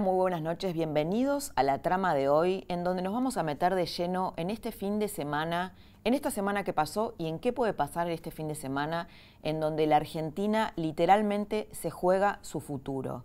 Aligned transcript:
Muy 0.00 0.16
buenas 0.16 0.42
noches, 0.42 0.74
bienvenidos 0.74 1.52
a 1.54 1.62
la 1.62 1.80
trama 1.80 2.14
de 2.14 2.28
hoy, 2.28 2.64
en 2.68 2.82
donde 2.82 3.00
nos 3.00 3.12
vamos 3.12 3.36
a 3.36 3.44
meter 3.44 3.76
de 3.76 3.86
lleno 3.86 4.34
en 4.36 4.50
este 4.50 4.72
fin 4.72 4.98
de 4.98 5.06
semana, 5.06 5.72
en 6.02 6.14
esta 6.14 6.32
semana 6.32 6.64
que 6.64 6.72
pasó 6.72 7.14
y 7.16 7.28
en 7.28 7.38
qué 7.38 7.52
puede 7.52 7.74
pasar 7.74 8.10
este 8.10 8.32
fin 8.32 8.48
de 8.48 8.56
semana, 8.56 9.06
en 9.44 9.60
donde 9.60 9.86
la 9.86 9.96
Argentina 9.96 10.72
literalmente 10.74 11.68
se 11.70 11.92
juega 11.92 12.40
su 12.42 12.58
futuro. 12.58 13.22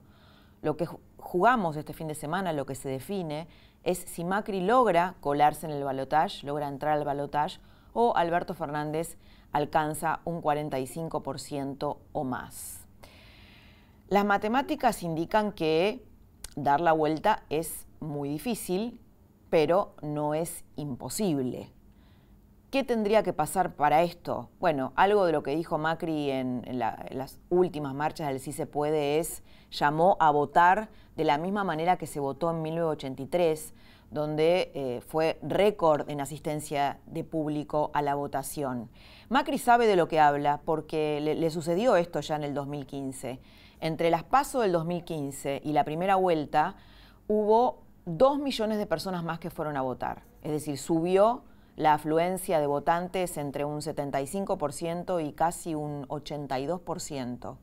Lo 0.62 0.78
que 0.78 0.88
jugamos 1.18 1.76
este 1.76 1.94
fin 1.94 2.08
de 2.08 2.14
semana, 2.14 2.54
lo 2.54 2.68
que 2.68 2.76
se 2.76 2.88
define, 2.88 3.48
es 3.84 3.98
si 3.98 4.24
Macri 4.24 4.62
logra 4.62 5.16
colarse 5.22 5.66
en 5.66 5.72
el 5.72 5.84
balotaje, 5.84 6.46
logra 6.46 6.68
entrar 6.68 6.94
al 6.94 7.04
balotaje, 7.04 7.60
o 7.94 8.16
Alberto 8.16 8.54
Fernández 8.54 9.18
alcanza 9.52 10.20
un 10.24 10.44
45% 10.44 11.98
o 12.12 12.24
más. 12.24 12.86
Las 14.08 14.26
matemáticas 14.26 15.02
indican 15.02 15.52
que 15.52 16.04
dar 16.64 16.82
la 16.82 16.92
vuelta 16.92 17.44
es 17.50 17.88
muy 18.00 18.30
difícil, 18.30 19.00
pero 19.50 19.96
no 20.02 20.34
es 20.34 20.64
imposible. 20.76 21.72
¿Qué 22.72 22.84
tendría 22.84 23.24
que 23.24 23.34
pasar 23.34 23.74
para 23.74 24.04
esto? 24.04 24.52
Bueno, 24.60 24.94
algo 24.96 25.26
de 25.26 25.32
lo 25.32 25.42
que 25.42 25.56
dijo 25.56 25.80
Macri 25.80 26.30
en, 26.30 26.64
las 26.78 27.40
últimas 27.50 27.96
marchas 27.96 28.28
del 28.28 28.40
Sí 28.40 28.52
se 28.52 28.68
puede 28.68 29.18
es, 29.18 29.42
llamó 29.72 30.18
a 30.20 30.30
votar 30.30 30.90
de 31.16 31.24
la 31.24 31.40
misma 31.40 31.64
manera 31.64 31.98
que 31.98 32.06
se 32.06 32.20
votó 32.20 32.52
en 32.52 32.62
1983, 32.62 33.74
donde 34.12 34.72
eh, 34.76 35.02
fue 35.08 35.40
récord 35.42 36.08
en 36.12 36.22
asistencia 36.22 37.00
de 37.08 37.24
público 37.24 37.90
a 37.96 38.04
la 38.04 38.14
votación. 38.14 38.92
Macri 39.30 39.58
sabe 39.58 39.88
de 39.88 39.96
lo 39.96 40.08
que 40.08 40.20
habla 40.20 40.62
porque 40.64 41.20
le, 41.22 41.34
le 41.34 41.50
sucedió 41.50 41.96
esto 41.96 42.20
ya 42.20 42.36
en 42.36 42.44
el 42.44 42.54
2015. 42.54 43.40
Entre 43.82 44.10
las 44.10 44.24
pasos 44.24 44.64
del 44.64 44.72
2015 44.74 45.62
y 45.64 45.74
la 45.74 45.84
primera 45.84 46.16
vuelta 46.16 46.76
hubo 47.28 47.84
dos 48.06 48.40
millones 48.40 48.78
de 48.78 48.86
personas 48.86 49.24
más 49.24 49.40
que 49.40 49.50
fueron 49.50 49.78
a 49.78 49.82
votar. 49.82 50.24
Es 50.42 50.52
decir, 50.52 50.78
subió 50.78 51.44
la 51.76 51.94
afluencia 51.94 52.60
de 52.60 52.68
votantes 52.68 53.38
entre 53.38 53.64
un 53.64 53.80
75% 53.80 55.26
y 55.26 55.32
casi 55.32 55.76
un 55.76 56.06
82%. 56.08 57.56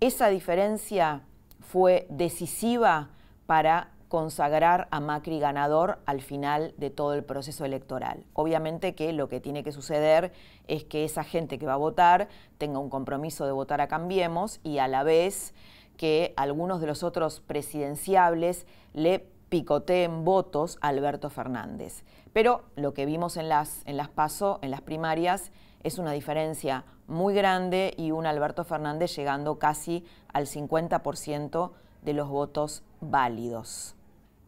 Esa 0.00 0.28
diferencia 0.28 1.22
fue 1.60 2.06
decisiva 2.10 3.08
para 3.46 3.91
consagrar 4.12 4.88
a 4.90 5.00
Macri 5.00 5.40
ganador 5.40 5.98
al 6.04 6.20
final 6.20 6.74
de 6.76 6.90
todo 6.90 7.14
el 7.14 7.24
proceso 7.24 7.64
electoral. 7.64 8.26
Obviamente 8.34 8.94
que 8.94 9.10
lo 9.14 9.30
que 9.30 9.40
tiene 9.40 9.64
que 9.64 9.72
suceder 9.72 10.34
es 10.68 10.84
que 10.84 11.06
esa 11.06 11.24
gente 11.24 11.58
que 11.58 11.64
va 11.64 11.72
a 11.72 11.78
votar 11.78 12.28
tenga 12.58 12.78
un 12.78 12.90
compromiso 12.90 13.46
de 13.46 13.52
votar 13.52 13.80
a 13.80 13.88
Cambiemos 13.88 14.60
y 14.62 14.76
a 14.76 14.86
la 14.86 15.02
vez 15.02 15.54
que 15.96 16.34
algunos 16.36 16.82
de 16.82 16.88
los 16.88 17.02
otros 17.02 17.40
presidenciables 17.40 18.66
le 18.92 19.20
picoteen 19.48 20.26
votos 20.26 20.76
a 20.82 20.88
Alberto 20.88 21.30
Fernández. 21.30 22.04
Pero 22.34 22.64
lo 22.76 22.92
que 22.92 23.06
vimos 23.06 23.38
en 23.38 23.48
las, 23.48 23.80
en 23.86 23.96
las 23.96 24.10
PASO, 24.10 24.58
en 24.60 24.72
las 24.72 24.82
primarias, 24.82 25.52
es 25.84 25.96
una 25.96 26.12
diferencia 26.12 26.84
muy 27.06 27.32
grande 27.32 27.94
y 27.96 28.10
un 28.10 28.26
Alberto 28.26 28.62
Fernández 28.64 29.16
llegando 29.16 29.58
casi 29.58 30.04
al 30.34 30.44
50% 30.44 31.70
de 32.02 32.12
los 32.12 32.28
votos 32.28 32.82
válidos. 33.00 33.96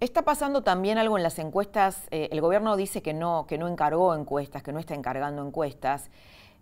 Está 0.00 0.22
pasando 0.22 0.62
también 0.62 0.98
algo 0.98 1.16
en 1.16 1.22
las 1.22 1.38
encuestas. 1.38 2.08
Eh, 2.10 2.28
el 2.32 2.40
gobierno 2.40 2.76
dice 2.76 3.00
que 3.00 3.14
no, 3.14 3.46
que 3.46 3.58
no 3.58 3.68
encargó 3.68 4.14
encuestas, 4.14 4.62
que 4.62 4.72
no 4.72 4.78
está 4.78 4.94
encargando 4.94 5.46
encuestas. 5.46 6.10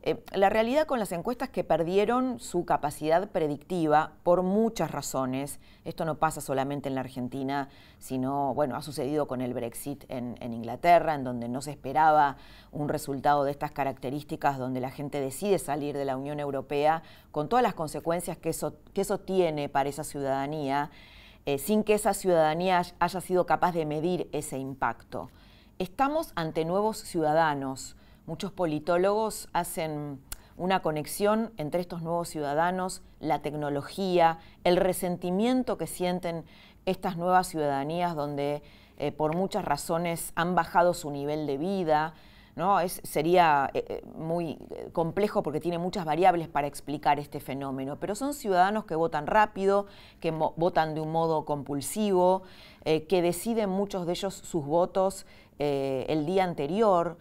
Eh, 0.04 0.20
la 0.32 0.48
realidad 0.48 0.86
con 0.86 0.98
las 0.98 1.12
encuestas 1.12 1.48
que 1.48 1.62
perdieron 1.62 2.40
su 2.40 2.64
capacidad 2.64 3.28
predictiva 3.28 4.14
por 4.24 4.42
muchas 4.42 4.90
razones. 4.90 5.60
Esto 5.84 6.04
no 6.04 6.16
pasa 6.16 6.40
solamente 6.40 6.88
en 6.88 6.96
la 6.96 7.02
Argentina, 7.02 7.68
sino, 8.00 8.52
bueno, 8.52 8.74
ha 8.74 8.82
sucedido 8.82 9.28
con 9.28 9.40
el 9.40 9.54
Brexit 9.54 10.04
en, 10.08 10.36
Inglaterra, 10.40 11.14
en 11.14 11.22
donde 11.22 11.48
no 11.48 11.62
se 11.62 11.70
esperaba 11.70 12.36
un 12.72 12.88
resultado 12.88 13.44
de 13.44 13.52
estas 13.52 13.70
características, 13.70 14.58
donde 14.58 14.80
la 14.80 14.90
gente 14.90 15.20
decide 15.20 15.60
salir 15.60 15.96
de 15.96 16.04
la 16.04 16.16
Unión 16.16 16.40
Europea, 16.40 17.04
con 17.30 17.48
todas 17.48 17.62
las 17.62 17.74
consecuencias 17.74 18.36
que 18.36 18.48
eso, 18.48 18.74
que 18.92 19.02
eso 19.02 19.18
tiene 19.18 19.68
para 19.68 19.88
esa 19.88 20.02
ciudadanía. 20.02 20.90
Eh, 21.44 21.58
sin 21.58 21.82
que 21.82 21.94
esa 21.94 22.14
ciudadanía 22.14 22.82
haya 23.00 23.20
sido 23.20 23.46
capaz 23.46 23.72
de 23.72 23.84
medir 23.84 24.28
ese 24.30 24.58
impacto. 24.58 25.28
Estamos 25.80 26.32
ante 26.36 26.64
nuevos 26.64 26.98
ciudadanos. 26.98 27.96
Muchos 28.26 28.52
politólogos 28.52 29.48
hacen 29.52 30.20
una 30.56 30.82
conexión 30.82 31.52
entre 31.56 31.80
estos 31.80 32.02
nuevos 32.02 32.28
ciudadanos, 32.28 33.02
la 33.18 33.40
tecnología, 33.42 34.38
el 34.62 34.76
resentimiento 34.76 35.78
que 35.78 35.88
sienten 35.88 36.44
estas 36.86 37.16
nuevas 37.16 37.48
ciudadanías 37.48 38.14
donde 38.14 38.62
eh, 38.98 39.10
por 39.10 39.34
muchas 39.34 39.64
razones 39.64 40.32
han 40.36 40.54
bajado 40.54 40.94
su 40.94 41.10
nivel 41.10 41.48
de 41.48 41.58
vida, 41.58 42.14
¿no? 42.54 42.80
Es, 42.80 43.00
sería 43.04 43.70
eh, 43.74 43.84
eh, 43.88 44.02
muy 44.14 44.58
eh, 44.70 44.90
complejo 44.92 45.42
porque 45.42 45.60
tiene 45.60 45.78
muchas 45.78 46.04
variables 46.04 46.48
para 46.48 46.66
explicar 46.66 47.18
este 47.18 47.40
fenómeno, 47.40 47.96
pero 47.98 48.14
son 48.14 48.34
ciudadanos 48.34 48.84
que 48.84 48.94
votan 48.94 49.26
rápido, 49.26 49.86
que 50.20 50.30
votan 50.30 50.94
de 50.94 51.00
un 51.00 51.12
modo 51.12 51.44
compulsivo, 51.44 52.42
que 52.84 53.22
deciden 53.22 53.70
muchos 53.70 54.06
de 54.06 54.12
ellos 54.12 54.34
sus 54.34 54.66
votos 54.66 55.24
el 55.58 56.26
día 56.26 56.42
anterior 56.42 57.16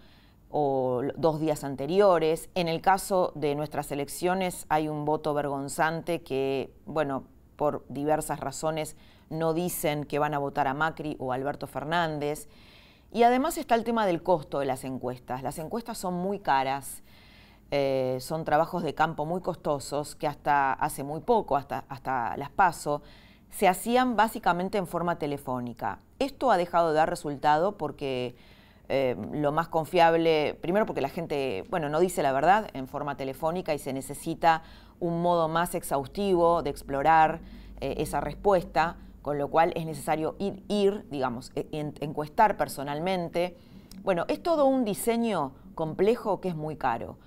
o 0.50 1.02
dos 1.16 1.40
días 1.40 1.64
anteriores. 1.64 2.50
En 2.56 2.68
el 2.68 2.82
caso 2.82 3.32
de 3.36 3.54
nuestras 3.54 3.92
elecciones 3.92 4.66
hay 4.70 4.88
un 4.88 5.06
voto 5.06 5.36
vergonzante 5.36 6.24
que, 6.24 6.74
bueno, 6.88 7.26
por 7.56 7.86
diversas 7.90 8.40
razones 8.40 8.96
no 9.30 9.54
dicen 9.54 10.06
que 10.06 10.18
van 10.18 10.34
a 10.34 10.40
votar 10.40 10.68
a 10.68 10.74
Macri 10.74 11.16
o 11.20 11.32
Alberto 11.32 11.68
Fernández. 11.68 12.50
Y 13.12 13.24
además 13.24 13.58
está 13.58 13.76
el 13.76 13.84
tema 13.84 14.06
del 14.06 14.24
costo 14.24 14.60
de 14.60 14.66
las 14.66 14.84
encuestas. 14.86 15.44
Las 15.44 15.60
encuestas 15.60 15.98
son 15.98 16.14
muy 16.14 16.40
caras, 16.40 17.04
eh, 17.70 18.18
son 18.22 18.46
trabajos 18.46 18.84
de 18.84 18.94
campo 18.94 19.26
muy 19.26 19.42
costosos 19.42 20.16
que 20.16 20.28
hasta 20.28 20.74
hace 20.74 21.04
muy 21.04 21.20
poco, 21.20 21.58
hasta, 21.58 21.84
hasta 21.90 22.38
las 22.38 22.50
paso, 22.50 23.02
se 23.50 23.68
hacían 23.68 24.16
básicamente 24.16 24.78
en 24.78 24.88
forma 24.88 25.20
telefónica. 25.20 26.00
Esto 26.20 26.52
ha 26.52 26.58
dejado 26.58 26.90
de 26.90 26.96
dar 26.96 27.10
resultado 27.10 27.78
porque 27.78 28.36
eh, 28.88 29.18
lo 29.34 29.52
más 29.52 29.68
confiable, 29.68 30.58
primero 30.62 30.86
porque 30.86 31.02
la 31.02 31.10
gente, 31.10 31.66
bueno, 31.70 31.90
no 31.90 32.00
dice 32.00 32.24
la 32.24 32.32
verdad 32.32 32.70
en 32.74 32.88
forma 32.88 33.18
telefónica 33.18 33.74
y 33.74 33.80
se 33.80 33.92
necesita 33.92 34.64
un 35.02 35.22
modo 35.22 35.50
más 35.50 35.76
exhaustivo 35.76 36.62
de 36.62 36.70
explorar 36.70 37.42
eh, 37.82 37.96
esa 37.98 38.22
respuesta 38.22 38.96
con 39.22 39.38
lo 39.38 39.50
cual 39.50 39.72
es 39.76 39.86
necesario 39.86 40.36
ir, 40.40 41.06
digamos, 41.10 41.52
e, 41.56 41.68
encuestar 42.00 42.58
personalmente. 42.58 43.56
Bueno, 44.04 44.26
es 44.28 44.42
todo 44.42 44.66
un 44.66 44.86
diseño 44.86 45.54
complejo 45.76 46.42
que 46.42 46.50
es 46.50 46.56
muy 46.56 46.76
caro. 46.76 47.18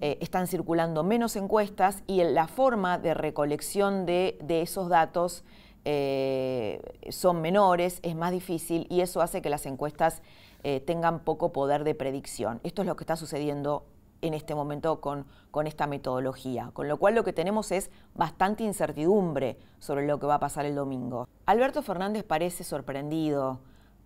Eh, 0.00 0.18
están 0.20 0.46
circulando 0.46 1.04
menos 1.04 1.36
encuestas 1.36 2.02
y 2.06 2.22
la 2.24 2.48
forma 2.48 2.98
de 2.98 3.14
recolección 3.14 4.06
de, 4.06 4.36
esos 4.48 4.88
datos 4.88 5.44
eh, 5.84 6.80
son 7.10 7.40
menores, 7.40 8.00
es 8.02 8.16
más 8.16 8.32
difícil 8.32 8.86
y 8.90 9.00
eso 9.00 9.20
hace 9.22 9.40
que 9.40 9.50
las 9.50 9.66
encuestas 9.66 10.22
eh, 10.62 10.80
tengan 10.80 11.20
poco 11.20 11.52
poder 11.52 11.84
de 11.84 11.94
predicción. 11.94 12.60
Esto 12.64 12.82
es 12.82 12.88
lo 12.88 12.96
que 12.96 13.04
está 13.04 13.16
sucediendo 13.16 13.84
en 14.26 14.34
este 14.34 14.54
momento 14.54 15.00
con, 15.00 15.26
con 15.50 15.66
esta 15.66 15.86
metodología. 15.86 16.70
Con 16.72 16.88
lo 16.88 16.98
cual 16.98 17.14
lo 17.14 17.24
que 17.24 17.32
tenemos 17.32 17.72
es 17.72 17.90
bastante 18.14 18.64
incertidumbre 18.64 19.58
sobre 19.78 20.06
lo 20.06 20.18
que 20.18 20.26
va 20.26 20.36
a 20.36 20.40
pasar 20.40 20.66
el 20.66 20.74
domingo. 20.74 21.28
Alberto 21.46 21.82
Fernández 21.82 22.24
parece 22.24 22.64
sorprendido, 22.64 23.60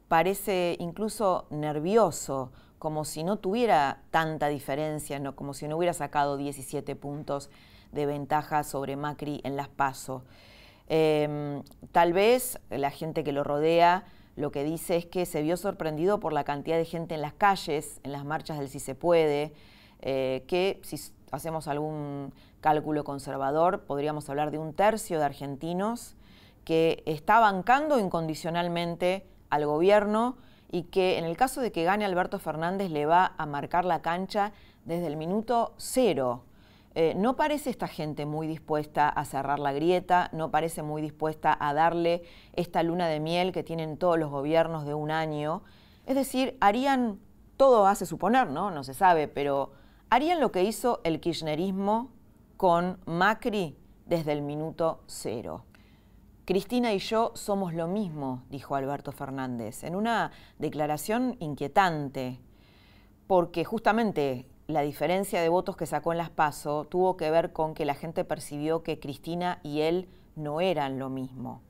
parece 0.08 0.76
incluso 0.80 1.46
nervioso, 1.50 2.50
como 2.78 3.04
si 3.04 3.24
no 3.24 3.38
tuviera 3.38 4.02
tanta 4.10 4.48
diferencia, 4.48 5.18
¿no? 5.18 5.34
como 5.34 5.54
si 5.54 5.68
no 5.68 5.76
hubiera 5.76 5.92
sacado 5.92 6.36
17 6.36 6.96
puntos 6.96 7.50
de 7.92 8.06
ventaja 8.06 8.64
sobre 8.64 8.96
Macri 8.96 9.40
en 9.44 9.56
las 9.56 9.68
PASO. 9.68 10.24
Em, 10.88 11.62
tal 11.92 12.12
vez 12.12 12.58
la 12.70 12.90
gente 12.90 13.22
que 13.22 13.32
lo 13.32 13.44
rodea 13.44 14.06
lo 14.36 14.52
que 14.52 14.62
dice 14.62 14.96
es 14.96 15.04
que 15.04 15.26
se 15.26 15.42
vio 15.42 15.56
sorprendido 15.56 16.20
por 16.20 16.32
la 16.32 16.44
cantidad 16.44 16.76
de 16.76 16.84
gente 16.84 17.16
en 17.16 17.22
las 17.22 17.32
calles, 17.32 18.00
en 18.04 18.12
las 18.12 18.24
marchas 18.24 18.58
del 18.58 18.68
Si 18.68 18.78
se 18.78 18.94
puede, 18.94 19.52
eh, 20.00 20.44
que 20.46 20.80
si 20.82 20.96
hacemos 21.30 21.68
algún 21.68 22.32
cálculo 22.60 23.04
conservador, 23.04 23.84
podríamos 23.84 24.28
hablar 24.28 24.50
de 24.50 24.58
un 24.58 24.74
tercio 24.74 25.18
de 25.18 25.24
argentinos 25.24 26.16
que 26.64 27.02
está 27.06 27.40
bancando 27.40 27.98
incondicionalmente 27.98 29.26
al 29.50 29.66
gobierno 29.66 30.36
y 30.70 30.84
que 30.84 31.18
en 31.18 31.24
el 31.24 31.36
caso 31.36 31.60
de 31.60 31.72
que 31.72 31.84
gane 31.84 32.04
Alberto 32.04 32.38
Fernández 32.38 32.90
le 32.90 33.06
va 33.06 33.32
a 33.38 33.46
marcar 33.46 33.84
la 33.84 34.02
cancha 34.02 34.52
desde 34.84 35.06
el 35.06 35.16
minuto 35.16 35.72
cero. 35.76 36.44
Eh, 36.94 37.14
no 37.16 37.36
parece 37.36 37.70
esta 37.70 37.86
gente 37.86 38.26
muy 38.26 38.46
dispuesta 38.46 39.08
a 39.08 39.24
cerrar 39.24 39.60
la 39.60 39.72
grieta, 39.72 40.30
no 40.32 40.50
parece 40.50 40.82
muy 40.82 41.00
dispuesta 41.00 41.56
a 41.58 41.72
darle 41.72 42.22
esta 42.54 42.82
luna 42.82 43.06
de 43.06 43.20
miel 43.20 43.52
que 43.52 43.62
tienen 43.62 43.98
todos 43.98 44.18
los 44.18 44.30
gobiernos 44.30 44.84
de 44.84 44.94
un 44.94 45.10
año. 45.10 45.62
Es 46.06 46.16
decir, 46.16 46.56
harían, 46.60 47.20
todo 47.56 47.86
hace 47.86 48.04
suponer, 48.04 48.48
¿no? 48.48 48.70
No 48.70 48.82
se 48.84 48.94
sabe, 48.94 49.28
pero 49.28 49.72
harían 50.10 50.40
lo 50.40 50.52
que 50.52 50.64
hizo 50.64 51.00
el 51.04 51.20
kirchnerismo 51.20 52.10
con 52.56 52.98
Macri 53.06 53.76
desde 54.06 54.32
el 54.32 54.42
minuto 54.42 55.00
cero. 55.06 55.64
Cristina 56.44 56.94
y 56.94 56.98
yo 56.98 57.32
somos 57.34 57.74
lo 57.74 57.88
mismo, 57.88 58.42
dijo 58.48 58.74
Alberto 58.74 59.12
Fernández, 59.12 59.84
en 59.84 59.94
una 59.94 60.32
declaración 60.58 61.36
inquietante, 61.40 62.40
porque 63.26 63.64
justamente 63.64 64.46
la 64.66 64.80
diferencia 64.80 65.42
de 65.42 65.48
votos 65.50 65.76
que 65.76 65.84
sacó 65.84 66.12
en 66.12 66.18
las 66.18 66.30
PASO 66.30 66.86
tuvo 66.86 67.18
que 67.18 67.30
ver 67.30 67.52
con 67.52 67.74
que 67.74 67.84
la 67.84 67.94
gente 67.94 68.24
percibió 68.24 68.82
que 68.82 68.98
Cristina 68.98 69.60
y 69.62 69.82
él 69.82 70.08
no 70.36 70.62
eran 70.62 70.98
lo 70.98 71.10
mismo. 71.10 71.60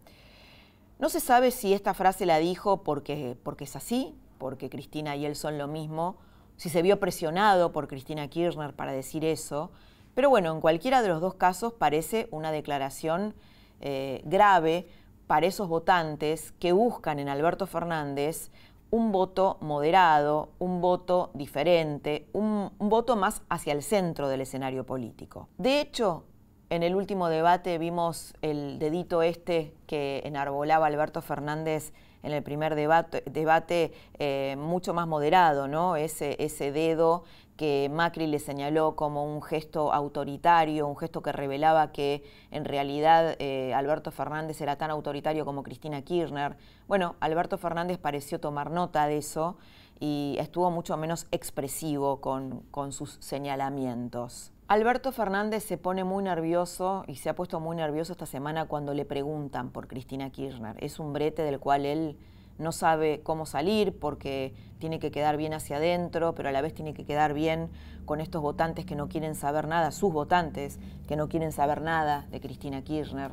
No 1.00 1.08
se 1.08 1.18
sabe 1.20 1.50
si 1.50 1.74
esta 1.74 1.94
frase 1.94 2.26
la 2.26 2.38
dijo 2.38 2.84
porque, 2.84 3.36
porque 3.42 3.64
es 3.64 3.74
así, 3.74 4.14
porque 4.38 4.70
Cristina 4.70 5.16
y 5.16 5.26
él 5.26 5.34
son 5.34 5.58
lo 5.58 5.66
mismo, 5.66 6.16
si 6.58 6.68
se 6.68 6.82
vio 6.82 7.00
presionado 7.00 7.72
por 7.72 7.88
Cristina 7.88 8.28
Kirchner 8.28 8.74
para 8.74 8.92
decir 8.92 9.24
eso, 9.24 9.70
pero 10.14 10.28
bueno, 10.28 10.52
en 10.52 10.60
cualquiera 10.60 11.00
de 11.00 11.08
los 11.08 11.20
dos 11.20 11.34
casos 11.34 11.72
parece 11.72 12.28
una 12.32 12.52
declaración 12.52 13.34
eh, 13.80 14.20
grave 14.24 14.88
para 15.28 15.46
esos 15.46 15.68
votantes 15.68 16.52
que 16.58 16.72
buscan 16.72 17.20
en 17.20 17.28
Alberto 17.28 17.66
Fernández 17.66 18.50
un 18.90 19.12
voto 19.12 19.58
moderado, 19.60 20.50
un 20.58 20.80
voto 20.80 21.30
diferente, 21.34 22.26
un, 22.32 22.72
voto 22.78 23.16
más 23.16 23.42
hacia 23.48 23.72
el 23.72 23.82
centro 23.82 24.28
del 24.28 24.40
escenario 24.40 24.84
político. 24.84 25.48
De 25.58 25.80
hecho, 25.80 26.24
en 26.70 26.82
el 26.82 26.96
último 26.96 27.28
debate 27.28 27.78
vimos 27.78 28.34
el 28.42 28.78
dedito 28.78 29.22
este 29.22 29.74
que 29.86 30.22
enarbolaba 30.24 30.86
Alberto 30.86 31.22
Fernández 31.22 31.92
en 32.22 32.32
el 32.32 32.42
primer 32.42 32.74
debate, 32.74 33.22
debate 33.26 33.92
eh, 34.18 34.56
mucho 34.58 34.94
más 34.94 35.06
moderado, 35.06 35.68
¿no? 35.68 35.96
Ese, 35.96 36.36
ese 36.38 36.72
dedo 36.72 37.24
que 37.58 37.90
Macri 37.92 38.28
le 38.28 38.38
señaló 38.38 38.94
como 38.94 39.24
un 39.24 39.42
gesto 39.42 39.92
autoritario, 39.92 40.86
un 40.86 40.96
gesto 40.96 41.22
que 41.22 41.32
revelaba 41.32 41.90
que 41.90 42.22
en 42.52 42.64
realidad 42.64 43.34
eh, 43.40 43.74
Alberto 43.74 44.12
Fernández 44.12 44.60
era 44.60 44.76
tan 44.76 44.92
autoritario 44.92 45.44
como 45.44 45.64
Cristina 45.64 46.02
Kirchner. 46.02 46.56
Bueno, 46.86 47.16
Alberto 47.18 47.58
Fernández 47.58 47.98
pareció 47.98 48.38
tomar 48.38 48.70
nota 48.70 49.08
de 49.08 49.18
eso 49.18 49.56
y 49.98 50.36
estuvo 50.38 50.70
mucho 50.70 50.96
menos 50.96 51.26
expresivo 51.32 52.20
con, 52.20 52.60
con 52.70 52.92
sus 52.92 53.16
señalamientos. 53.20 54.52
Alberto 54.68 55.12
Fernández 55.12 55.64
se 55.64 55.78
pone 55.78 56.04
muy 56.04 56.22
nervioso 56.22 57.02
y 57.06 57.14
se 57.14 57.30
ha 57.30 57.34
puesto 57.34 57.58
muy 57.58 57.74
nervioso 57.74 58.12
esta 58.12 58.26
semana 58.26 58.66
cuando 58.66 58.92
le 58.92 59.06
preguntan 59.06 59.70
por 59.70 59.88
Cristina 59.88 60.28
Kirchner. 60.28 60.76
Es 60.84 60.98
un 60.98 61.14
brete 61.14 61.40
del 61.40 61.58
cual 61.58 61.86
él 61.86 62.18
no 62.58 62.70
sabe 62.72 63.22
cómo 63.22 63.46
salir 63.46 63.98
porque 63.98 64.52
tiene 64.78 64.98
que 64.98 65.10
quedar 65.10 65.38
bien 65.38 65.54
hacia 65.54 65.78
adentro, 65.78 66.34
pero 66.34 66.50
a 66.50 66.52
la 66.52 66.60
vez 66.60 66.74
tiene 66.74 66.92
que 66.92 67.06
quedar 67.06 67.32
bien 67.32 67.70
con 68.04 68.20
estos 68.20 68.42
votantes 68.42 68.84
que 68.84 68.94
no 68.94 69.08
quieren 69.08 69.34
saber 69.34 69.68
nada, 69.68 69.90
sus 69.90 70.12
votantes 70.12 70.78
que 71.06 71.16
no 71.16 71.30
quieren 71.30 71.52
saber 71.52 71.80
nada 71.80 72.26
de 72.30 72.38
Cristina 72.38 72.82
Kirchner. 72.82 73.30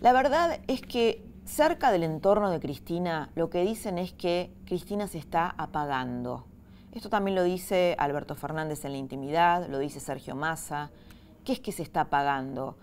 La 0.00 0.12
verdad 0.12 0.60
es 0.66 0.82
que 0.82 1.24
cerca 1.46 1.90
del 1.90 2.02
entorno 2.02 2.50
de 2.50 2.60
Cristina 2.60 3.30
lo 3.34 3.48
que 3.48 3.62
dicen 3.62 3.96
es 3.96 4.12
que 4.12 4.52
Cristina 4.66 5.06
se 5.06 5.16
está 5.16 5.54
apagando. 5.56 6.51
Esto 6.92 7.08
también 7.08 7.34
lo 7.34 7.42
dice 7.42 7.96
Alberto 7.98 8.34
Fernández 8.34 8.84
en 8.84 8.92
la 8.92 8.98
intimidad, 8.98 9.66
lo 9.68 9.78
dice 9.78 9.98
Sergio 9.98 10.34
Massa. 10.34 10.90
¿Qué 11.42 11.52
es 11.54 11.60
que 11.60 11.72
se 11.72 11.82
está 11.82 12.02
apagando? 12.02 12.76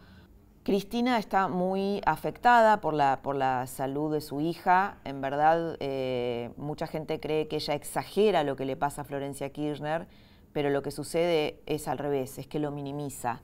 Cristina 0.63 1.19
está 1.19 1.47
muy 1.47 2.01
afectada 2.05 2.81
por 2.81 2.95
la, 2.95 3.21
por 3.21 3.35
la 3.35 3.67
salud 3.67 4.11
de 4.11 4.21
su 4.21 4.41
hija. 4.41 4.97
En 5.05 5.21
verdad, 5.21 5.77
eh, 5.79 6.51
mucha 6.57 6.87
gente 6.87 7.19
cree 7.19 7.47
que 7.47 7.57
ella 7.57 7.75
exagera 7.75 8.43
lo 8.43 8.55
que 8.55 8.65
le 8.65 8.75
pasa 8.75 9.01
a 9.01 9.05
Florencia 9.05 9.51
Kirchner, 9.51 10.07
pero 10.53 10.71
lo 10.71 10.81
que 10.81 10.89
sucede 10.89 11.61
es 11.67 11.87
al 11.87 11.99
revés, 11.99 12.39
es 12.39 12.47
que 12.47 12.57
lo 12.57 12.71
minimiza. 12.71 13.41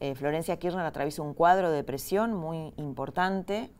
Eh, 0.00 0.14
Florencia 0.14 0.58
Kirchner 0.58 0.84
atraviesa 0.84 1.22
un 1.22 1.32
cuadro 1.32 1.70
de 1.70 1.76
depresión 1.76 2.34
muy 2.34 2.74
importante. 2.76 3.70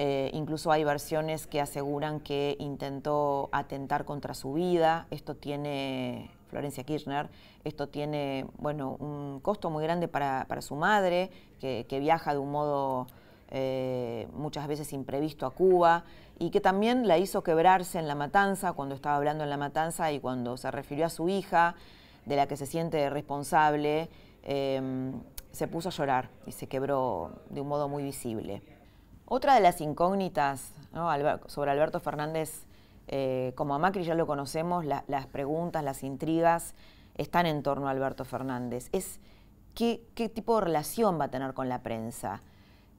Eh, 0.00 0.30
incluso 0.32 0.70
hay 0.70 0.84
versiones 0.84 1.48
que 1.48 1.60
aseguran 1.60 2.20
que 2.20 2.56
intentó 2.60 3.48
atentar 3.50 4.04
contra 4.04 4.32
su 4.32 4.52
vida. 4.52 5.08
Esto 5.10 5.34
tiene 5.34 6.30
Florencia 6.50 6.84
Kirchner. 6.84 7.28
Esto 7.64 7.88
tiene, 7.88 8.46
bueno, 8.58 8.96
un 9.00 9.40
costo 9.40 9.70
muy 9.70 9.82
grande 9.82 10.06
para, 10.06 10.46
su 10.62 10.76
madre, 10.76 11.32
que, 11.58 11.98
viaja 11.98 12.32
de 12.32 12.38
un 12.38 12.52
modo 12.52 13.08
eh, 13.50 14.28
muchas 14.34 14.68
veces 14.68 14.92
imprevisto 14.92 15.46
a 15.46 15.50
Cuba 15.50 16.04
y 16.38 16.50
que 16.50 16.60
también 16.60 17.08
la 17.08 17.18
hizo 17.18 17.42
quebrarse 17.42 17.98
en 17.98 18.06
la 18.06 18.14
matanza, 18.14 18.74
cuando 18.74 18.94
estaba 18.94 19.16
hablando 19.16 19.42
en 19.42 19.50
la 19.50 19.56
matanza 19.56 20.12
y 20.12 20.20
cuando 20.20 20.56
se 20.56 20.70
refirió 20.70 21.06
a 21.06 21.10
su 21.10 21.28
hija, 21.28 21.74
de 22.24 22.36
la 22.36 22.46
que 22.46 22.56
se 22.56 22.66
siente 22.66 23.10
responsable, 23.10 24.08
em, 24.44 25.12
se 25.50 25.66
puso 25.66 25.88
a 25.88 25.92
llorar 25.92 26.30
y 26.46 26.52
se 26.52 26.68
quebró 26.68 27.32
de 27.50 27.60
un 27.60 27.66
modo 27.66 27.88
muy 27.88 28.04
visible. 28.04 28.62
Otra 29.30 29.54
de 29.54 29.60
las 29.60 29.82
incógnitas 29.82 30.72
sobre 31.46 31.70
Alberto 31.70 32.00
Fernández 32.00 32.64
eh, 33.08 33.52
como 33.56 33.74
a 33.74 33.78
Macri 33.78 34.04
ya 34.04 34.14
lo 34.14 34.26
conocemos, 34.26 34.84
las 34.84 35.26
preguntas, 35.26 35.82
las 35.82 36.02
intrigas 36.02 36.74
están 37.14 37.46
en 37.46 37.62
torno 37.62 37.88
a 37.88 37.90
Alberto 37.90 38.24
Fernández. 38.24 38.88
Es 38.92 39.20
qué, 39.74 40.00
tipo 40.34 40.56
de 40.56 40.66
relación 40.66 41.18
va 41.18 41.24
a 41.24 41.30
tener 41.30 41.54
con 41.54 41.68
la 41.68 41.82
prensa. 41.82 42.42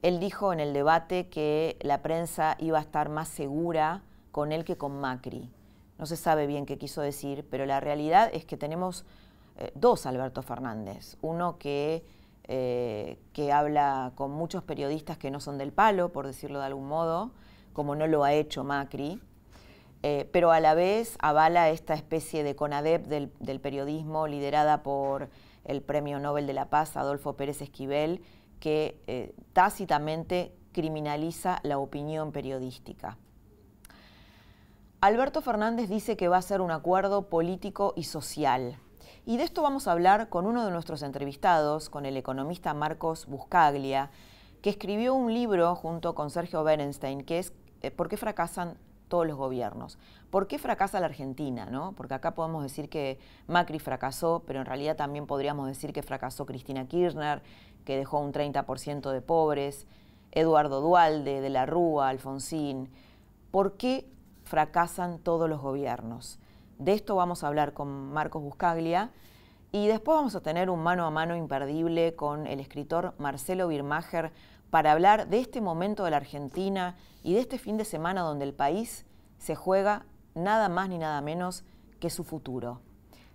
Él 0.02 0.20
dijo 0.20 0.52
en 0.52 0.60
el 0.60 0.74
debate 0.74 1.30
que 1.30 1.78
la 1.82 2.02
prensa 2.02 2.56
iba 2.60 2.80
a 2.80 2.82
estar 2.82 3.10
más 3.10 3.28
segura 3.28 4.04
con 4.32 4.52
él 4.52 4.66
que 4.66 4.78
con 4.78 5.00
Macri. 5.00 5.50
No 5.98 6.06
se 6.06 6.16
sabe 6.16 6.48
bien 6.48 6.66
qué 6.66 6.78
quiso 6.78 7.02
decir, 7.02 7.46
pero 7.50 7.66
la 7.66 7.80
realidad 7.80 8.30
es 8.34 8.46
que 8.46 8.58
tenemos 8.58 9.06
eh, 9.58 9.72
dos 9.76 10.06
Alberto 10.06 10.42
Fernández. 10.42 11.18
Uno 11.22 11.58
que, 11.60 12.04
eh, 12.52 13.20
que 13.32 13.52
habla 13.52 14.12
con 14.16 14.32
muchos 14.32 14.64
periodistas 14.64 15.20
que 15.20 15.30
no 15.30 15.40
son 15.40 15.60
del 15.60 15.72
palo, 15.72 16.12
por 16.12 16.26
decirlo 16.26 16.58
de 16.58 16.66
algún 16.66 16.88
modo, 16.88 17.30
como 17.74 17.94
no 17.94 18.08
lo 18.08 18.24
ha 18.24 18.34
hecho 18.34 18.64
Macri, 18.64 19.22
eh, 20.02 20.28
pero 20.32 20.50
a 20.50 20.60
la 20.60 20.74
vez 20.74 21.16
avala 21.20 21.70
esta 21.70 21.94
especie 21.94 22.42
de 22.42 22.56
CONADEP 22.56 23.06
del, 23.06 23.60
periodismo 23.60 24.26
liderada 24.26 24.82
por 24.82 25.30
el 25.64 25.84
Premio 25.84 26.18
Nobel 26.20 26.48
de 26.48 26.54
la 26.54 26.72
Paz, 26.72 26.98
Adolfo 26.98 27.34
Pérez 27.34 27.62
Esquivel, 27.62 28.24
que 28.60 29.00
eh, 29.06 29.36
tácitamente 29.54 30.52
criminaliza 30.72 31.60
la 31.62 31.78
opinión 31.78 32.32
periodística. 32.32 33.20
Alberto 35.02 35.44
Fernández 35.44 35.88
dice 35.88 36.18
que 36.18 36.30
va 36.30 36.38
a 36.38 36.42
ser 36.42 36.62
un 36.62 36.72
acuerdo 36.72 37.30
político 37.30 37.94
y 37.96 38.06
social. 38.06 38.80
Y 39.30 39.38
de 39.38 39.44
esto 39.44 39.62
vamos 39.62 39.88
a 39.88 39.92
hablar 39.92 40.30
con 40.30 40.48
uno 40.48 40.66
de 40.66 40.72
nuestros 40.72 41.04
entrevistados, 41.04 41.92
con 41.92 42.08
el 42.08 42.18
economista 42.18 42.74
Marcos 42.74 43.28
Buscaglia, 43.28 44.10
que 44.64 44.72
escribió 44.72 45.14
un 45.14 45.32
libro 45.36 45.76
junto 45.76 46.16
con 46.16 46.32
Sergio 46.32 46.64
Berenstein, 46.64 47.24
que 47.24 47.38
es 47.38 47.54
eh, 47.84 47.92
¿Por 47.92 48.10
qué 48.10 48.18
fracasan 48.18 48.76
todos 49.08 49.28
los 49.28 49.38
gobiernos. 49.38 50.00
¿Por 50.32 50.48
qué 50.48 50.58
fracasa 50.58 51.00
la 51.00 51.06
Argentina? 51.06 51.68
¿no? 51.68 51.92
Porque 51.92 52.16
acá 52.16 52.34
podemos 52.34 52.64
decir 52.64 52.90
que 52.90 53.20
Macri 53.46 53.78
fracasó, 53.78 54.42
pero 54.48 54.62
en 54.62 54.66
realidad 54.66 54.96
también 54.96 55.28
podríamos 55.28 55.68
decir 55.68 55.94
que 55.94 56.02
fracasó 56.02 56.48
Cristina 56.48 56.88
Kirchner, 56.88 57.44
que 57.86 57.98
dejó 57.98 58.18
un 58.18 58.34
30% 58.34 59.12
de 59.12 59.22
pobres, 59.22 59.86
Eduardo 60.32 60.82
Dualde, 60.82 61.40
De 61.40 61.52
la 61.52 61.68
Rúa, 61.68 62.10
Alfonsín. 62.10 62.90
¿Por 63.52 63.74
qué 63.74 64.08
fracasan 64.44 65.20
todos 65.20 65.48
los 65.48 65.62
gobiernos? 65.62 66.40
De 66.80 66.94
esto 66.94 67.16
vamos 67.16 67.44
a 67.44 67.48
hablar 67.48 67.74
con 67.74 68.14
Marcos 68.14 68.42
Buscaglia 68.42 69.12
y 69.74 69.88
después 69.88 70.16
vamos 70.16 70.34
a 70.36 70.40
tener 70.40 70.70
un 70.70 70.82
mano 70.82 71.06
a 71.06 71.12
mano 71.12 71.36
imperdible 71.36 72.16
con 72.16 72.48
el 72.48 72.62
escritor 72.62 73.16
Marcelo 73.18 73.68
Birmacher 73.68 74.32
para 74.70 74.94
hablar 74.94 75.28
de 75.28 75.42
este 75.42 75.60
momento 75.60 76.06
de 76.06 76.12
la 76.12 76.18
Argentina 76.18 76.96
y 77.22 77.34
de 77.34 77.42
este 77.42 77.58
fin 77.58 77.76
de 77.76 77.84
semana 77.84 78.22
donde 78.22 78.46
el 78.46 78.54
país 78.54 79.06
se 79.40 79.56
juega 79.56 80.06
nada 80.36 80.70
más 80.70 80.88
ni 80.88 80.98
nada 80.98 81.20
menos 81.20 81.66
que 82.00 82.10
su 82.10 82.24
futuro. 82.24 82.80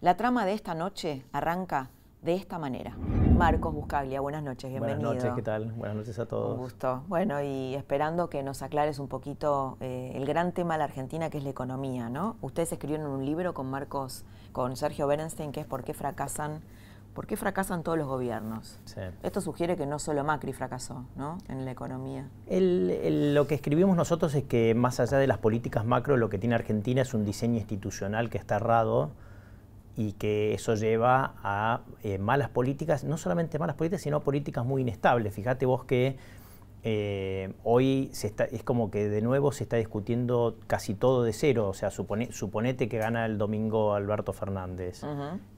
La 0.01 0.17
trama 0.17 0.47
de 0.47 0.55
esta 0.55 0.75
noche 0.75 1.27
arranca 1.31 1.91
de 2.23 2.37
esta 2.37 2.59
manera. 2.59 2.97
Marcos 3.35 3.75
Buscaglia, 3.75 4.21
buenas 4.21 4.45
noches, 4.45 4.71
bienvenido. 4.71 5.09
Buenas 5.09 5.25
noches, 5.25 5.37
¿qué 5.37 5.43
tal? 5.43 5.73
Buenas 5.73 5.97
noches 5.97 6.19
a 6.21 6.27
todos. 6.27 6.53
Un 6.53 6.59
gusto. 6.59 7.03
Bueno, 7.09 7.43
y 7.43 7.75
esperando 7.75 8.31
que 8.31 8.45
nos 8.45 8.63
aclares 8.63 9.01
un 9.01 9.09
poquito 9.09 9.77
eh, 9.81 10.13
el 10.15 10.25
gran 10.25 10.53
tema 10.53 10.75
de 10.75 10.79
la 10.79 10.85
Argentina, 10.85 11.31
que 11.31 11.39
es 11.39 11.45
la 11.45 11.51
economía, 11.51 12.09
¿no? 12.09 12.37
Ustedes 12.43 12.73
escribieron 12.73 13.07
un 13.07 13.27
libro 13.27 13.53
con 13.53 13.69
Marcos, 13.69 14.25
con 14.53 14.77
Sergio 14.77 15.09
Berenstein, 15.09 15.51
que 15.51 15.61
es 15.61 15.67
¿Por 15.67 15.83
qué 15.83 15.95
fracasan 15.95 16.61
¿Por 17.15 17.29
qué 17.29 17.37
fracasan 17.37 17.85
todos 17.85 17.97
los 17.97 18.09
gobiernos? 18.09 18.81
Esto 19.23 19.41
sugiere 19.41 19.77
que 19.77 19.87
no 19.87 20.01
solo 20.01 20.25
Macri 20.25 20.53
fracasó 20.53 21.05
¿no? 21.15 21.39
en 21.49 21.65
la 21.65 21.71
economía. 21.71 22.29
lo 22.49 23.47
que 23.47 23.55
escribimos 23.55 23.97
nosotros 23.97 24.35
es 24.35 24.43
que 24.43 24.75
más 24.75 24.99
allá 24.99 25.19
de 25.19 25.29
las 25.29 25.39
políticas 25.39 25.85
macro, 25.85 26.17
lo 26.17 26.29
que 26.29 26.39
tiene 26.39 26.57
Argentina 26.57 27.03
es 27.03 27.15
un 27.15 27.25
diseño 27.25 27.55
institucional 27.55 28.31
que 28.31 28.39
está 28.39 28.57
errado 28.57 29.13
y 29.97 30.13
que 30.13 30.55
eso 30.55 30.75
lleva 30.75 31.35
a 31.43 31.83
eh, 32.03 32.19
malas 32.19 32.49
políticas, 32.49 33.05
no 33.05 33.17
solamente 33.17 33.59
malas 33.59 33.77
políticas, 33.77 34.03
sino 34.03 34.21
políticas 34.21 34.65
muy 34.65 34.83
inestables. 34.83 35.33
Fíjate 35.35 35.67
vos 35.67 35.85
que 35.85 36.17
eh, 36.83 37.53
hoy 37.63 38.11
se 38.13 38.27
está, 38.27 38.45
es 38.45 38.63
como 38.63 38.91
que 38.91 39.09
de 39.09 39.23
nuevo 39.23 39.53
se 39.53 39.63
está 39.63 39.77
discutiendo 39.77 40.57
casi 40.67 40.95
todo 40.95 41.23
de 41.23 41.33
cero, 41.33 41.69
o 41.69 41.75
sea, 41.75 41.91
suponete 41.91 42.89
que 42.89 42.99
gana 42.99 43.25
el 43.25 43.39
domingo 43.39 43.95
Alberto 43.95 44.33
Fernández. 44.33 45.03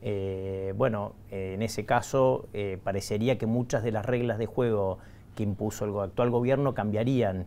Eh, 0.02 0.74
bueno, 0.76 1.14
en 1.30 1.62
ese 1.62 1.84
caso 1.84 2.46
parecería 2.84 3.38
que 3.38 3.46
muchas 3.46 3.82
de 3.82 3.90
las 3.90 4.04
reglas 4.04 4.38
de 4.38 4.46
juego 4.46 4.98
que 5.34 5.42
impuso 5.42 5.84
el 5.84 5.98
actual 5.98 6.30
gobierno 6.30 6.74
cambiarían, 6.74 7.46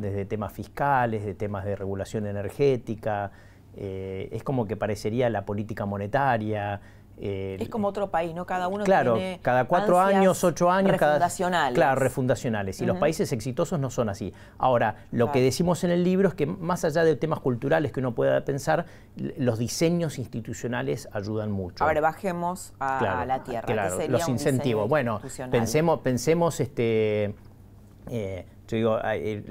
desde 0.00 0.24
temas 0.24 0.52
fiscales, 0.52 1.24
de 1.24 1.34
temas 1.34 1.64
de 1.64 1.76
regulación 1.76 2.26
energética, 2.26 3.30
es 3.76 4.42
como 4.44 4.66
que 4.66 4.76
parecería 4.76 5.30
la 5.30 5.44
política 5.44 5.86
monetaria, 5.86 6.80
eh, 7.16 7.56
es 7.60 7.68
como 7.68 7.86
otro 7.86 8.10
país, 8.10 8.34
¿no? 8.34 8.44
Cada 8.44 8.66
uno 8.66 8.82
claro, 8.82 9.14
tiene 9.14 9.38
cada 9.40 9.66
cuatro 9.66 10.00
años, 10.00 10.42
ocho 10.42 10.70
años, 10.70 10.92
refundacionales. 10.92 11.74
claro, 11.74 12.00
refundacionales. 12.00 12.80
Y 12.80 12.86
los 12.86 12.98
países 12.98 13.32
exitosos 13.32 13.78
no 13.78 13.90
son 13.90 14.08
así. 14.08 14.32
Ahora, 14.58 15.06
lo 15.12 15.30
que 15.30 15.40
decimos 15.40 15.84
en 15.84 15.90
el 15.90 16.02
libro 16.02 16.28
es 16.28 16.34
que 16.34 16.46
más 16.46 16.84
allá 16.84 17.04
de 17.04 17.14
temas 17.14 17.38
culturales 17.38 17.92
que 17.92 18.00
uno 18.00 18.14
pueda 18.14 18.44
pensar, 18.44 18.86
los 19.16 19.58
diseños 19.58 20.18
institucionales 20.18 21.08
ayudan 21.12 21.52
mucho. 21.52 21.84
Ahora 21.84 22.00
bajemos 22.00 22.72
a, 22.80 23.24
la 23.26 23.44
tierra. 23.44 23.66
Claro, 23.66 23.98
los 24.08 24.28
incentivos. 24.28 24.88
Bueno, 24.88 25.20
pensemos, 25.50 26.00
pensemos 26.00 26.58
este. 26.60 27.34
Eh, 28.10 28.46
yo 28.66 28.76
digo, 28.76 28.98
eh, 29.04 29.42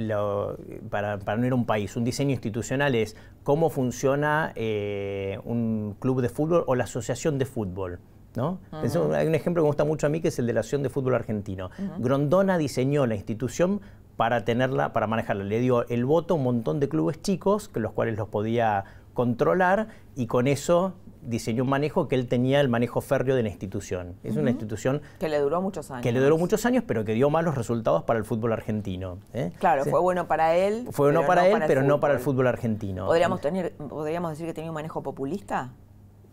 para, 0.90 1.20
para, 1.20 1.38
no 1.38 1.46
ir 1.46 1.52
a 1.52 1.56
un 1.56 1.66
país, 1.66 1.96
un 1.96 2.04
diseño 2.04 2.32
institucional 2.32 2.94
es 2.96 3.16
cómo 3.44 3.70
funciona 3.70 4.52
eh, 4.56 5.40
un 5.44 5.96
club 6.00 6.22
de 6.22 6.30
fútbol 6.30 6.64
o 6.68 6.76
la 6.76 6.86
asociación 6.86 7.38
de 7.38 7.46
fútbol. 7.46 8.00
¿no? 8.36 8.60
hay 8.72 9.28
un 9.28 9.36
ejemplo 9.36 9.62
que 9.62 9.66
me 9.66 9.70
gusta 9.70 9.84
mucho 9.84 10.08
a 10.08 10.10
mí 10.10 10.20
que 10.20 10.30
es 10.30 10.40
el 10.40 10.48
de 10.48 10.54
la 10.54 10.62
Asociación 10.62 10.82
de 10.84 10.90
Fútbol 10.90 11.14
Argentino. 11.14 11.70
Grondona 12.00 12.58
diseñó 12.58 13.06
la 13.06 13.14
institución 13.14 13.82
para 14.18 14.44
tenerla, 14.44 14.92
para 14.94 15.08
manejarla. 15.08 15.44
Le 15.44 15.60
dio 15.60 15.88
el 15.88 16.06
voto 16.06 16.34
a 16.34 16.38
un 16.38 16.44
montón 16.44 16.80
de 16.80 16.90
clubes 16.90 17.22
chicos, 17.22 17.70
que 17.70 17.80
los 17.80 17.92
cuales 17.92 18.18
los 18.18 18.28
podía 18.30 18.86
controlar, 19.14 19.90
y 20.16 20.26
con 20.26 20.48
eso 20.48 20.94
diseñó 21.26 21.64
un 21.64 21.70
manejo 21.70 22.08
que 22.08 22.16
él 22.16 22.28
tenía 22.28 22.62
el 22.62 22.70
manejo 22.70 23.02
férreo 23.02 23.36
de 23.36 23.44
la 23.44 23.50
institución. 23.50 24.16
Es 24.24 24.36
una 24.36 24.50
institución... 24.50 25.02
Que 25.20 25.30
le 25.30 25.40
duró 25.40 25.62
muchos 25.62 25.90
años. 25.92 26.04
Que 26.04 26.12
le 26.12 26.20
duró 26.20 26.38
muchos 26.38 26.66
años, 26.66 26.84
pero 26.86 27.06
que 27.06 27.14
dio 27.14 27.30
malos 27.30 27.56
resultados 27.56 28.04
para 28.04 28.20
el 28.20 28.26
fútbol 28.26 28.54
argentino. 28.54 29.20
¿eh? 29.34 29.52
Claro, 29.60 29.86
fue 29.86 30.00
bueno 30.00 30.28
para 30.28 30.56
él. 30.56 30.88
Fue 30.92 31.12
bueno 31.12 31.26
para 31.26 31.48
él, 31.48 31.64
pero 31.68 31.84
no 31.84 32.00
para 32.00 32.14
el 32.14 32.20
fútbol 32.20 32.48
argentino. 32.48 33.06
¿Podríamos, 33.06 33.42
tener, 33.42 33.74
¿Podríamos 33.74 34.32
decir 34.32 34.46
que 34.46 34.54
tenía 34.54 34.72
un 34.72 34.76
manejo 34.76 35.02
populista? 35.04 35.72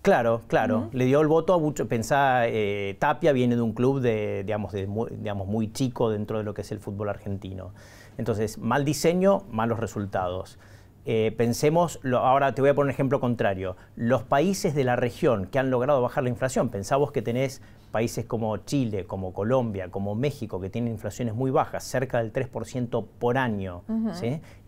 Claro, 0.03 0.41
claro. 0.47 0.89
Le 0.93 1.05
dio 1.05 1.21
el 1.21 1.29
voto 1.29 1.53
a 1.53 1.59
mucho. 1.59 1.87
Pensá, 1.87 2.47
eh, 2.47 2.97
Tapia 2.99 3.33
viene 3.33 3.55
de 3.55 3.63
un 3.63 3.73
club 3.73 4.01
de, 4.01 4.45
digamos, 4.45 4.73
de, 4.73 4.89
digamos, 5.19 5.47
muy 5.47 5.73
chico 5.73 6.11
dentro 6.11 6.39
de 6.39 6.45
lo 6.45 6.55
que 6.55 6.63
es 6.63 6.73
el 6.73 6.81
fútbol 6.81 7.11
argentino. 7.11 7.73
Entonces, 8.17 8.57
mal 8.59 8.85
diseño, 8.85 9.45
malos 9.51 9.79
resultados. 9.79 10.59
Eh, 11.07 11.35
pensemos, 11.37 11.99
ahora 12.13 12.55
te 12.55 12.61
voy 12.61 12.71
a 12.71 12.75
poner 12.75 12.89
un 12.89 12.95
ejemplo 12.95 13.21
contrario, 13.21 13.77
los 13.97 14.23
países 14.23 14.75
de 14.75 14.85
la 14.85 14.97
región 14.97 15.47
que 15.47 15.59
han 15.59 15.71
logrado 15.71 16.03
bajar 16.03 16.25
la 16.25 16.31
inflación, 16.31 16.69
pensamos 16.69 17.11
que 17.11 17.23
tenés 17.23 17.63
países 17.91 18.27
como 18.27 18.57
Chile, 18.59 19.07
como 19.07 19.33
Colombia, 19.33 19.91
como 19.91 20.15
México, 20.15 20.61
que 20.61 20.71
tienen 20.71 20.93
inflaciones 20.93 21.35
muy 21.35 21.51
bajas, 21.51 21.85
cerca 21.85 22.19
del 22.19 22.33
3% 22.33 23.07
por 23.19 23.39
año, 23.39 23.83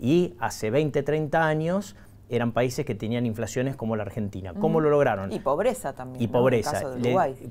y 0.01 0.35
hace 0.41 0.71
20, 0.71 1.03
30 1.03 1.47
años 1.47 1.97
eran 2.29 2.53
países 2.53 2.87
que 2.87 2.95
tenían 2.95 3.27
inflaciones 3.27 3.77
como 3.77 3.97
la 3.97 4.05
Argentina. 4.05 4.55
¿Cómo 4.55 4.81
lo 4.81 4.89
lograron? 4.91 5.33
Y 5.33 5.41
pobreza 5.41 5.93
también. 5.93 6.23
Y 6.23 6.29
pobreza. 6.29 6.83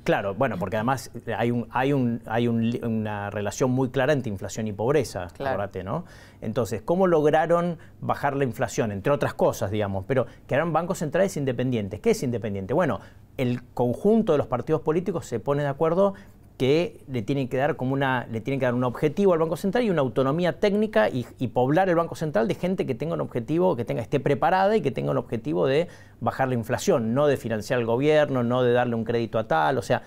claro, 0.04 0.34
bueno, 0.34 0.58
porque 0.58 0.76
además 0.76 1.10
hay, 1.36 1.50
un, 1.50 1.68
hay, 1.70 1.92
un, 1.92 2.20
hay 2.26 2.48
una 2.48 3.30
relación 3.30 3.70
muy 3.70 3.90
clara 3.90 4.12
entre 4.12 4.30
inflación 4.30 4.66
y 4.66 4.72
pobreza, 4.72 5.28
claro. 5.36 5.70
¿no? 5.84 6.04
Entonces, 6.40 6.82
¿cómo 6.82 7.06
lograron 7.06 7.78
bajar 8.00 8.36
la 8.36 8.44
inflación? 8.44 8.90
Entre 8.90 9.12
otras 9.12 9.34
cosas, 9.34 9.70
digamos, 9.70 10.04
pero 10.06 10.26
que 10.46 10.54
eran 10.54 10.72
bancos 10.72 10.98
centrales 10.98 11.36
independientes. 11.36 12.00
¿Qué 12.00 12.10
es 12.10 12.22
independiente? 12.22 12.74
Bueno, 12.74 13.00
el 13.36 13.62
conjunto 13.74 14.32
de 14.32 14.38
los 14.38 14.46
partidos 14.46 14.82
políticos 14.82 15.26
se 15.26 15.40
pone 15.40 15.62
de 15.62 15.68
acuerdo 15.68 16.14
que 16.58 17.00
le 17.08 17.22
tienen 17.22 17.48
que 17.48 17.56
dar 17.56 17.76
como 17.76 17.92
una, 17.92 18.26
le 18.30 18.40
tienen 18.40 18.60
que 18.60 18.66
dar 18.66 18.74
un 18.74 18.84
objetivo 18.84 19.32
al 19.32 19.38
Banco 19.38 19.56
Central 19.56 19.84
y 19.84 19.90
una 19.90 20.02
autonomía 20.02 20.60
técnica 20.60 21.08
y, 21.08 21.24
poblar 21.48 21.88
el 21.88 21.96
Banco 21.96 22.14
Central 22.14 22.48
de 22.48 22.54
gente 22.54 22.86
que 22.86 22.94
tenga 22.94 23.14
un 23.14 23.20
objetivo, 23.20 23.76
que 23.76 23.84
tenga, 23.84 24.00
esté 24.00 24.20
preparada 24.20 24.76
y 24.76 24.80
que 24.80 24.90
tenga 24.90 25.10
un 25.10 25.18
objetivo 25.18 25.66
de 25.66 25.88
bajar 26.20 26.48
la 26.48 26.54
inflación, 26.54 27.14
no 27.14 27.26
de 27.26 27.36
financiar 27.36 27.80
al 27.80 27.86
gobierno, 27.86 28.42
no 28.42 28.62
de 28.62 28.72
darle 28.72 28.94
un 28.94 29.04
crédito 29.04 29.38
a 29.38 29.48
tal, 29.48 29.78
o 29.78 29.82
sea, 29.82 30.02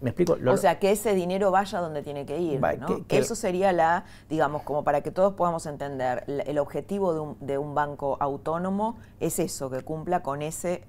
¿Me 0.00 0.10
explico? 0.10 0.38
o 0.46 0.56
sea, 0.56 0.78
que 0.78 0.92
ese 0.92 1.14
dinero 1.14 1.50
vaya 1.50 1.78
donde 1.78 2.02
tiene 2.02 2.24
que 2.24 2.38
ir. 2.38 2.60
¿no? 2.60 3.04
Eso 3.10 3.34
sería 3.34 3.70
la, 3.72 4.04
digamos, 4.30 4.62
como 4.62 4.82
para 4.82 5.02
que 5.02 5.10
todos 5.10 5.34
podamos 5.34 5.66
entender, 5.66 6.24
el 6.26 6.58
objetivo 6.58 7.12
de 7.12 7.20
un, 7.20 7.36
de 7.40 7.58
un 7.58 7.74
banco 7.74 8.16
autónomo 8.18 8.96
es 9.20 9.38
eso, 9.38 9.68
que 9.68 9.82
cumpla 9.82 10.22
con 10.22 10.40
ese 10.40 10.84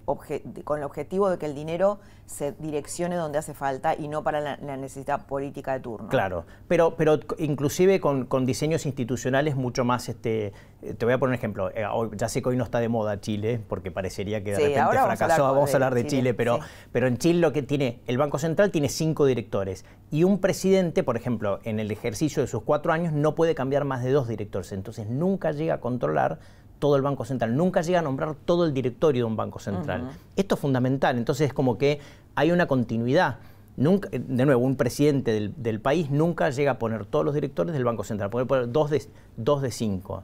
con 0.64 0.80
el 0.80 0.86
objetivo 0.86 1.30
de 1.30 1.38
que 1.38 1.46
el 1.46 1.56
dinero 1.56 2.00
se 2.32 2.54
direccione 2.54 3.16
donde 3.16 3.38
hace 3.38 3.54
falta 3.54 3.96
y 3.96 4.08
no 4.08 4.24
para 4.24 4.40
la, 4.40 4.58
necesidad 4.58 5.26
política 5.26 5.74
de 5.74 5.82
turno. 5.82 6.08
Claro, 6.08 6.46
pero, 6.68 6.96
pero 6.96 7.20
inclusive 7.38 8.00
con, 8.00 8.46
diseños 8.46 8.86
institucionales 8.86 9.56
mucho 9.56 9.84
más, 9.84 10.08
este, 10.08 10.54
eh, 10.82 10.94
te 10.98 11.06
voy 11.06 11.14
a 11.14 11.20
poner 11.20 11.32
un 11.32 11.36
ejemplo, 11.36 11.70
eh, 11.72 11.86
ya 12.16 12.30
sé 12.30 12.42
que 12.42 12.50
hoy 12.50 12.58
no 12.58 12.64
está 12.64 12.80
de 12.80 12.88
moda 12.88 13.20
Chile, 13.20 13.62
porque 13.68 13.92
parecería 13.92 14.44
que 14.44 14.52
de 14.52 14.58
repente 14.58 14.98
fracasó, 15.04 15.44
vamos 15.44 15.72
a 15.74 15.78
hablar, 15.78 15.94
de, 15.94 16.08
Chile, 16.08 16.34
pero, 16.34 16.60
pero 16.92 17.08
en 17.08 17.18
Chile 17.18 17.40
lo 17.40 17.52
que 17.52 17.64
tiene, 17.64 18.00
el 18.08 18.18
Banco 18.18 18.40
Central 18.40 18.72
tiene 18.72 18.88
cinco 18.90 19.26
directores 19.26 19.86
y 20.10 20.24
un 20.24 20.40
presidente, 20.40 21.04
por 21.04 21.18
ejemplo, 21.18 21.60
en 21.64 21.80
el 21.80 21.92
ejercicio 21.92 22.42
de 22.42 22.48
sus 22.48 22.64
cuatro 22.64 22.94
años 22.94 23.14
no 23.14 23.36
puede 23.36 23.56
cambiar 23.56 23.84
más 23.84 24.04
de 24.04 24.12
dos 24.12 24.28
directores, 24.28 24.72
entonces 24.72 25.08
nunca 25.08 25.52
llega 25.52 25.76
a 25.76 25.80
controlar 25.80 26.40
todo 26.82 26.96
el 26.96 27.04
Banco 27.04 27.26
Central, 27.26 27.56
nunca 27.56 27.84
llega 27.84 28.00
a 28.00 28.02
nombrar 28.02 28.34
todo 28.34 28.66
el 28.66 28.74
directorio 28.74 29.22
de 29.22 29.26
un 29.26 29.36
Banco 29.36 29.60
Central. 29.60 30.10
Esto 30.36 30.56
es 30.56 30.62
fundamental, 30.62 31.16
entonces 31.16 31.48
es 31.48 31.54
como 31.54 31.78
que 31.78 32.00
hay 32.34 32.52
una 32.52 32.66
continuidad. 32.66 33.38
Nunca, 33.78 34.10
de 34.12 34.46
nuevo, 34.46 34.66
un 34.66 34.76
presidente 34.76 35.52
del, 35.56 35.80
país 35.80 36.10
nunca 36.10 36.50
llega 36.50 36.72
a 36.72 36.80
poner 36.80 37.06
todos 37.06 37.24
los 37.24 37.36
directores 37.36 37.74
del 37.74 37.84
Banco 37.84 38.04
Central, 38.04 38.32
puede 38.32 38.48
poner 38.48 38.72
dos 38.72 38.90
de, 38.90 39.06
dos 39.38 39.62
de 39.62 39.70
cinco. 39.70 40.24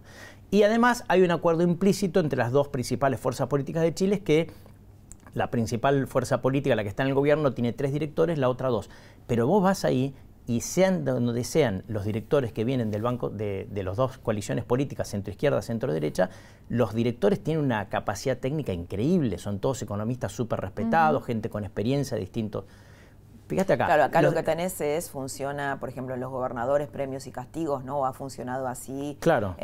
Y 0.50 0.64
además 0.64 1.04
hay 1.08 1.22
un 1.22 1.30
acuerdo 1.30 1.62
implícito 1.62 2.20
entre 2.20 2.38
las 2.38 2.52
dos 2.52 2.70
principales 2.70 3.20
fuerzas 3.20 3.48
políticas 3.48 3.84
de 3.84 3.94
Chile, 3.94 4.22
que 4.22 4.50
la 5.36 5.52
principal 5.52 6.08
fuerza 6.08 6.42
política, 6.42 6.76
la 6.76 6.82
que 6.82 6.90
está 6.90 7.04
en 7.04 7.10
el 7.10 7.14
gobierno, 7.16 7.54
tiene 7.54 7.72
tres 7.72 7.94
directores, 7.94 8.40
la 8.40 8.50
otra 8.50 8.70
dos. 8.70 8.90
Pero 9.28 9.46
vos 9.46 9.62
vas 9.62 9.86
ahí 9.86 10.16
y 10.48 10.62
sean 10.62 11.04
donde 11.04 11.44
sean 11.44 11.84
los 11.88 12.06
directores 12.06 12.54
que 12.54 12.64
vienen 12.64 12.90
del 12.90 13.02
banco 13.02 13.30
de, 13.30 13.68
de 13.70 13.84
las 13.84 13.98
dos 13.98 14.18
coaliciones 14.18 14.64
políticas, 14.64 15.10
centro 15.10 15.32
izquierda, 15.32 15.62
centro 15.62 15.94
derecha, 15.94 16.30
los 16.70 16.94
directores 16.94 17.44
tienen 17.44 17.64
una 17.64 17.90
capacidad 17.90 18.38
técnica 18.38 18.72
increíble, 18.72 19.38
son 19.38 19.60
todos 19.60 19.82
economistas 19.82 20.32
súper 20.32 20.62
respetados, 20.62 21.26
gente 21.26 21.50
con 21.50 21.66
experiencia 21.66 22.16
de 22.16 22.22
distintos. 22.22 22.64
Fíjate 23.48 23.74
acá. 23.74 23.86
Claro, 23.86 24.04
acá 24.04 24.22
lo 24.22 24.34
que 24.34 24.44
tenés 24.44 24.80
es, 24.82 25.10
funciona, 25.10 25.78
por 25.80 25.90
ejemplo, 25.90 26.18
los 26.18 26.30
gobernadores, 26.32 26.88
premios 26.90 27.28
y 27.28 27.32
castigos, 27.32 27.84
¿no? 27.84 28.06
Ha 28.06 28.14
funcionado 28.14 28.68
así. 28.68 29.18
Claro. 29.22 29.56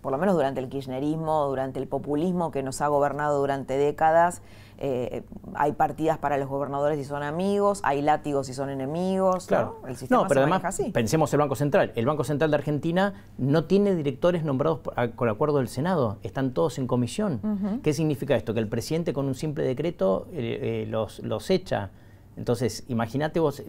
por 0.00 0.12
lo 0.12 0.18
menos 0.18 0.34
durante 0.34 0.60
el 0.60 0.68
kirchnerismo, 0.68 1.46
durante 1.46 1.78
el 1.78 1.86
populismo 1.86 2.50
que 2.50 2.62
nos 2.62 2.80
ha 2.80 2.88
gobernado 2.88 3.38
durante 3.38 3.78
décadas. 3.78 4.42
Eh, 4.78 5.22
hay 5.54 5.72
partidas 5.72 6.18
para 6.18 6.36
los 6.38 6.48
gobernadores 6.48 6.98
si 6.98 7.04
son 7.04 7.22
amigos, 7.22 7.80
hay 7.84 8.02
látigos 8.02 8.46
si 8.46 8.54
son 8.54 8.70
enemigos. 8.70 9.46
Claro. 9.46 9.80
El 9.86 9.96
sistema 9.96 10.22
no, 10.22 10.28
pero 10.28 10.40
además, 10.40 10.64
así. 10.64 10.90
pensemos 10.90 11.32
el 11.32 11.40
Banco 11.40 11.54
Central. 11.54 11.92
El 11.94 12.06
Banco 12.06 12.24
Central 12.24 12.50
de 12.50 12.56
Argentina 12.56 13.14
no 13.38 13.64
tiene 13.64 13.94
directores 13.94 14.44
nombrados 14.44 14.80
con 15.14 15.28
acuerdo 15.28 15.58
del 15.58 15.68
Senado, 15.68 16.18
están 16.22 16.52
todos 16.52 16.78
en 16.78 16.86
comisión. 16.86 17.40
¿Qué 17.82 17.92
significa 17.92 18.36
esto? 18.36 18.54
Que 18.54 18.60
el 18.60 18.68
presidente 18.68 19.12
con 19.12 19.26
un 19.26 19.34
simple 19.34 19.64
decreto 19.64 20.26
eh, 20.32 20.84
eh, 20.84 20.86
los, 20.88 21.20
los 21.20 21.50
echa. 21.50 21.90
Entonces, 22.36 22.84
imagínate 22.88 23.40
vos, 23.40 23.62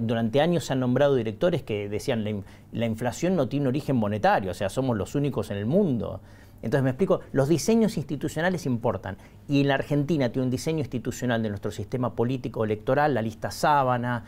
durante 0.00 0.40
años 0.40 0.64
se 0.64 0.72
han 0.72 0.80
nombrado 0.80 1.14
directores 1.14 1.62
que 1.62 1.88
decían 1.88 2.24
la, 2.24 2.32
la 2.72 2.86
inflación 2.86 3.36
no 3.36 3.48
tiene 3.48 3.68
origen 3.68 3.96
monetario, 3.96 4.50
o 4.50 4.54
sea, 4.54 4.68
somos 4.68 4.96
los 4.96 5.14
únicos 5.14 5.50
en 5.50 5.58
el 5.58 5.66
mundo. 5.66 6.20
Entonces 6.62 6.82
me 6.82 6.90
explico, 6.90 7.20
los 7.32 7.48
diseños 7.48 7.96
institucionales 7.96 8.66
importan. 8.66 9.16
Y 9.48 9.60
en 9.60 9.68
la 9.68 9.74
Argentina 9.74 10.30
tiene 10.30 10.46
un 10.46 10.50
diseño 10.50 10.80
institucional 10.80 11.42
de 11.42 11.48
nuestro 11.48 11.70
sistema 11.70 12.14
político 12.14 12.64
electoral, 12.64 13.14
la 13.14 13.22
lista 13.22 13.50
sábana, 13.50 14.24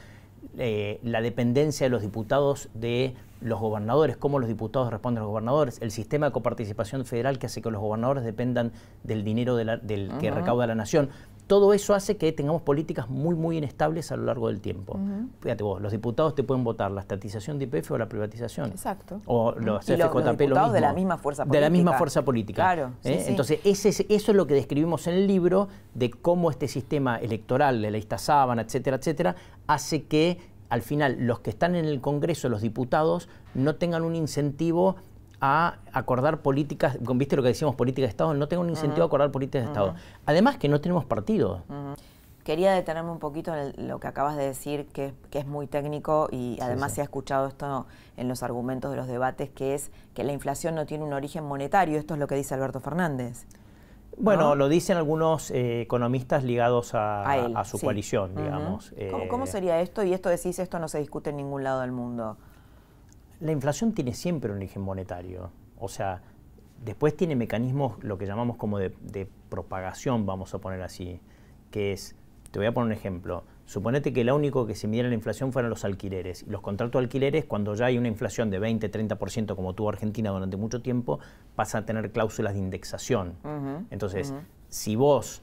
eh, 0.59 1.01
la 1.03 1.21
dependencia 1.21 1.87
de 1.87 1.91
los 1.91 2.03
diputados 2.03 2.69
de 2.75 3.15
los 3.41 3.59
gobernadores, 3.59 4.17
cómo 4.17 4.39
los 4.39 4.49
diputados 4.49 4.91
responden 4.91 5.19
a 5.19 5.25
los 5.25 5.31
gobernadores, 5.31 5.81
el 5.81 5.91
sistema 5.91 6.27
de 6.27 6.33
coparticipación 6.33 7.05
federal 7.05 7.39
que 7.39 7.47
hace 7.47 7.63
que 7.63 7.71
los 7.71 7.81
gobernadores 7.81 8.25
dependan 8.25 8.73
del 9.03 9.25
dinero 9.25 9.57
del 9.57 10.13
que 10.21 10.31
recauda 10.31 10.67
la 10.67 10.75
nación. 10.75 11.11
Todo 11.51 11.75
eso 11.75 11.95
hace 11.95 12.17
que 12.17 12.31
tengamos 12.31 12.63
políticas 12.63 13.11
muy, 13.11 13.35
muy 13.35 13.59
inestables 13.59 14.13
a 14.13 14.17
lo 14.17 14.23
largo 14.23 14.47
del 14.47 14.61
tiempo. 14.61 14.97
Fíjate 15.41 15.65
vos, 15.65 15.83
los 15.83 15.91
diputados 15.91 16.37
te 16.37 16.45
pueden 16.45 16.63
votar 16.63 16.93
la 16.93 17.01
estatización 17.01 17.59
de 17.59 17.65
IPF 17.65 17.91
o 17.91 17.99
la 17.99 18.09
privatización. 18.09 18.71
Exacto. 18.71 19.21
O 19.27 19.51
los 19.57 19.85
FJP, 19.85 20.43
lo 20.49 20.71
de 20.71 20.81
la 20.81 20.93
misma 20.93 21.19
fuerza 21.19 21.43
política. 21.43 21.59
De 21.59 21.61
la 21.61 21.71
misma 21.71 21.95
fuerza 21.95 22.25
política. 22.25 22.63
Claro. 22.63 22.93
¿Eh? 23.03 23.25
Entonces, 23.27 23.59
ese, 23.65 23.89
eso 23.89 24.07
es 24.31 24.37
lo 24.37 24.47
que 24.47 24.55
describimos 24.55 25.09
en 25.09 25.15
el 25.15 25.27
libro 25.27 25.67
de 25.93 26.13
cómo 26.13 26.53
este 26.53 26.69
sistema 26.69 27.17
electoral 27.17 27.83
de 27.83 27.91
la 27.91 27.97
lista 27.97 28.17
sábana, 28.17 28.63
etcétera, 28.63 28.99
etcétera, 28.99 29.35
hace 29.67 30.05
que 30.05 30.39
al 30.69 30.83
final 30.83 31.17
los 31.19 31.41
que 31.41 31.51
están 31.51 31.75
en 31.75 31.85
el 31.85 32.01
Congreso, 32.01 32.49
los 32.49 32.63
diputados, 32.63 33.29
no 33.55 33.75
tengan 33.75 34.05
un 34.05 34.15
incentivo 34.15 34.95
a 35.41 35.79
acordar 35.93 36.43
políticas, 36.43 36.99
viste 37.01 37.37
lo 37.37 37.43
que 37.43 37.49
decíamos, 37.49 37.75
política 37.77 38.07
de 38.07 38.11
Estado, 38.11 38.35
no 38.35 38.47
tengan 38.49 38.67
un 38.67 38.71
incentivo 38.71 39.03
a 39.03 39.07
acordar 39.07 39.31
políticas 39.31 39.63
de 39.63 39.69
Estado. 39.69 39.95
Además 40.27 40.59
que 40.59 40.69
no 40.69 40.81
tenemos 40.81 41.05
partido. 41.05 41.63
Quería 42.45 42.73
detenerme 42.73 43.11
un 43.11 43.19
poquito 43.19 43.55
en 43.55 43.89
lo 43.89 44.01
que 44.01 44.07
acabas 44.07 44.37
de 44.37 44.45
decir, 44.45 44.87
que, 44.87 45.15
es 45.31 45.47
muy 45.47 45.67
técnico 45.67 46.29
y 46.31 46.59
además 46.61 46.93
se 46.93 47.01
ha 47.01 47.05
escuchado 47.05 47.47
esto 47.49 47.87
en 48.17 48.29
los 48.29 48.43
argumentos 48.43 48.91
de 48.91 48.97
los 48.97 49.07
debates, 49.07 49.51
que 49.51 49.75
es 49.75 49.91
que 50.15 50.25
la 50.25 50.33
inflación 50.33 50.75
no 50.75 50.87
tiene 50.87 51.05
un 51.05 51.13
origen 51.13 51.45
monetario. 51.45 51.99
Esto 51.99 52.15
es 52.15 52.21
lo 52.21 52.27
que 52.27 52.35
dice 52.35 52.55
Alberto 52.55 52.81
Fernández. 52.81 53.47
Bueno, 54.19 54.55
lo 54.55 54.69
dicen 54.69 54.99
algunos 54.99 55.51
eh, 55.51 55.83
economistas 55.83 56.45
ligados 56.45 56.91
a, 56.95 57.65
su 57.65 57.79
coalición, 57.79 58.35
digamos. 58.35 58.93
¿Cómo, 59.31 59.45
eh, 59.45 59.47
sería 59.47 59.81
esto? 59.81 60.03
Y 60.03 60.13
esto 60.13 60.29
decís, 60.29 60.59
esto 60.59 60.79
no 60.79 60.89
se 60.89 60.99
discute 60.99 61.31
en 61.31 61.37
ningún 61.37 61.65
lado 61.65 61.81
del 61.81 61.93
mundo. 61.93 62.37
La 63.41 63.53
inflación 63.53 63.93
tiene 63.93 64.15
siempre 64.15 64.51
un 64.51 64.59
origen 64.59 64.83
monetario. 64.83 65.51
O 65.79 65.89
sea, 65.89 66.23
después 66.85 67.17
tiene 67.17 67.37
mecanismos, 67.37 68.03
lo 68.03 68.19
que 68.19 68.27
llamamos 68.27 68.57
como 68.57 68.79
de, 68.79 68.95
de 69.01 69.29
propagación, 69.49 70.27
vamos 70.27 70.55
a 70.55 70.59
poner 70.59 70.83
así, 70.83 71.21
que 71.71 71.93
es, 71.93 72.17
te 72.51 72.59
voy 72.59 72.67
a 72.67 72.73
poner 72.73 72.87
un 72.87 72.93
ejemplo. 72.93 73.45
Suponete 73.71 74.13
que 74.13 74.25
lo 74.25 74.35
único 74.35 74.67
que 74.67 74.75
se 74.75 74.89
midiera 74.89 75.09
la 75.09 75.15
inflación 75.15 75.53
fueran 75.53 75.71
los 75.71 75.85
alquileres. 75.85 76.43
Y 76.43 76.51
los 76.51 76.61
contratos 76.61 77.01
de 77.01 77.05
alquileres, 77.05 77.45
cuando 77.45 77.75
ya 77.77 77.87
hay 77.87 77.99
una 77.99 78.09
inflación 78.09 78.51
de 78.51 78.59
20, 78.59 78.91
30%, 78.91 79.55
como 79.55 79.75
tuvo 79.75 79.91
Argentina 79.91 80.31
durante 80.31 80.57
mucho 80.57 80.83
tiempo, 80.83 81.21
pasan 81.55 81.85
a 81.85 81.87
tener 81.87 82.11
cláusulas 82.11 82.55
de 82.55 82.59
indexación. 82.59 83.37
Entonces, 83.91 84.35
si 84.69 84.97
vos 84.97 85.43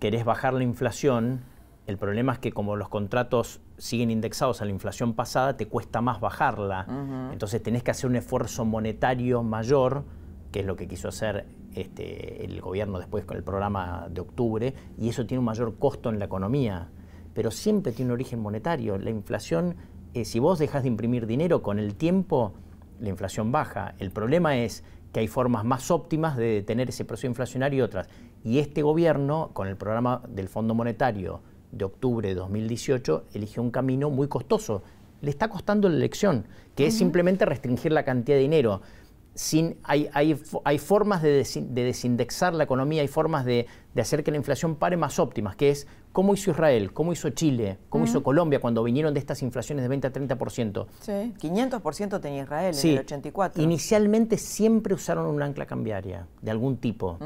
querés 0.00 0.26
bajar 0.26 0.52
la 0.52 0.64
inflación, 0.64 1.40
el 1.86 1.98
problema 1.98 2.34
es 2.34 2.38
que 2.38 2.52
como 2.52 2.76
los 2.76 2.88
contratos 2.88 3.60
siguen 3.76 4.10
indexados 4.10 4.62
a 4.62 4.64
la 4.64 4.70
inflación 4.70 5.14
pasada, 5.14 5.56
te 5.56 5.66
cuesta 5.66 6.00
más 6.00 6.20
bajarla. 6.20 6.86
Entonces 7.32 7.62
tenés 7.62 7.82
que 7.82 7.90
hacer 7.90 8.08
un 8.08 8.16
esfuerzo 8.16 8.64
monetario 8.64 9.42
mayor, 9.42 10.04
que 10.52 10.60
es 10.60 10.66
lo 10.66 10.76
que 10.76 10.86
quiso 10.86 11.08
hacer 11.08 11.46
este, 11.74 12.44
el 12.44 12.60
gobierno 12.60 12.98
después 12.98 13.24
con 13.24 13.36
el 13.36 13.42
programa 13.42 14.06
de 14.10 14.20
octubre, 14.20 14.74
y 14.98 15.08
eso 15.08 15.26
tiene 15.26 15.40
un 15.40 15.46
mayor 15.46 15.76
costo 15.78 16.10
en 16.10 16.18
la 16.18 16.26
economía 16.26 16.88
pero 17.34 17.50
siempre 17.50 17.92
tiene 17.92 18.10
un 18.10 18.14
origen 18.14 18.40
monetario. 18.40 18.98
La 18.98 19.10
inflación, 19.10 19.76
eh, 20.14 20.24
si 20.24 20.38
vos 20.38 20.58
dejas 20.58 20.82
de 20.82 20.88
imprimir 20.88 21.26
dinero 21.26 21.62
con 21.62 21.78
el 21.78 21.94
tiempo, 21.94 22.52
la 23.00 23.08
inflación 23.08 23.52
baja. 23.52 23.94
El 23.98 24.10
problema 24.10 24.56
es 24.56 24.84
que 25.12 25.20
hay 25.20 25.28
formas 25.28 25.64
más 25.64 25.90
óptimas 25.90 26.36
de 26.36 26.46
detener 26.46 26.88
ese 26.88 27.04
proceso 27.04 27.26
inflacionario 27.26 27.78
y 27.78 27.82
otras. 27.82 28.08
Y 28.44 28.58
este 28.58 28.82
gobierno, 28.82 29.50
con 29.52 29.68
el 29.68 29.76
programa 29.76 30.22
del 30.28 30.48
Fondo 30.48 30.74
Monetario 30.74 31.40
de 31.72 31.84
octubre 31.84 32.28
de 32.28 32.34
2018, 32.34 33.24
eligió 33.34 33.62
un 33.62 33.70
camino 33.70 34.10
muy 34.10 34.28
costoso. 34.28 34.82
Le 35.20 35.30
está 35.30 35.48
costando 35.48 35.88
la 35.88 35.96
elección, 35.96 36.46
que 36.76 36.86
es 36.86 36.96
simplemente 36.96 37.44
restringir 37.44 37.92
la 37.92 38.04
cantidad 38.04 38.36
de 38.36 38.42
dinero 38.42 38.82
sin, 39.34 39.78
hay, 39.82 40.08
hay, 40.12 40.40
hay, 40.64 40.78
formas 40.78 41.22
de, 41.22 41.44
desindexar 41.70 42.54
la 42.54 42.64
economía, 42.64 43.02
hay 43.02 43.08
formas 43.08 43.44
de, 43.44 43.66
hacer 43.96 44.22
que 44.22 44.30
la 44.30 44.36
inflación 44.36 44.76
pare 44.76 44.96
más 44.96 45.18
óptimas, 45.18 45.56
que 45.56 45.70
es 45.70 45.86
cómo 46.12 46.34
hizo 46.34 46.50
Israel, 46.50 46.92
cómo 46.92 47.12
hizo 47.12 47.30
Chile, 47.30 47.78
cómo 47.88 48.04
hizo 48.04 48.22
Colombia 48.22 48.60
cuando 48.60 48.82
vinieron 48.82 49.14
de 49.14 49.20
estas 49.20 49.42
inflaciones 49.42 49.82
de 49.82 49.88
20 49.88 50.06
a 50.06 50.12
30%. 50.12 50.86
Sí, 51.00 51.12
500% 51.40 52.20
tenía 52.20 52.42
Israel 52.42 52.74
en 52.78 52.90
el 52.90 52.98
84. 52.98 53.62
Inicialmente 53.62 54.36
siempre 54.36 54.94
usaron 54.94 55.26
un 55.26 55.42
ancla 55.42 55.66
cambiaria 55.66 56.26
de 56.40 56.50
algún 56.50 56.76
tipo. 56.76 57.18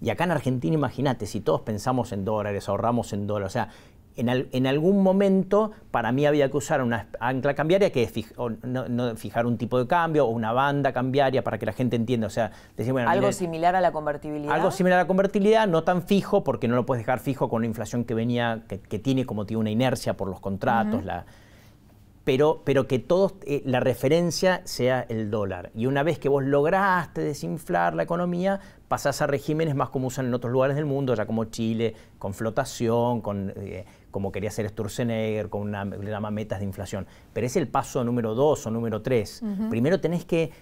Y 0.00 0.10
acá 0.10 0.24
en 0.24 0.32
Argentina, 0.32 0.74
imagínate, 0.74 1.26
si 1.26 1.40
todos 1.40 1.62
pensamos 1.62 2.12
en 2.12 2.24
dólares, 2.24 2.68
ahorramos 2.68 3.12
en 3.12 3.26
dólares, 3.26 3.52
o 3.52 3.54
sea, 3.54 3.68
en, 4.18 4.66
algún 4.66 5.02
momento 5.02 5.70
para 5.90 6.12
mí 6.12 6.26
había 6.26 6.50
que 6.50 6.56
usar 6.56 6.82
una 6.82 7.08
ancla 7.20 7.54
cambiaria 7.54 7.90
que 7.90 8.02
es 8.02 8.12
no, 8.62 9.16
fijar 9.16 9.46
un 9.46 9.56
tipo 9.56 9.78
de 9.78 9.86
cambio 9.86 10.26
o 10.26 10.30
una 10.30 10.52
banda 10.52 10.92
cambiaria 10.92 11.44
para 11.44 11.58
que 11.58 11.66
la 11.66 11.72
gente 11.72 11.96
entienda. 11.96 12.26
O 12.26 12.30
sea, 12.30 12.50
algo 13.06 13.32
similar 13.32 13.76
a 13.76 13.80
la 13.80 13.92
convertibilidad. 13.92 14.52
Algo 14.54 14.70
similar 14.70 14.98
a 14.98 15.02
la 15.02 15.06
convertibilidad, 15.06 15.66
no 15.68 15.84
tan 15.84 16.02
fijo, 16.02 16.44
porque 16.44 16.68
no 16.68 16.74
lo 16.74 16.84
puedes 16.84 17.04
dejar 17.04 17.20
fijo 17.20 17.48
con 17.48 17.58
una 17.58 17.66
inflación 17.66 18.04
que 18.04 18.14
venía, 18.14 18.62
que, 18.68 18.98
tiene 18.98 19.24
como 19.24 19.46
tiene 19.46 19.60
una 19.60 19.70
inercia 19.70 20.16
por 20.16 20.28
los 20.28 20.40
contratos, 20.40 21.04
la, 21.04 21.24
pero, 22.28 22.60
pero 22.62 22.86
que 22.86 22.98
todo, 22.98 23.38
eh, 23.46 23.62
la 23.64 23.80
referencia 23.80 24.60
sea 24.64 25.06
el 25.08 25.30
dólar. 25.30 25.70
Y 25.74 25.86
una 25.86 26.02
vez 26.02 26.18
que 26.18 26.28
vos 26.28 26.44
lograste 26.44 27.22
desinflar 27.22 27.94
la 27.94 28.02
economía, 28.02 28.60
pasás 28.86 29.22
a 29.22 29.26
regímenes 29.26 29.74
más 29.74 29.88
como 29.88 30.08
usan 30.08 30.26
en 30.26 30.34
otros 30.34 30.52
lugares 30.52 30.76
del 30.76 30.84
mundo, 30.84 31.14
ya 31.14 31.24
como 31.24 31.46
Chile, 31.46 31.94
con 32.18 32.34
flotación, 32.34 33.22
con, 33.22 33.54
eh, 33.56 33.86
como 34.10 34.32
quería 34.32 34.50
hacer 34.50 34.68
Sturzenegger, 34.68 35.48
con 35.48 35.62
una, 35.62 35.84
le 35.84 36.10
llama 36.10 36.30
metas 36.30 36.60
de 36.60 36.64
inflación. 36.64 37.06
Pero 37.32 37.46
es 37.46 37.56
el 37.56 37.68
paso 37.68 38.04
número 38.04 38.34
dos 38.34 38.66
o 38.66 38.70
número 38.70 39.02
tres. 39.02 39.42
Primero 39.70 40.00
tenés 40.00 40.24
que 40.24 40.52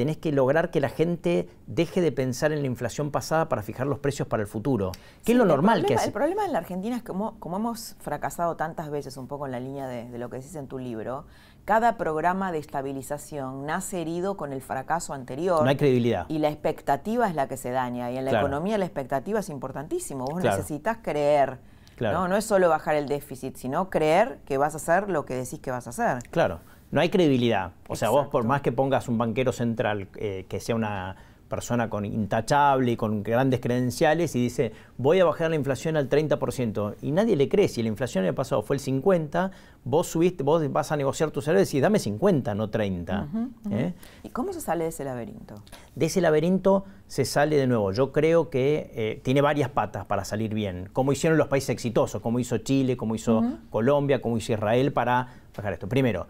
tenés 0.00 0.16
que 0.16 0.32
lograr 0.32 0.70
que 0.70 0.80
la 0.80 0.88
gente 0.88 1.50
deje 1.66 2.00
de 2.00 2.10
pensar 2.10 2.52
en 2.52 2.60
la 2.60 2.66
inflación 2.66 3.10
pasada 3.10 3.50
para 3.50 3.62
fijar 3.62 3.86
los 3.86 3.98
precios 3.98 4.26
para 4.26 4.42
el 4.42 4.46
futuro, 4.46 4.92
que 5.24 5.32
es 5.32 5.38
lo 5.38 5.44
normal 5.44 5.84
que 5.84 5.92
es. 5.92 6.06
El 6.06 6.12
problema 6.12 6.46
en 6.46 6.52
la 6.52 6.58
Argentina 6.58 6.96
es 6.96 7.02
que 7.02 7.08
como, 7.08 7.38
como 7.38 7.58
hemos 7.58 7.96
fracasado 7.98 8.56
tantas 8.56 8.90
veces, 8.90 9.18
un 9.18 9.26
poco 9.26 9.44
en 9.44 9.52
la 9.52 9.60
línea 9.60 9.86
de, 9.86 10.18
lo 10.18 10.30
que 10.30 10.38
decís 10.38 10.54
en 10.54 10.68
tu 10.68 10.78
libro, 10.78 11.26
cada 11.66 11.98
programa 11.98 12.50
de 12.50 12.58
estabilización 12.58 13.66
nace 13.66 14.00
herido 14.00 14.38
con 14.38 14.54
el 14.54 14.62
fracaso 14.62 15.12
anterior. 15.12 15.62
No 15.62 15.68
hay 15.68 15.76
credibilidad. 15.76 16.24
Y 16.28 16.38
la 16.38 16.48
expectativa 16.48 17.28
es 17.28 17.34
la 17.34 17.46
que 17.46 17.58
se 17.58 17.70
daña. 17.70 18.10
Y 18.10 18.16
en 18.16 18.24
la 18.24 18.38
economía 18.40 18.78
la 18.78 18.86
expectativa 18.86 19.40
es 19.40 19.50
importantísimo. 19.50 20.24
Vos 20.24 20.42
necesitas 20.42 20.98
creer. 21.02 21.58
¿No? 22.00 22.28
no 22.28 22.36
es 22.36 22.44
solo 22.44 22.68
bajar 22.68 22.96
el 22.96 23.06
déficit, 23.06 23.56
sino 23.56 23.90
creer 23.90 24.38
que 24.46 24.58
vas 24.58 24.74
a 24.74 24.76
hacer 24.78 25.08
lo 25.10 25.24
que 25.24 25.34
decís 25.34 25.60
que 25.60 25.70
vas 25.70 25.86
a 25.86 25.90
hacer. 25.90 26.28
Claro 26.30 26.60
no 26.90 27.00
hay 27.00 27.08
credibilidad. 27.08 27.72
O 27.88 27.96
sea, 27.96 28.10
vos 28.10 28.28
por 28.28 28.44
más 28.44 28.62
que 28.62 28.72
pongas 28.72 29.08
un 29.08 29.18
banquero 29.18 29.52
central 29.52 30.08
eh, 30.16 30.46
que 30.48 30.60
sea 30.60 30.74
una 30.74 31.16
persona 31.48 31.90
con 31.90 32.04
intachable 32.04 32.92
y 32.92 32.96
con 32.96 33.24
grandes 33.24 33.60
credenciales 33.60 34.36
y 34.36 34.40
dice, 34.40 34.72
voy 34.96 35.18
a 35.18 35.24
bajar 35.24 35.50
la 35.50 35.56
inflación 35.56 35.96
al 35.96 36.08
30%, 36.08 36.94
y 37.02 37.10
nadie 37.10 37.34
le 37.34 37.48
cree, 37.48 37.66
si 37.66 37.82
la 37.82 37.88
inflación 37.88 38.24
el 38.24 38.34
pasado 38.34 38.62
fue 38.62 38.76
el 38.76 38.80
50, 38.80 39.50
vos 39.82 40.06
subiste, 40.06 40.44
vos 40.44 40.72
vas 40.72 40.92
a 40.92 40.96
negociar 40.96 41.32
tu 41.32 41.42
salario 41.42 41.62
y 41.62 41.66
decís, 41.66 41.82
dame 41.82 41.98
50, 41.98 42.54
no 42.54 42.70
30. 42.70 43.28
¿eh? 43.72 43.94
¿Y 44.22 44.28
cómo 44.28 44.52
se 44.52 44.60
sale 44.60 44.84
de 44.84 44.90
ese 44.90 45.04
laberinto? 45.04 45.56
De 45.96 46.06
ese 46.06 46.20
laberinto 46.20 46.84
se 47.10 47.24
sale 47.24 47.56
de 47.56 47.66
nuevo. 47.66 47.90
Yo 47.90 48.12
creo 48.12 48.50
que 48.50 48.92
eh, 48.94 49.20
tiene 49.24 49.40
varias 49.40 49.68
patas 49.68 50.04
para 50.06 50.24
salir 50.24 50.54
bien, 50.54 50.88
como 50.92 51.10
hicieron 51.10 51.38
los 51.38 51.48
países 51.48 51.70
exitosos, 51.70 52.22
como 52.22 52.38
hizo 52.38 52.58
Chile, 52.58 52.96
como 52.96 53.16
hizo 53.16 53.42
Colombia, 53.68 54.22
como 54.22 54.38
hizo 54.38 54.52
Israel 54.52 54.92
para 54.92 55.26
bajar 55.56 55.72
esto. 55.72 55.88
Primero, 55.88 56.28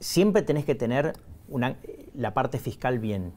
siempre 0.00 0.42
tenés 0.42 0.64
que 0.64 0.74
tener 0.74 1.12
una, 1.48 1.76
la 2.16 2.34
parte 2.34 2.58
fiscal 2.58 2.98
bien. 2.98 3.32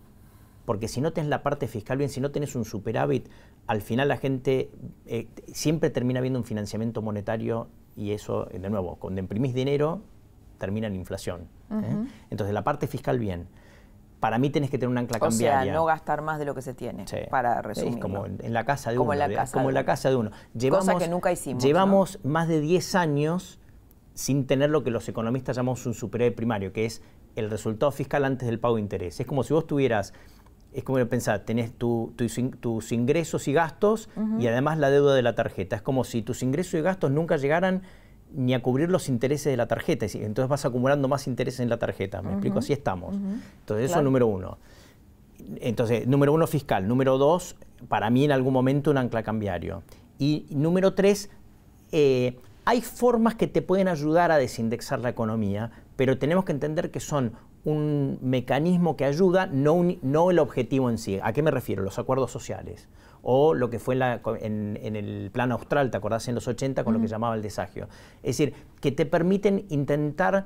Porque 0.66 0.88
si 0.88 1.02
no 1.02 1.14
tenés 1.14 1.30
la 1.30 1.44
parte 1.44 1.68
fiscal 1.68 2.00
bien, 2.00 2.10
si 2.10 2.20
no 2.20 2.32
tenés 2.32 2.56
un 2.56 2.66
superávit, 2.66 3.30
al 3.68 3.84
final 3.84 4.08
la 4.08 4.18
gente 4.18 4.72
eh, 5.06 5.28
siempre 5.54 5.92
termina 5.92 6.20
viendo 6.20 6.40
un 6.40 6.46
financiamiento 6.46 7.04
monetario 7.04 7.68
y 7.96 8.10
eso, 8.14 8.46
de 8.46 8.70
nuevo, 8.72 8.96
cuando 8.96 9.22
imprimís 9.22 9.54
dinero, 9.54 10.02
termina 10.58 10.88
en 10.88 10.96
inflación. 10.96 11.42
¿eh? 11.72 12.08
Entonces, 12.32 12.56
la 12.56 12.64
parte 12.64 12.88
fiscal 12.88 13.20
bien. 13.20 13.48
Para 14.20 14.38
mí 14.38 14.50
tenés 14.50 14.70
que 14.70 14.78
tener 14.78 14.90
un 14.90 14.98
ancla 14.98 15.20
cambiaria. 15.20 15.60
O 15.60 15.64
sea, 15.64 15.74
no 15.74 15.86
gastar 15.86 16.22
más 16.22 16.40
de 16.40 16.46
lo 16.46 16.54
que 16.54 16.62
se 16.62 16.74
tiene, 16.74 17.06
para 17.30 17.62
resumir. 17.62 18.00
como 18.00 18.26
en, 18.26 18.54
la 18.54 18.66
casa 18.66 18.92
de 18.92 18.98
uno. 18.98 19.14
En 19.14 19.20
la 19.20 19.30
casa 19.30 19.54
como 19.54 19.70
en 19.70 19.76
la 19.76 19.86
casa 19.86 20.10
de 20.10 20.16
uno. 20.16 20.32
Llevamos, 20.54 20.86
Cosa 20.86 21.00
que 21.00 21.08
nunca 21.08 21.32
hicimos. 21.32 21.64
Llevamos 21.64 22.20
más 22.24 22.48
de 22.48 22.60
10 22.60 22.96
años 22.96 23.60
sin 24.14 24.46
tener 24.46 24.70
lo 24.70 24.84
que 24.84 24.92
los 24.92 25.08
economistas 25.08 25.56
llamamos 25.56 25.86
un 25.86 25.94
superávit 25.94 26.36
primario, 26.36 26.74
que 26.74 26.86
es 26.86 27.02
el 27.36 27.50
resultado 27.50 27.92
fiscal 27.92 28.26
antes 28.26 28.48
del 28.48 28.60
pago 28.60 28.76
de 28.76 28.82
interés. 28.82 29.20
Es 29.20 29.26
como 29.26 29.44
si 29.44 29.54
vos 29.54 29.66
tuvieras, 29.66 30.14
es 30.74 30.84
como 30.84 31.04
pensar, 31.08 31.46
tenés 31.46 31.74
tus 31.74 32.92
ingresos 32.92 33.48
y 33.48 33.54
gastos 33.54 34.10
y 34.38 34.48
además 34.48 34.78
la 34.78 34.90
deuda 34.90 35.16
de 35.16 35.22
la 35.22 35.36
tarjeta. 35.36 35.78
Es 35.78 35.82
como 35.82 36.04
si 36.04 36.22
tus 36.22 36.44
ingresos 36.44 36.74
y 36.74 36.82
gastos 36.82 37.12
nunca 37.12 37.38
llegaran 37.38 37.84
ni 38.34 38.54
a 38.54 38.62
cubrir 38.62 38.90
los 38.90 39.10
intereses 39.10 39.52
de 39.52 39.58
la 39.58 39.68
tarjeta. 39.68 40.06
Entonces 40.06 40.50
vas 40.50 40.66
acumulando 40.66 41.08
más 41.08 41.28
intereses 41.28 41.60
en 41.60 41.70
la 41.70 41.78
tarjeta. 41.78 42.22
¿Me 42.22 42.32
explico? 42.32 42.60
Así 42.60 42.74
estamos. 42.74 43.16
Entonces 43.16 43.90
eso 43.90 44.00
es 44.00 44.04
número 44.04 44.28
uno. 44.28 44.58
Entonces, 45.62 46.06
número 46.08 46.34
uno, 46.34 46.48
fiscal. 46.48 46.88
Número 46.88 47.18
dos, 47.18 47.56
para 47.88 48.10
mí 48.10 48.26
en 48.26 48.32
algún 48.32 48.54
momento 48.54 48.92
un 48.92 48.98
ancla 48.98 49.24
cambiario. 49.24 49.84
Y 50.18 50.46
número 50.50 50.94
tres, 50.94 51.30
eh, 51.92 52.38
hay 52.66 52.82
formas 52.82 53.36
que 53.36 53.48
te 53.48 53.62
pueden 53.62 53.88
ayudar 53.88 54.32
a 54.32 54.38
desindexar 54.38 55.00
la 55.00 55.10
economía, 55.10 55.72
pero 55.96 56.18
tenemos 56.18 56.46
que 56.46 56.52
entender 56.52 56.92
que 56.92 57.00
son 57.00 57.34
un 57.64 58.20
mecanismo 58.22 58.96
que 58.96 59.06
ayuda, 59.06 59.48
no, 59.48 59.84
no 60.02 60.32
el 60.32 60.40
objetivo 60.40 60.90
en 60.90 60.98
sí. 60.98 61.20
¿A 61.22 61.34
qué 61.34 61.42
me 61.42 61.52
refiero? 61.52 61.84
Los 61.84 62.00
acuerdos 62.00 62.32
sociales. 62.32 62.88
O 63.22 63.54
lo 63.54 63.70
que 63.70 63.80
fue 63.80 63.96
en, 64.42 64.78
el 64.82 65.30
plan 65.32 65.52
austral, 65.52 65.92
¿te 65.92 65.98
acordás? 65.98 66.28
En 66.28 66.36
los 66.36 66.48
80 66.48 66.84
con 66.84 66.94
lo 66.94 67.02
que 67.02 67.08
llamaba 67.08 67.36
el 67.36 67.42
desagio. 67.42 67.88
Es 68.24 68.38
decir, 68.38 68.54
que 68.82 68.92
te 68.92 69.06
permiten 69.06 69.66
intentar 69.70 70.46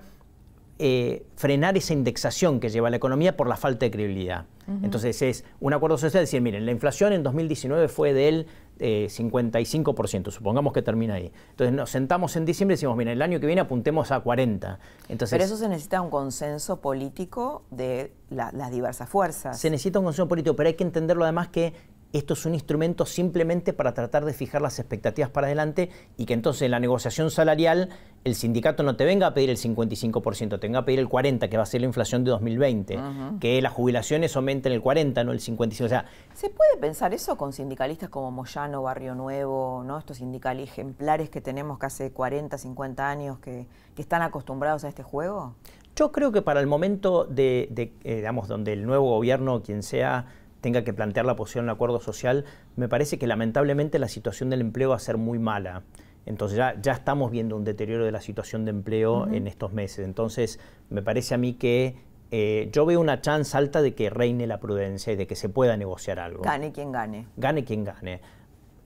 eh, 0.80 1.28
frenar 1.36 1.78
esa 1.78 1.94
indexación 1.94 2.60
que 2.60 2.70
lleva 2.70 2.90
la 2.90 2.98
economía 2.98 3.38
por 3.38 3.48
la 3.48 3.56
falta 3.56 3.86
de 3.86 3.92
credibilidad. 3.92 4.46
Entonces 4.82 5.22
es 5.22 5.44
un 5.60 5.74
acuerdo 5.74 5.98
social, 5.98 6.24
decir, 6.24 6.42
miren, 6.42 6.66
la 6.66 6.72
inflación 6.72 7.14
en 7.14 7.22
2019 7.22 7.90
fue 7.90 8.14
del 8.14 8.48
55%, 8.80 10.28
eh, 10.28 10.32
supongamos 10.32 10.74
que 10.74 10.82
termina 10.82 11.16
ahí. 11.16 11.32
Entonces 11.52 11.76
nos 11.76 11.90
sentamos 11.90 12.36
en 12.38 12.46
diciembre 12.46 12.74
y 12.74 12.78
decimos, 12.78 12.98
miren, 12.98 13.14
el 13.14 13.22
año 13.22 13.40
que 13.40 13.46
viene 13.46 13.62
apuntemos 13.62 14.12
a 14.12 14.22
40. 14.22 14.80
Entonces, 15.10 15.32
Pero 15.32 15.44
eso 15.44 15.58
se 15.58 15.68
necesita 15.68 16.02
un 16.02 16.10
consenso 16.10 16.82
político 16.82 17.64
de 17.72 18.14
las 18.30 18.72
diversas 18.72 19.10
fuerzas. 19.10 19.60
Se 19.60 19.70
necesita 19.70 20.00
un 20.00 20.06
consenso 20.06 20.28
político, 20.28 20.56
pero 20.56 20.68
hay 20.68 20.76
que 20.76 20.84
entenderlo 20.84 21.24
además 21.24 21.50
que 21.50 21.74
esto 22.14 22.36
es 22.36 22.46
un 22.46 22.54
instrumento 22.54 23.08
simplemente 23.08 23.74
para 23.74 23.94
tratar 23.94 24.24
de 24.24 24.34
fijar 24.34 24.62
las 24.62 24.78
expectativas 24.78 25.32
para 25.32 25.48
adelante 25.48 25.90
y 26.16 26.26
que 26.26 26.34
entonces 26.34 26.62
en 26.62 26.72
la 26.72 26.80
negociación 26.80 27.32
salarial 27.32 27.90
el 28.24 28.36
sindicato 28.36 28.84
no 28.84 28.96
te 28.96 29.04
venga 29.04 29.28
a 29.28 29.34
pedir 29.34 29.50
el 29.50 29.58
55%, 29.58 30.60
te 30.60 30.68
venga 30.68 30.80
a 30.80 30.86
pedir 30.86 31.00
el 31.00 31.10
40%, 31.10 31.50
que 31.50 31.58
va 31.58 31.64
a 31.64 31.66
ser 31.66 31.82
la 31.82 31.88
inflación 31.88 32.24
de 32.24 32.32
2020, 32.32 33.00
que 33.40 33.62
las 33.62 33.74
jubilaciones 33.74 34.36
aumenten 34.36 34.72
el 34.72 34.82
40%, 34.82 35.26
no 35.26 35.32
el 35.32 35.40
55%. 35.40 35.86
O 35.86 35.90
sea, 35.90 36.06
¿Se 36.34 36.50
puede 36.50 36.78
pensar 36.80 37.14
eso 37.14 37.36
con 37.36 37.52
sindicalistas 37.52 38.10
como 38.10 38.32
Moyano, 38.32 38.84
Barrio 38.84 39.16
Nuevo, 39.16 39.84
¿no? 39.86 39.98
estos 39.98 40.18
sindicales 40.18 40.70
ejemplares 40.70 41.30
que 41.30 41.42
tenemos 41.42 41.80
que 41.80 41.88
hace 41.88 42.12
40, 42.12 42.58
50 42.58 43.10
años 43.10 43.40
que, 43.40 43.66
están 43.98 44.22
acostumbrados 44.22 44.84
a 44.84 44.90
este 44.90 45.04
juego? 45.04 45.56
Yo 45.96 46.12
creo 46.12 46.32
que 46.32 46.42
para 46.42 46.60
el 46.60 46.66
momento 46.66 47.26
de, 47.26 47.70
eh, 48.04 48.16
digamos, 48.16 48.48
donde 48.48 48.74
el 48.74 48.86
nuevo 48.86 49.12
gobierno, 49.12 49.62
quien 49.62 49.84
sea, 49.84 50.26
tenga 50.64 50.84
que 50.86 50.94
plantear 50.94 51.26
la 51.26 51.36
posición 51.36 51.66
del 51.66 51.76
acuerdo 51.76 52.00
social, 52.00 52.46
me 52.78 52.88
parece 52.88 53.20
que 53.20 53.28
lamentablemente 53.28 54.00
la 54.00 54.08
situación 54.08 54.50
del 54.50 54.62
empleo 54.62 54.92
va 54.92 54.96
a 54.96 55.00
ser 55.00 55.18
muy 55.18 55.38
mala. 55.38 55.84
Entonces 56.26 56.58
ya, 56.58 56.80
ya 56.82 56.94
estamos 56.94 57.32
viendo 57.32 57.58
un 57.58 57.66
deterioro 57.66 58.06
de 58.06 58.14
la 58.14 58.22
situación 58.22 58.64
de 58.64 58.72
empleo 58.72 59.28
en 59.28 59.46
estos 59.46 59.74
meses. 59.74 60.06
Entonces 60.06 60.62
me 60.90 61.02
parece 61.04 61.36
a 61.36 61.38
mí 61.38 61.56
que 61.56 61.98
eh, 62.32 62.70
yo 62.72 62.86
veo 62.86 63.02
una 63.02 63.20
chance 63.20 63.56
alta 63.58 63.82
de 63.82 63.94
que 63.94 64.10
reine 64.10 64.48
la 64.48 64.62
prudencia 64.62 65.12
y 65.12 65.18
de 65.18 65.28
que 65.28 65.36
se 65.36 65.50
pueda 65.50 65.76
negociar 65.76 66.18
algo. 66.18 66.44
Gane 66.44 66.72
quien 66.72 66.94
gane. 66.94 67.28
Gane 67.36 67.66
quien 67.66 67.84
gane. 67.84 68.22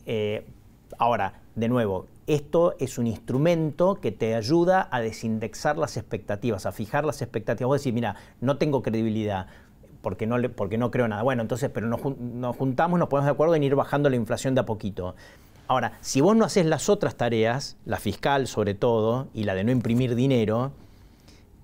Eh, 0.08 0.48
ahora, 0.98 1.42
de 1.54 1.70
nuevo, 1.70 2.08
esto 2.26 2.76
es 2.80 2.98
un 2.98 3.06
instrumento 3.06 4.02
que 4.02 4.12
te 4.12 4.34
ayuda 4.34 4.90
a 4.92 5.00
desindexar 5.00 5.78
las 5.78 5.96
expectativas, 5.96 6.66
a 6.66 6.72
fijar 6.72 7.06
las 7.06 7.22
expectativas. 7.22 7.68
Vos 7.68 7.82
decís, 7.82 7.94
mira, 7.94 8.16
no 8.42 8.58
tengo 8.58 8.82
credibilidad 8.82 9.46
porque 10.02 10.28
no, 10.28 10.38
le, 10.38 10.50
porque 10.50 10.78
no 10.78 10.92
creo 10.92 11.08
nada. 11.08 11.24
Bueno, 11.24 11.42
entonces, 11.42 11.70
pero 11.74 11.88
nos, 11.88 12.02
juntamos, 12.02 13.00
nos 13.00 13.10
ponemos 13.10 13.26
de 13.26 13.32
acuerdo 13.32 13.56
en 13.56 13.64
ir 13.64 13.76
bajando 13.76 14.10
la 14.10 14.16
inflación 14.16 14.56
de 14.56 14.62
a 14.62 14.66
poquito. 14.66 15.16
Ahora, 15.68 15.94
si 16.02 16.22
vos 16.22 16.36
no 16.36 16.46
haces 16.46 16.66
las 16.66 16.90
otras 16.90 17.16
tareas, 17.16 17.78
la 17.86 17.98
fiscal 17.98 18.48
sobre 18.48 18.74
todo, 18.74 19.28
y 19.34 19.44
la 19.44 19.54
de 19.54 19.64
no 19.64 19.72
imprimir 19.72 20.16
dinero, 20.16 20.72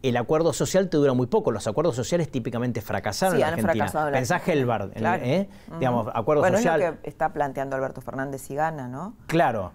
el 0.02 0.17
acuerdo 0.17 0.52
social 0.52 0.89
te 0.89 0.98
dura 0.98 1.13
muy 1.13 1.28
poco. 1.28 1.52
Los 1.52 1.65
acuerdos 1.67 1.96
sociales 1.96 2.30
típicamente 2.30 2.82
fracasaron 2.82 3.38
en 3.38 3.43
Argentina. 3.43 3.89
Pensá 4.12 4.41
Helbard, 4.46 4.91
¿eh? 4.96 5.50
digamos, 5.80 6.08
acuerdo 6.13 6.41
bueno, 6.41 6.58
social. 6.58 6.82
Es 6.82 6.91
lo 6.91 7.02
que 7.02 7.10
está 7.10 7.32
planteando 7.32 7.78
Alberto 7.78 8.02
Fernández 8.02 8.50
y 8.52 8.56
gana, 8.56 8.89
¿no? 8.89 9.15
Claro. 9.28 9.72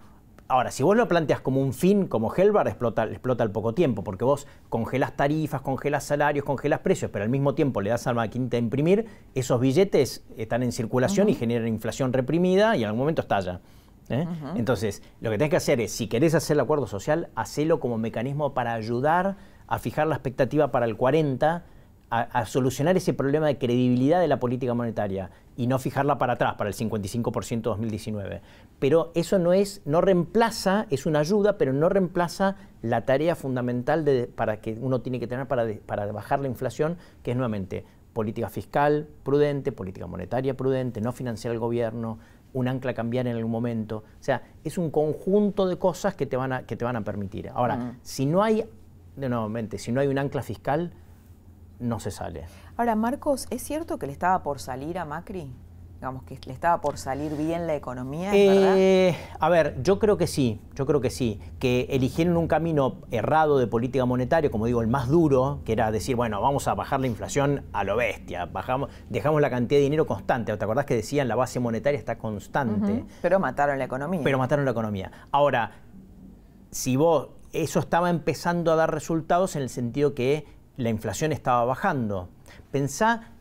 Ahora, 0.50 0.70
si 0.70 0.82
vos 0.82 0.96
lo 0.96 1.06
planteas 1.08 1.42
como 1.42 1.61
un 1.61 1.74
fin, 1.74 2.06
como 2.06 2.34
Helbar, 2.34 2.68
explota, 2.68 3.04
explota 3.04 3.44
al 3.44 3.50
poco 3.50 3.74
tiempo, 3.74 4.02
porque 4.02 4.24
vos 4.24 4.46
congelas 4.70 5.14
tarifas, 5.14 5.61
congelas 5.61 6.04
salarios, 6.04 6.42
congelas 6.42 6.80
precios, 6.80 7.11
pero 7.11 7.22
al 7.22 7.28
mismo 7.28 7.54
tiempo 7.54 7.82
le 7.82 7.90
das 7.90 8.06
a 8.06 8.11
la 8.11 8.14
maquinita 8.14 8.56
a 8.56 8.61
imprimir, 8.61 9.04
esos 9.34 9.61
billetes 9.61 10.24
están 10.38 10.62
en 10.62 10.72
circulación 10.72 11.28
y 11.28 11.34
generan 11.34 11.68
inflación 11.68 12.14
reprimida 12.14 12.78
y 12.78 12.80
en 12.80 12.87
algún 12.87 13.00
momento 13.00 13.20
estalla. 13.20 13.61
¿eh? 14.08 14.26
Entonces, 14.56 15.02
lo 15.20 15.30
que 15.30 15.37
tenés 15.37 15.50
que 15.50 15.56
hacer 15.56 15.82
es, 15.82 15.92
si 15.92 16.06
querés 16.06 16.34
hacer 16.34 16.56
el 16.56 16.61
acuerdo 16.61 16.87
social, 16.87 17.28
hacelo 17.34 17.78
como 17.78 17.98
mecanismo 17.98 18.54
para 18.54 18.72
ayudar 18.72 19.37
a 19.66 19.78
fijar 19.78 20.06
la 20.06 20.14
expectativa 20.14 20.70
para 20.70 20.87
el 20.87 20.96
40 20.96 21.62
a, 22.11 22.46
solucionar 22.46 22.96
ese 22.96 23.12
problema 23.12 23.46
de 23.46 23.58
credibilidad 23.58 24.20
de 24.20 24.28
la 24.28 24.40
política 24.40 24.72
monetaria 24.74 25.30
y 25.56 25.66
no 25.66 25.78
fijarla 25.78 26.18
para 26.18 26.34
atrás, 26.34 26.54
para 26.54 26.70
el 26.70 26.76
55% 26.76 27.61
2019. 27.61 28.40
Pero 28.79 29.11
eso 29.14 29.38
no 29.38 29.53
es, 29.53 29.83
no 29.85 30.01
reemplaza, 30.01 30.87
es 30.91 31.07
una 31.07 31.21
ayuda, 31.21 31.59
pero 31.59 31.73
no 31.73 31.88
reemplaza 31.88 32.57
la 32.83 33.05
tarea 33.05 33.35
fundamental 33.35 34.05
de, 34.05 34.27
para 34.27 34.61
que 34.61 34.79
uno 34.81 35.01
tiene 35.01 35.19
que 35.19 35.27
tener 35.27 35.49
para, 35.49 35.67
para 35.85 36.11
bajar 36.12 36.41
la 36.41 36.49
inflación, 36.49 36.97
que 37.23 37.33
es 37.33 37.37
nuevamente 37.37 37.85
política 38.12 38.49
fiscal 38.49 39.09
prudente, 39.23 39.73
política 39.73 40.07
monetaria 40.07 40.57
prudente, 40.57 41.01
no 41.01 41.12
financiar 41.12 41.53
al 41.53 41.59
gobierno, 41.59 42.19
un 42.53 42.69
ancla 42.69 42.95
cambiar 42.95 43.27
en 43.27 43.37
algún 43.37 43.51
momento. 43.51 43.99
O 43.99 44.23
sea, 44.23 44.43
es 44.64 44.79
un 44.79 44.91
conjunto 44.91 45.67
de 45.67 45.77
cosas 45.77 46.14
que 46.14 46.27
te 46.27 46.37
van 46.37 46.53
a, 46.53 46.62
que 46.62 46.77
te 46.77 46.85
van 46.85 46.97
a 46.97 47.03
permitir. 47.03 47.51
Ahora, 47.51 47.97
si 48.03 48.27
no 48.27 48.43
hay, 48.43 48.69
nuevamente, 49.17 49.79
si 49.79 49.93
no 49.93 50.01
hay 50.01 50.09
un 50.09 50.19
ancla 50.19 50.43
fiscal, 50.43 50.93
no 51.79 52.01
se 52.01 52.11
sale. 52.11 52.47
Ahora, 52.77 52.97
Marcos, 52.97 53.47
¿es 53.51 53.62
cierto 53.62 53.99
que 53.99 54.07
le 54.07 54.12
estaba 54.12 54.43
por 54.43 54.61
salir 54.61 54.99
a 54.99 55.05
Macri? 55.05 55.53
Digamos 55.98 56.22
que 56.22 56.38
le 56.46 56.52
estaba 56.52 56.80
por 56.80 56.96
salir 56.96 57.37
bien 57.37 57.66
la 57.66 57.74
economía, 57.74 58.30
eh, 58.32 59.16
A 59.40 59.48
ver, 59.48 59.82
yo 59.82 59.98
creo 59.98 60.16
que 60.16 60.28
sí, 60.28 60.61
yo 60.76 60.87
creo 60.87 61.00
que 61.00 61.11
sí. 61.11 61.40
Que 61.58 61.88
eligieron 61.90 62.37
un 62.37 62.46
camino 62.46 62.98
errado 63.11 63.58
de 63.58 63.66
política 63.66 64.04
monetaria, 64.04 64.48
como 64.48 64.66
digo, 64.66 64.80
el 64.80 64.87
más 64.87 65.08
duro, 65.08 65.58
que 65.64 65.72
era 65.72 65.90
decir, 65.90 66.14
bueno, 66.14 66.40
vamos 66.40 66.68
a 66.68 66.74
bajar 66.74 67.00
la 67.00 67.08
inflación 67.08 67.64
a 67.72 67.82
lo 67.82 67.96
bestia, 67.96 68.46
bajamos, 68.46 68.90
dejamos 69.08 69.40
la 69.40 69.50
cantidad 69.50 69.80
de 69.80 69.82
dinero 69.82 70.06
constante. 70.06 70.56
¿Te 70.56 70.64
acordás 70.64 70.87
que 70.87 70.94
decían 70.94 71.26
la 71.26 71.34
base 71.34 71.58
monetaria 71.58 71.98
está 71.98 72.16
constante? 72.16 73.04
Pero 73.20 73.40
mataron 73.40 73.76
la 73.76 73.87
economía. 73.87 74.20
Pero 74.22 74.38
mataron 74.38 74.64
la 74.64 74.70
economía. 74.70 75.11
Ahora, 75.32 75.72
si 76.70 76.94
vos, 76.94 77.30
eso 77.52 77.80
estaba 77.80 78.08
empezando 78.08 78.70
a 78.70 78.76
dar 78.76 78.94
resultados 78.94 79.56
en 79.56 79.62
el 79.62 79.68
sentido 79.68 80.14
que 80.14 80.46
la 80.76 80.90
inflación 80.90 81.32
estaba 81.32 81.64
bajando. 81.64 82.28
Pensá 82.70 83.32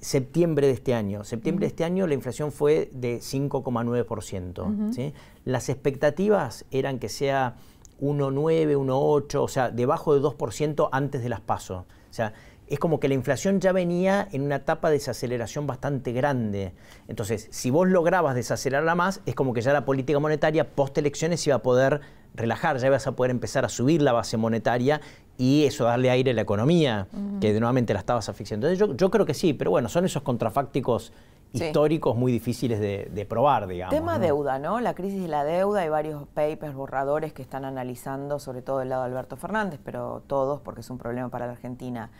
septiembre 0.00 0.66
de 0.66 0.74
este 0.74 0.94
año. 0.94 1.24
Septiembre 1.24 1.64
de 1.66 1.68
este 1.68 1.84
año 1.84 2.06
la 2.06 2.14
inflación 2.14 2.52
fue 2.52 2.90
de 2.92 3.18
5,9%. 3.18 5.12
Las 5.44 5.68
expectativas 5.68 6.64
eran 6.70 6.98
que 6.98 7.08
sea 7.08 7.56
1,9, 8.00 8.76
1,8, 8.76 9.34
o 9.36 9.48
sea, 9.48 9.70
debajo 9.70 10.14
de 10.14 10.20
2% 10.20 10.88
antes 10.92 11.22
de 11.22 11.28
las 11.28 11.40
pasos. 11.40 11.84
O 12.10 12.14
sea, 12.16 12.32
es 12.68 12.78
como 12.78 12.98
que 12.98 13.08
la 13.08 13.14
inflación 13.14 13.60
ya 13.60 13.72
venía 13.72 14.28
en 14.32 14.42
una 14.42 14.56
etapa 14.56 14.88
de 14.88 14.94
desaceleración 14.94 15.66
bastante 15.66 16.12
grande. 16.12 16.72
Entonces, 17.06 17.48
si 17.50 17.70
vos 17.70 17.88
lograbas 17.88 18.34
desacelerarla 18.34 18.94
más, 18.94 19.20
es 19.24 19.34
como 19.34 19.52
que 19.52 19.60
ya 19.60 19.72
la 19.72 19.84
política 19.84 20.18
monetaria 20.18 20.74
post 20.74 20.98
elecciones 20.98 21.46
iba 21.46 21.56
a 21.56 21.62
poder 21.62 22.00
relajar, 22.34 22.78
ya 22.78 22.88
ibas 22.88 23.06
a 23.06 23.12
poder 23.12 23.30
empezar 23.30 23.64
a 23.64 23.68
subir 23.68 24.02
la 24.02 24.12
base 24.12 24.36
monetaria 24.36 25.00
y 25.38 25.64
eso 25.64 25.84
darle 25.84 26.10
aire 26.10 26.30
a 26.30 26.34
la 26.34 26.42
economía, 26.42 27.08
que 27.40 27.52
de 27.52 27.60
nuevamente 27.60 27.92
la 27.92 28.00
estabas 28.00 28.28
asfixiando. 28.28 28.68
Entonces 28.68 28.96
yo, 28.96 29.10
creo 29.10 29.26
que 29.26 29.34
sí, 29.34 29.52
pero 29.52 29.70
bueno, 29.70 29.88
son 29.88 30.04
esos 30.04 30.22
contrafácticos 30.22 31.12
históricos 31.52 32.16
muy 32.16 32.32
difíciles 32.32 32.80
de, 32.80 33.26
probar, 33.28 33.66
digamos. 33.66 33.94
Tema 33.94 34.18
deuda, 34.18 34.58
¿no? 34.58 34.80
La 34.80 34.94
crisis 34.94 35.22
de 35.22 35.28
la 35.28 35.44
deuda, 35.44 35.80
hay 35.82 35.88
varios 35.88 36.26
papers, 36.28 36.74
borradores 36.74 37.32
que 37.32 37.42
están 37.42 37.64
analizando, 37.64 38.38
sobre 38.38 38.62
todo 38.62 38.82
el 38.82 38.88
lado 38.88 39.02
de 39.02 39.10
Alberto 39.10 39.36
Fernández, 39.36 39.80
pero 39.84 40.22
todos, 40.26 40.60
porque 40.60 40.80
es 40.80 40.90
un 40.90 40.98
problema 40.98 41.28
para 41.28 41.46
la 41.46 41.52
Argentina. 41.52 42.10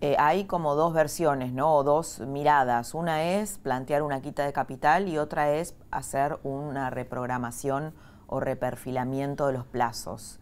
Eh, 0.00 0.16
hay 0.18 0.44
como 0.44 0.74
dos 0.74 0.92
versiones, 0.94 1.52
¿no? 1.52 1.76
O 1.76 1.84
dos 1.84 2.20
miradas. 2.20 2.94
Una 2.94 3.22
es 3.22 3.58
plantear 3.58 4.02
una 4.02 4.20
quita 4.20 4.44
de 4.44 4.52
capital 4.52 5.08
y 5.08 5.16
otra 5.16 5.52
es 5.52 5.76
hacer 5.90 6.38
una 6.42 6.90
reprogramación 6.90 7.94
o 8.26 8.40
reperfilamiento 8.40 9.46
de 9.46 9.52
los 9.52 9.64
plazos 9.64 10.40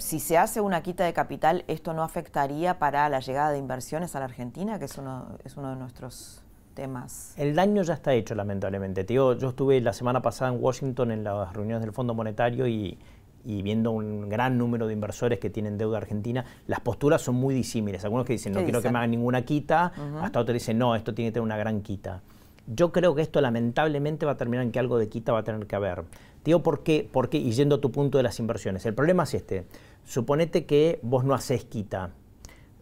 si 0.00 0.18
se 0.18 0.38
hace 0.38 0.60
una 0.60 0.82
quita 0.82 1.04
de 1.04 1.12
capital, 1.12 1.64
¿esto 1.68 1.92
no 1.92 2.02
afectaría 2.02 2.78
para 2.78 3.08
la 3.08 3.20
llegada 3.20 3.50
de 3.50 3.58
inversiones 3.58 4.16
a 4.16 4.18
la 4.18 4.24
Argentina, 4.24 4.78
que 4.78 4.86
es 4.86 4.98
uno, 4.98 5.38
es 5.44 5.56
uno 5.56 5.70
de 5.70 5.76
nuestros 5.76 6.42
temas? 6.74 7.34
El 7.36 7.54
daño 7.54 7.82
ya 7.82 7.94
está 7.94 8.14
hecho, 8.14 8.34
lamentablemente. 8.34 9.04
yo 9.08 9.32
estuve 9.32 9.80
la 9.80 9.92
semana 9.92 10.22
pasada 10.22 10.52
en 10.52 10.62
Washington 10.62 11.12
en 11.12 11.24
las 11.24 11.52
reuniones 11.52 11.82
del 11.82 11.92
Fondo 11.92 12.14
Monetario 12.14 12.66
y, 12.66 12.98
viendo 13.44 13.90
un 13.90 14.28
gran 14.28 14.58
número 14.58 14.86
de 14.86 14.94
inversores 14.94 15.38
que 15.38 15.50
tienen 15.50 15.78
deuda 15.78 15.98
argentina, 15.98 16.44
las 16.66 16.80
posturas 16.80 17.22
son 17.22 17.36
muy 17.36 17.54
disímiles. 17.54 18.04
Algunos 18.04 18.26
que 18.26 18.32
dicen, 18.32 18.52
no 18.52 18.64
quiero 18.64 18.82
que 18.82 18.90
me 18.90 18.98
hagan 18.98 19.10
ninguna 19.10 19.42
quita, 19.42 19.92
hasta 20.20 20.40
otros 20.40 20.54
dicen, 20.54 20.78
no, 20.78 20.96
esto 20.96 21.14
tiene 21.14 21.30
que 21.30 21.34
tener 21.34 21.44
una 21.44 21.56
gran 21.56 21.82
quita. 21.82 22.22
Yo 22.66 22.92
creo 22.92 23.14
que 23.14 23.22
esto 23.22 23.40
lamentablemente 23.40 24.26
va 24.26 24.32
a 24.32 24.36
terminar 24.36 24.64
en 24.64 24.72
que 24.72 24.78
algo 24.78 24.98
de 24.98 25.08
quita 25.08 25.32
va 25.32 25.40
a 25.40 25.44
tener 25.44 25.66
que 25.66 25.76
haber. 25.76 26.04
Digo, 26.44 26.62
¿por 26.62 26.82
qué? 26.82 27.08
¿por 27.10 27.28
qué? 27.28 27.38
Y 27.38 27.52
yendo 27.52 27.76
a 27.76 27.80
tu 27.80 27.90
punto 27.90 28.18
de 28.18 28.24
las 28.24 28.38
inversiones. 28.38 28.86
El 28.86 28.94
problema 28.94 29.24
es 29.24 29.34
este. 29.34 29.66
Suponete 30.04 30.66
que 30.66 30.98
vos 31.02 31.24
no 31.24 31.34
haces 31.34 31.64
quita, 31.64 32.10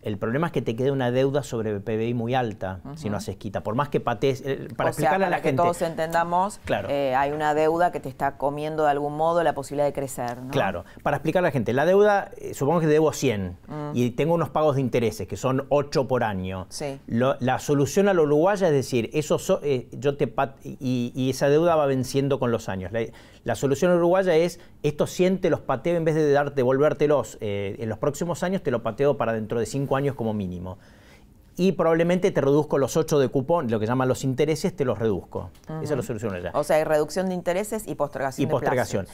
El 0.02 0.16
problema 0.16 0.46
es 0.46 0.52
que 0.52 0.62
te 0.62 0.76
queda 0.76 0.92
una 0.92 1.10
deuda 1.10 1.42
sobre 1.42 1.80
PBI 1.80 2.14
muy 2.14 2.34
alta 2.34 2.80
si 2.94 3.10
no 3.10 3.16
haces 3.16 3.36
quita. 3.36 3.62
Por 3.62 3.74
más 3.74 3.88
que 3.88 4.00
patees, 4.00 4.42
eh, 4.46 4.68
para 4.76 4.90
explicarle 4.90 5.26
a 5.26 5.30
la 5.30 5.42
que 5.42 5.52
todos 5.52 5.82
entendamos, 5.82 6.60
claro. 6.64 6.88
Eh, 6.88 7.14
hay 7.14 7.32
una 7.32 7.52
deuda 7.52 7.90
que 7.90 8.00
te 8.00 8.08
está 8.08 8.38
comiendo 8.38 8.84
de 8.84 8.90
algún 8.90 9.16
modo 9.16 9.42
la 9.42 9.54
posibilidad 9.54 9.86
de 9.86 9.92
crecer. 9.92 10.38
Claro. 10.50 10.84
Para 11.02 11.16
explicarle 11.16 11.48
a 11.48 11.50
la 11.50 11.52
gente, 11.52 11.72
la 11.72 11.84
deuda, 11.84 12.30
eh, 12.38 12.54
supongo 12.54 12.80
que 12.80 12.86
debo 12.86 13.12
100 13.12 13.58
mm. 13.66 13.90
y 13.94 14.10
tengo 14.12 14.34
unos 14.34 14.50
pagos 14.50 14.76
de 14.76 14.82
intereses 14.82 15.26
que 15.26 15.36
son 15.36 15.66
8 15.68 16.06
por 16.06 16.24
año. 16.24 16.66
Sí. 16.70 17.00
la 17.08 17.58
solución 17.58 18.08
al 18.08 18.20
uruguaya 18.20 18.68
es 18.68 18.72
decir, 18.72 19.10
eso 19.12 19.38
yo 19.92 20.16
te 20.16 20.32
y, 20.64 21.30
esa 21.30 21.48
deuda 21.48 21.76
va 21.76 21.86
venciendo 21.86 22.38
con 22.38 22.50
los 22.50 22.68
años. 22.68 22.92
La, 22.92 23.02
solución 23.54 23.92
uruguaya 23.92 24.34
es 24.36 24.60
estos 24.82 25.10
100 25.10 25.40
te 25.40 25.50
los 25.50 25.60
pateo 25.60 25.96
en 25.96 26.04
vez 26.04 26.14
de 26.14 26.32
darte, 26.32 26.56
devolvértelos 26.56 27.38
en 27.40 27.88
los 27.88 27.98
próximos 27.98 28.42
años, 28.42 28.62
te 28.62 28.70
lo 28.70 28.82
pateo 28.82 29.16
para 29.16 29.32
dentro 29.32 29.58
de 29.60 29.66
5 29.66 29.96
años 29.96 30.14
como 30.14 30.34
mínimo. 30.34 30.78
Y 31.56 31.72
probablemente 31.72 32.30
te 32.30 32.40
reduzco 32.40 32.78
los 32.78 32.96
8 32.96 33.18
de 33.18 33.28
cupón, 33.28 33.68
lo 33.68 33.80
que 33.80 33.86
llaman 33.86 34.06
los 34.06 34.22
intereses, 34.22 34.76
te 34.76 34.84
los 34.84 34.96
reduzco. 34.98 35.50
Esa 35.82 35.82
es 35.82 35.90
la 35.90 36.02
solución 36.02 36.32
allá. 36.32 36.52
O 36.54 36.62
sea, 36.62 36.76
hay 36.76 36.84
reducción 36.84 37.28
de 37.28 37.34
intereses 37.34 37.88
y 37.88 37.96
postergación. 37.96 38.48
Y 38.48 38.50
postergación. 38.50 39.06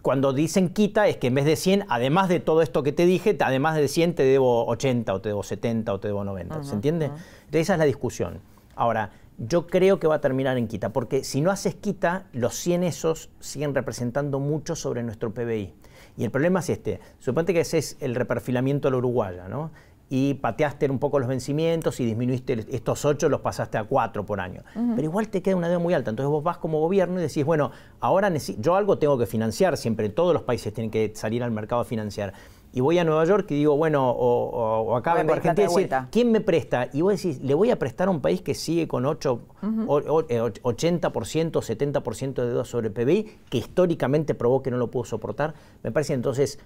Cuando 0.00 0.32
dicen 0.32 0.68
quita 0.68 1.08
es 1.08 1.16
que 1.16 1.26
en 1.26 1.34
vez 1.34 1.44
de 1.44 1.56
100, 1.56 1.86
además 1.88 2.28
de 2.28 2.40
todo 2.40 2.62
esto 2.62 2.82
que 2.82 2.92
te 2.92 3.04
dije, 3.04 3.36
además 3.40 3.76
de 3.76 3.88
100 3.88 4.14
te 4.14 4.22
debo 4.22 4.64
80 4.66 5.12
o 5.12 5.20
te 5.20 5.28
debo 5.28 5.42
70 5.42 5.92
o 5.92 6.00
te 6.00 6.08
debo 6.08 6.24
90. 6.24 6.64
¿Se 6.64 6.74
entiende? 6.74 7.06
Entonces 7.06 7.60
esa 7.62 7.72
es 7.74 7.78
la 7.80 7.84
discusión. 7.84 8.40
Ahora, 8.76 9.10
yo 9.40 9.66
creo 9.66 9.98
que 9.98 10.06
va 10.06 10.16
a 10.16 10.20
terminar 10.20 10.58
en 10.58 10.68
quita, 10.68 10.92
porque 10.92 11.24
si 11.24 11.40
no 11.40 11.50
haces 11.50 11.74
quita, 11.74 12.26
los 12.32 12.54
100 12.56 12.84
esos 12.84 13.30
siguen 13.40 13.74
representando 13.74 14.38
mucho 14.38 14.76
sobre 14.76 15.02
nuestro 15.02 15.32
PBI. 15.32 15.72
Y 16.18 16.24
el 16.24 16.30
problema 16.30 16.60
es 16.60 16.68
este. 16.68 17.00
Suponte 17.18 17.54
que 17.54 17.60
ese 17.60 17.78
es 17.78 17.96
el 18.00 18.14
reperfilamiento 18.14 18.88
de 18.88 18.92
la 18.92 18.98
uruguaya, 18.98 19.48
¿no? 19.48 19.70
Y 20.10 20.34
pateaste 20.34 20.90
un 20.90 20.98
poco 20.98 21.18
los 21.20 21.28
vencimientos 21.28 22.00
y 22.00 22.04
disminuiste 22.04 22.66
estos 22.68 23.04
ocho, 23.04 23.30
los 23.30 23.40
pasaste 23.40 23.78
a 23.78 23.84
cuatro 23.84 24.26
por 24.26 24.40
año. 24.40 24.62
Pero 24.74 25.02
igual 25.02 25.28
te 25.28 25.40
queda 25.40 25.56
una 25.56 25.68
deuda 25.68 25.78
muy 25.78 25.94
alta. 25.94 26.10
Entonces 26.10 26.30
vos 26.30 26.42
vas 26.42 26.58
como 26.58 26.80
gobierno 26.80 27.18
y 27.20 27.22
decís, 27.22 27.44
bueno, 27.44 27.70
ahora 28.00 28.30
yo 28.58 28.74
algo 28.74 28.98
tengo 28.98 29.16
que 29.16 29.26
financiar, 29.26 29.76
siempre 29.76 30.08
todos 30.08 30.34
los 30.34 30.42
países 30.42 30.74
tienen 30.74 30.90
que 30.90 31.12
salir 31.14 31.44
al 31.44 31.52
mercado 31.52 31.80
a 31.80 31.84
financiar 31.84 32.34
y 32.72 32.80
voy 32.80 32.98
a 32.98 33.04
Nueva 33.04 33.24
York 33.24 33.50
y 33.50 33.56
digo, 33.56 33.76
bueno, 33.76 34.10
o, 34.10 34.96
acá 34.96 35.14
vengo 35.14 35.32
a 35.32 35.36
Argentina 35.36 35.68
y 35.68 35.74
decir, 35.74 35.96
¿quién 36.10 36.30
me 36.30 36.40
presta? 36.40 36.88
Y 36.92 37.00
vos 37.00 37.14
decís, 37.14 37.40
le 37.42 37.54
voy 37.54 37.70
a 37.70 37.78
prestar 37.78 38.08
a 38.08 38.10
un 38.10 38.20
país 38.20 38.42
que 38.42 38.54
sigue 38.54 38.86
con 38.86 39.06
8, 39.06 39.40
80%, 39.62 41.02
70% 41.02 42.34
de 42.34 42.46
deuda 42.46 42.64
sobre 42.64 42.88
el 42.88 42.92
PBI, 42.92 43.38
que 43.48 43.58
históricamente 43.58 44.34
probó 44.34 44.62
que 44.62 44.70
no 44.70 44.76
lo 44.76 44.90
pudo 44.90 45.04
soportar. 45.04 45.54
Me 45.82 45.90
parece 45.90 46.14
entonces 46.14 46.60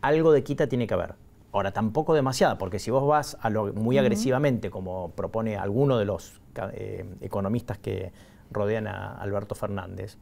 algo 0.00 0.32
de 0.32 0.44
quita 0.44 0.68
tiene 0.68 0.86
que 0.86 0.94
haber. 0.94 1.14
Ahora, 1.50 1.72
tampoco 1.72 2.14
demasiada, 2.14 2.58
porque 2.58 2.78
si 2.78 2.90
vos 2.90 3.06
vas 3.06 3.36
a 3.40 3.50
lo 3.50 3.72
muy 3.72 3.98
agresivamente, 3.98 4.70
como 4.70 5.10
propone 5.10 5.56
alguno 5.56 5.98
de 5.98 6.04
los 6.04 6.40
eh, 6.72 7.04
economistas 7.20 7.78
que 7.78 8.12
rodean 8.50 8.86
a 8.86 9.14
Alberto 9.14 9.54
Fernández, 9.54 10.18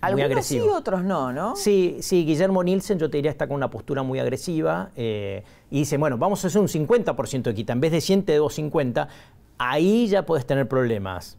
algunos 0.00 0.46
sí, 0.46 0.60
otros 0.60 1.02
no, 1.02 1.32
¿no? 1.32 1.56
Sí, 1.56 1.98
sí, 2.00 2.24
Guillermo 2.24 2.62
Nielsen 2.62 2.98
yo 2.98 3.08
te 3.10 3.18
diría 3.18 3.30
está 3.30 3.46
con 3.46 3.56
una 3.56 3.70
postura 3.70 4.02
muy 4.02 4.18
agresiva 4.18 4.90
eh, 4.96 5.42
y 5.70 5.80
dice, 5.80 5.96
bueno, 5.96 6.18
vamos 6.18 6.44
a 6.44 6.48
hacer 6.48 6.60
un 6.60 6.68
50% 6.68 7.42
de 7.42 7.54
quita, 7.54 7.72
en 7.72 7.80
vez 7.80 7.92
de 7.92 8.00
100 8.00 8.24
te 8.24 8.32
debo 8.32 8.50
50, 8.50 9.08
ahí 9.58 10.06
ya 10.08 10.24
puedes 10.26 10.46
tener 10.46 10.68
problemas. 10.68 11.38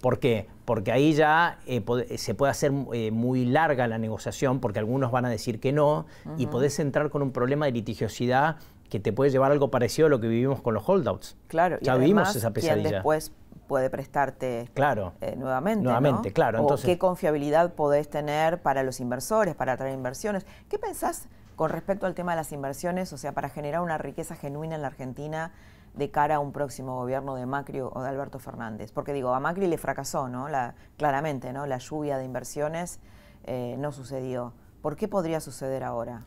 ¿Por 0.00 0.18
qué? 0.18 0.46
Porque 0.64 0.92
ahí 0.92 1.12
ya 1.12 1.58
eh, 1.66 1.82
se 2.16 2.34
puede 2.34 2.50
hacer 2.50 2.72
eh, 2.94 3.10
muy 3.10 3.44
larga 3.44 3.86
la 3.86 3.98
negociación, 3.98 4.58
porque 4.58 4.78
algunos 4.78 5.10
van 5.10 5.26
a 5.26 5.28
decir 5.28 5.60
que 5.60 5.72
no, 5.72 6.06
y 6.38 6.46
podés 6.46 6.78
entrar 6.78 7.10
con 7.10 7.20
un 7.20 7.32
problema 7.32 7.66
de 7.66 7.72
litigiosidad 7.72 8.56
que 8.88 8.98
te 8.98 9.12
puede 9.12 9.30
llevar 9.30 9.52
algo 9.52 9.70
parecido 9.70 10.06
a 10.06 10.08
lo 10.08 10.20
que 10.20 10.28
vivimos 10.28 10.62
con 10.62 10.72
los 10.72 10.88
holdouts. 10.88 11.36
Claro, 11.48 11.78
ya 11.82 11.96
vivimos 11.96 12.34
esa 12.34 12.50
pesadilla. 12.50 12.90
después 12.90 13.30
puede 13.70 13.88
prestarte 13.88 14.68
claro, 14.74 15.12
eh, 15.20 15.36
nuevamente. 15.36 15.84
Nuevamente, 15.84 16.32
claro. 16.32 16.58
Entonces... 16.58 16.84
qué 16.84 16.98
confiabilidad 16.98 17.74
podés 17.74 18.10
tener 18.10 18.60
para 18.60 18.82
los 18.82 18.98
inversores, 18.98 19.54
para 19.54 19.74
atraer 19.74 19.94
inversiones. 19.94 20.44
¿Qué 20.68 20.76
pensás 20.76 21.28
con 21.54 21.70
respecto 21.70 22.04
al 22.06 22.16
tema 22.16 22.32
de 22.32 22.38
las 22.38 22.50
inversiones, 22.50 23.12
o 23.12 23.16
sea, 23.16 23.30
para 23.30 23.48
generar 23.48 23.82
una 23.82 23.96
riqueza 23.96 24.34
genuina 24.34 24.74
en 24.74 24.82
la 24.82 24.88
Argentina 24.88 25.52
de 25.94 26.10
cara 26.10 26.34
a 26.34 26.38
un 26.40 26.50
próximo 26.50 26.96
gobierno 26.96 27.36
de 27.36 27.46
Macri 27.46 27.80
o 27.80 27.92
de 28.02 28.08
Alberto 28.08 28.40
Fernández? 28.40 28.90
Porque 28.90 29.12
digo, 29.12 29.32
a 29.34 29.38
Macri 29.38 29.68
le 29.68 29.78
fracasó, 29.78 30.28
¿no? 30.28 30.48
La, 30.48 30.74
claramente, 30.96 31.52
¿no? 31.52 31.64
La 31.66 31.78
lluvia 31.78 32.18
de 32.18 32.24
inversiones 32.24 32.98
eh, 33.44 33.76
no 33.78 33.92
sucedió. 33.92 34.52
¿Por 34.82 34.96
qué 34.96 35.06
podría 35.06 35.38
suceder 35.38 35.84
ahora? 35.84 36.24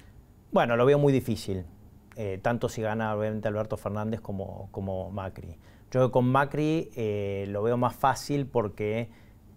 Bueno, 0.53 0.77
lo 0.77 0.85
veo 0.85 0.97
muy 0.97 1.11
difícil, 1.11 1.65
eh, 2.15 2.39
tanto 2.41 2.69
si 2.69 2.81
gana 2.81 3.13
obviamente 3.13 3.49
Alberto 3.49 3.75
Fernández 3.75 4.21
como, 4.21 4.69
como 4.71 5.11
Macri. 5.11 5.59
Yo 5.93 6.11
con 6.11 6.25
Macri 6.25 6.89
eh, 6.95 7.45
lo 7.49 7.61
veo 7.61 7.77
más 7.77 7.95
fácil 7.95 8.47
porque 8.47 9.09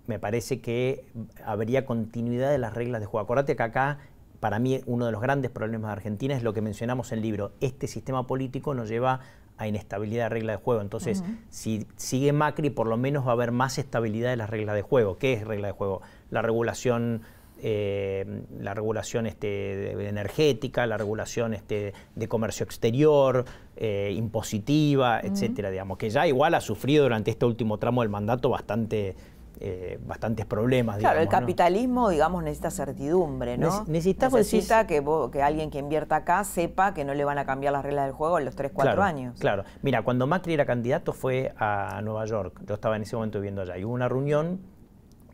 me 0.07 0.19
parece 0.19 0.61
que 0.61 1.07
habría 1.43 1.87
continuidad 1.87 2.51
de 2.51 2.59
las 2.59 2.75
reglas 2.75 3.01
de 3.01 3.07
juego. 3.07 3.25
Acordate 3.25 3.57
que 3.57 3.63
acá, 3.63 4.01
para 4.39 4.59
mí, 4.59 4.83
uno 4.85 5.07
de 5.07 5.13
los 5.13 5.23
grandes 5.23 5.51
problemas 5.51 5.89
de 5.89 5.93
Argentina 5.93 6.37
es 6.37 6.43
lo 6.43 6.53
que 6.53 6.61
mencionamos 6.61 7.11
en 7.13 7.21
el 7.21 7.23
libro. 7.23 7.53
Este 7.63 7.87
sistema 7.87 8.27
político 8.27 8.75
nos 8.75 8.91
lleva 8.91 9.21
a 9.57 9.67
inestabilidad 9.67 10.25
de 10.25 10.29
reglas 10.29 10.59
de 10.59 10.63
juego. 10.63 10.83
Entonces, 10.83 11.25
si 11.49 11.87
sigue 11.97 12.35
Macri, 12.35 12.69
por 12.69 12.87
lo 12.87 12.99
menos 12.99 13.25
va 13.25 13.31
a 13.31 13.33
haber 13.33 13.51
más 13.51 13.79
estabilidad 13.79 14.29
de 14.29 14.37
las 14.37 14.51
reglas 14.51 14.77
de 14.77 14.83
juego. 14.83 15.17
¿Qué 15.17 15.33
es 15.33 15.47
regla 15.47 15.69
de 15.69 15.73
juego? 15.73 16.03
La 16.29 16.43
regulación 16.43 17.23
eh, 17.63 18.43
la 18.61 18.75
regulación 18.75 19.27
este, 19.27 19.93
energética, 20.09 20.87
la 20.87 20.99
regulación 20.99 21.55
este, 21.55 21.95
de 22.15 22.29
comercio 22.29 22.65
exterior, 22.65 23.47
eh, 23.77 24.13
impositiva, 24.15 25.21
etcétera, 25.21 25.71
digamos, 25.71 25.97
que 25.97 26.11
ya 26.11 26.27
igual 26.27 26.55
ha 26.55 26.61
sufrido 26.61 27.05
durante 27.05 27.31
este 27.31 27.47
último 27.47 27.79
tramo 27.79 28.03
del 28.03 28.11
mandato 28.11 28.51
bastante. 28.51 29.17
Eh, 29.59 29.99
bastantes 30.07 30.45
problemas. 30.45 30.99
Claro, 30.99 31.19
el 31.19 31.29
capitalismo, 31.29 32.11
digamos, 32.11 32.43
necesita 32.43 32.71
certidumbre, 32.71 33.57
¿no? 33.57 33.87
necesita 33.87 34.87
que, 34.87 35.03
que 35.33 35.43
alguien 35.43 35.71
que 35.71 35.79
invierta 35.79 36.17
acá 36.17 36.45
sepa 36.45 36.93
que 36.93 37.07
no 37.07 37.15
le 37.15 37.25
van 37.25 37.39
a 37.39 37.47
cambiar 37.47 37.73
las 37.73 37.83
reglas 37.83 38.05
del 38.05 38.13
juego 38.13 38.39
en 38.39 38.45
los 38.45 38.55
3, 38.55 38.73
4 38.75 39.03
años. 39.03 39.41
Claro, 39.41 39.65
mira, 39.81 40.03
cuando 40.03 40.27
Macri 40.27 40.53
era 40.53 40.67
candidato 40.67 41.15
fue 41.15 41.55
a 41.57 42.03
Nueva 42.03 42.27
York, 42.27 42.61
yo 42.67 42.75
estaba 42.75 42.97
en 42.97 43.03
ese 43.05 43.17
momento 43.17 43.39
viviendo 43.39 43.63
allá, 43.63 43.79
y 43.79 43.85
hubo 43.87 43.95
una 43.95 44.11
reunión, 44.11 44.61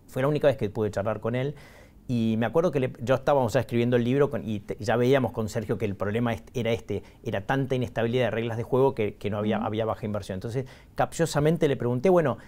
fue 0.07 0.23
la 0.23 0.29
única 0.29 0.47
vez 0.47 0.57
que 0.57 0.71
pude 0.71 0.93
charlar 0.93 1.19
con 1.19 1.35
él, 1.35 1.57
y 2.09 2.35
me 2.37 2.47
acuerdo 2.47 2.73
que 2.73 2.93
yo 3.01 3.15
estábamos 3.15 3.55
escribiendo 3.55 3.97
el 3.97 4.05
libro 4.05 4.31
y 4.43 4.62
ya 4.81 4.97
veíamos 4.97 5.33
con 5.33 5.49
Sergio 5.49 5.79
que 5.79 5.85
el 5.85 5.95
problema 5.95 6.35
era 6.53 6.73
este, 6.73 7.03
era 7.23 7.43
tanta 7.43 7.75
inestabilidad 7.75 8.25
de 8.25 8.31
reglas 8.31 8.57
de 8.57 8.65
juego 8.65 8.95
que, 8.95 9.17
no 9.31 9.38
había, 9.38 9.59
había 9.59 9.85
baja 9.85 10.05
inversión. 10.05 10.37
Entonces, 10.37 10.67
capciosamente 10.95 11.69
le 11.69 11.77
pregunté, 11.77 12.11
bueno, 12.11 12.38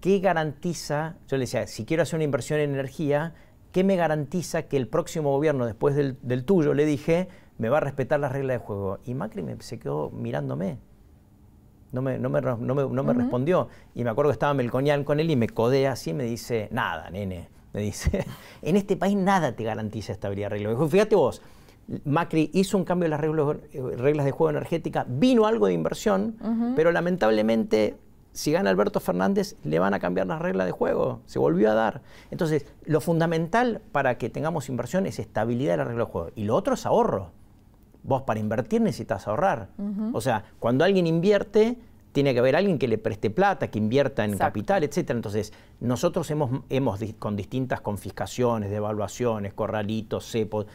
¿qué 0.00 0.18
garantiza, 0.18 1.16
yo 1.28 1.36
le 1.36 1.44
decía, 1.44 1.66
si 1.68 1.84
quiero 1.84 2.02
hacer 2.02 2.16
una 2.16 2.24
inversión 2.24 2.58
en 2.58 2.70
energía, 2.70 3.34
¿qué 3.70 3.84
me 3.84 3.94
garantiza 3.94 4.64
que 4.64 4.76
el 4.76 4.88
próximo 4.88 5.30
gobierno, 5.30 5.64
después 5.64 5.94
del, 5.94 6.44
tuyo, 6.44 6.74
le 6.74 6.84
dije, 6.84 7.28
me 7.58 7.68
va 7.68 7.76
a 7.78 7.80
respetar 7.80 8.18
las 8.18 8.32
reglas 8.32 8.58
de 8.58 8.66
juego? 8.66 8.98
Y 9.04 9.14
Macri 9.14 9.42
me, 9.42 9.56
se 9.62 9.78
quedó 9.78 10.10
mirándome. 10.10 10.78
No 11.92 12.02
me, 12.02 12.18
no 12.18 12.30
me, 12.30 12.40
respondió. 12.40 13.68
Y 13.94 14.02
me 14.02 14.10
acuerdo 14.10 14.30
que 14.30 14.34
estaba 14.34 14.54
Melconian 14.54 15.04
con 15.04 15.20
él 15.20 15.30
y 15.30 15.36
me 15.36 15.48
codea 15.48 15.92
así 15.92 16.10
y 16.10 16.14
me 16.14 16.24
dice, 16.24 16.68
nada, 16.72 17.10
nene 17.10 17.48
me 17.72 17.80
dice. 17.80 18.26
en 18.62 18.76
este 18.76 18.96
país 18.96 19.16
nada 19.16 19.52
te 19.52 19.64
garantiza 19.64 20.12
estabilidad 20.12 20.50
regla. 20.50 20.88
Fíjate 20.88 21.16
vos, 21.16 21.42
Macri 22.04 22.50
hizo 22.52 22.78
un 22.78 22.84
cambio 22.84 23.04
de 23.04 23.10
las 23.10 23.20
reglas, 23.20 24.24
de 24.24 24.30
juego 24.30 24.50
energética, 24.50 25.04
vino 25.08 25.46
algo 25.46 25.66
de 25.66 25.72
inversión, 25.72 26.36
pero 26.76 26.92
lamentablemente, 26.92 27.96
si 28.32 28.52
gana 28.52 28.70
Alberto 28.70 29.00
Fernández, 29.00 29.56
le 29.64 29.78
van 29.78 29.92
a 29.94 29.98
cambiar 29.98 30.26
las 30.26 30.40
reglas 30.40 30.66
de 30.66 30.72
juego. 30.72 31.20
Se 31.26 31.38
volvió 31.38 31.70
a 31.70 31.74
dar. 31.74 32.02
Entonces, 32.30 32.66
lo 32.84 33.00
fundamental 33.00 33.82
para 33.92 34.16
que 34.16 34.30
tengamos 34.30 34.68
inversión 34.68 35.06
es 35.06 35.18
estabilidad 35.18 35.72
de 35.72 35.76
la 35.78 35.84
regla 35.84 36.04
de 36.04 36.10
juego. 36.10 36.30
Y 36.34 36.44
lo 36.44 36.56
otro 36.56 36.74
es 36.74 36.86
ahorro. 36.86 37.30
Vos 38.04 38.22
para 38.22 38.40
invertir 38.40 38.80
necesitas 38.80 39.28
ahorrar. 39.28 39.68
O 40.12 40.20
sea, 40.20 40.44
cuando 40.58 40.84
alguien 40.84 41.06
invierte, 41.06 41.78
tiene 42.12 42.34
que 42.34 42.40
haber 42.40 42.56
alguien 42.56 42.78
que 42.78 42.88
le 42.88 42.98
preste 42.98 43.30
plata, 43.30 43.70
que 43.70 43.78
invierta 43.78 44.24
en 44.24 44.36
capital, 44.36 44.84
etc. 44.84 45.10
Entonces, 45.10 45.52
nosotros 45.80 46.30
hemos, 46.30 46.62
hemos, 46.68 47.00
con 47.18 47.36
distintas 47.36 47.80
confiscaciones, 47.80 48.70
devaluaciones, 48.70 49.54
corralitos, 49.54 50.30
cepos, 50.30 50.66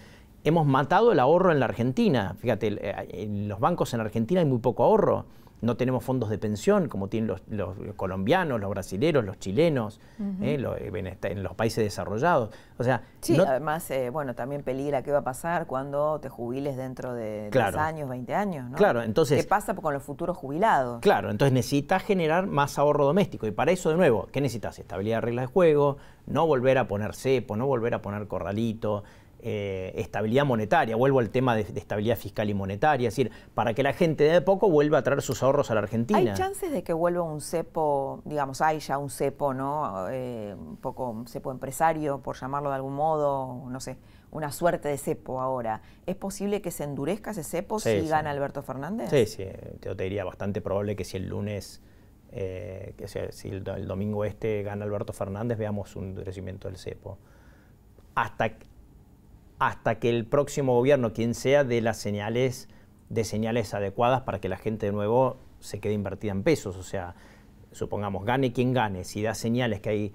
hemos 0.43 0.65
matado 0.65 1.11
el 1.11 1.19
ahorro 1.19 1.51
en 1.51 1.59
la 1.59 1.65
Argentina. 1.65 2.35
Fíjate, 2.39 2.67
eh, 2.67 3.07
en 3.11 3.47
los 3.47 3.59
bancos 3.59 3.93
en 3.93 4.01
Argentina 4.01 4.41
hay 4.41 4.47
muy 4.47 4.59
poco 4.59 4.83
ahorro 4.83 5.25
no 5.61 5.75
tenemos 5.75 6.03
fondos 6.03 6.29
de 6.29 6.37
pensión 6.37 6.87
como 6.87 7.07
tienen 7.07 7.35
los, 7.49 7.75
colombianos, 7.95 8.59
los 8.59 8.69
brasileños, 8.69 9.25
los 9.25 9.39
chilenos, 9.39 9.99
eh, 10.41 11.17
en 11.23 11.43
los 11.43 11.55
países 11.55 11.83
desarrollados. 11.83 12.51
O 12.77 12.83
sea, 12.83 13.03
sí, 13.21 13.37
además, 13.39 13.89
eh, 13.91 14.09
bueno, 14.09 14.35
también 14.35 14.63
peligra 14.63 15.01
qué 15.01 15.11
va 15.11 15.19
a 15.19 15.23
pasar 15.23 15.65
cuando 15.65 16.19
te 16.19 16.29
jubiles 16.29 16.77
dentro 16.77 17.13
de 17.13 17.49
10 17.51 17.75
años, 17.75 18.09
20 18.09 18.35
años, 18.35 18.69
¿no? 18.69 18.77
Claro, 18.77 19.01
entonces... 19.01 19.41
¿Qué 19.41 19.47
pasa 19.47 19.73
con 19.75 19.93
los 19.93 20.03
futuros 20.03 20.37
jubilados? 20.37 21.01
Claro, 21.01 21.31
entonces 21.31 21.53
necesitas 21.53 22.03
generar 22.03 22.45
más 22.45 22.77
ahorro 22.77 23.05
doméstico 23.05 23.47
y 23.47 23.51
para 23.51 23.71
eso, 23.71 23.89
de 23.89 23.95
nuevo, 23.95 24.27
¿qué 24.31 24.41
necesitas? 24.41 24.77
Estabilidad 24.77 25.17
de 25.17 25.21
reglas 25.21 25.43
de 25.43 25.53
juego, 25.53 25.97
no 26.27 26.45
volver 26.45 26.77
a 26.77 26.87
poner 26.87 27.15
cepo, 27.15 27.55
no 27.55 27.65
volver 27.65 27.93
a 27.95 28.01
poner 28.01 28.27
corralito, 28.27 29.03
eh, 29.39 29.93
estabilidad 29.95 30.45
monetaria. 30.45 30.95
Vuelvo 30.95 31.19
al 31.19 31.29
tema 31.29 31.55
de, 31.55 31.61
estabilidad 31.61 32.17
fiscal 32.17 32.49
y 32.49 32.55
monetaria, 32.55 33.07
es 33.07 33.15
decir, 33.15 33.31
para 33.53 33.75
que 33.75 33.83
la 33.83 33.93
gente 33.93 34.23
de 34.23 34.41
poco 34.41 34.69
vuelva 34.69 34.97
a 34.97 35.03
traer 35.03 35.21
sus 35.21 35.43
ahorros 35.43 35.69
a 35.69 35.75
la 35.75 35.81
Argentina. 35.81 36.19
¿Hay 36.19 36.33
chances 36.33 36.71
de 36.71 36.83
que 36.83 36.91
vuelva 36.91 37.21
un 37.21 37.39
cepo, 37.39 38.21
digamos, 38.25 38.61
hay 38.61 38.79
ya 38.79 38.97
un 38.97 39.11
cepo, 39.11 39.53
¿no? 39.53 40.09
Eh, 40.09 40.55
un 40.57 40.77
poco 40.77 41.23
cepo 41.27 41.51
empresario, 41.51 42.19
por 42.19 42.35
llamarlo 42.35 42.69
de 42.69 42.75
algún 42.75 42.95
modo, 42.95 43.63
no 43.69 43.79
sé, 43.79 43.97
una 44.31 44.51
suerte 44.51 44.89
de 44.89 44.97
cepo 44.97 45.39
ahora. 45.39 45.81
¿Es 46.07 46.15
posible 46.15 46.61
que 46.61 46.71
se 46.71 46.83
endurezca 46.83 47.31
ese 47.31 47.43
cepo 47.43 47.79
si 47.79 48.07
gana 48.07 48.31
Alberto 48.31 48.63
Fernández? 48.63 49.11
Sí, 49.11 49.27
sí, 49.27 49.45
yo 49.81 49.95
te 49.95 50.03
diría 50.03 50.23
bastante 50.23 50.61
probable 50.61 50.95
que 50.95 51.03
si 51.03 51.17
el 51.17 51.27
lunes... 51.27 51.81
Eh, 52.29 52.93
que 52.97 53.07
si 53.07 53.47
el, 53.47 53.65
el, 53.65 53.87
domingo 53.87 54.25
este 54.25 54.61
gana 54.61 54.83
Alberto 54.83 55.13
Fernández, 55.13 55.57
veamos 55.57 55.95
un 55.95 56.05
endurecimiento 56.09 56.67
del 56.67 56.77
cepo. 56.77 57.17
Hasta, 58.15 58.57
hasta 59.59 59.99
que 59.99 60.09
el 60.09 60.25
próximo 60.25 60.75
gobierno, 60.75 61.13
quien 61.13 61.33
sea, 61.33 61.63
dé 61.63 61.81
las 61.81 61.97
señales, 61.97 62.69
de 63.09 63.23
señales 63.23 63.73
adecuadas 63.73 64.21
para 64.21 64.39
que 64.39 64.49
la 64.49 64.57
gente 64.57 64.87
de 64.87 64.91
nuevo 64.91 65.37
se 65.59 65.79
quede 65.79 65.93
invertida 65.93 66.31
en 66.31 66.43
pesos. 66.43 66.75
O 66.77 66.83
sea, 66.83 67.15
supongamos, 67.71 68.25
gane 68.25 68.53
quien 68.53 68.73
gane, 68.73 69.03
si 69.03 69.21
da 69.21 69.33
señales 69.33 69.81
que 69.81 69.89
hay 69.89 70.13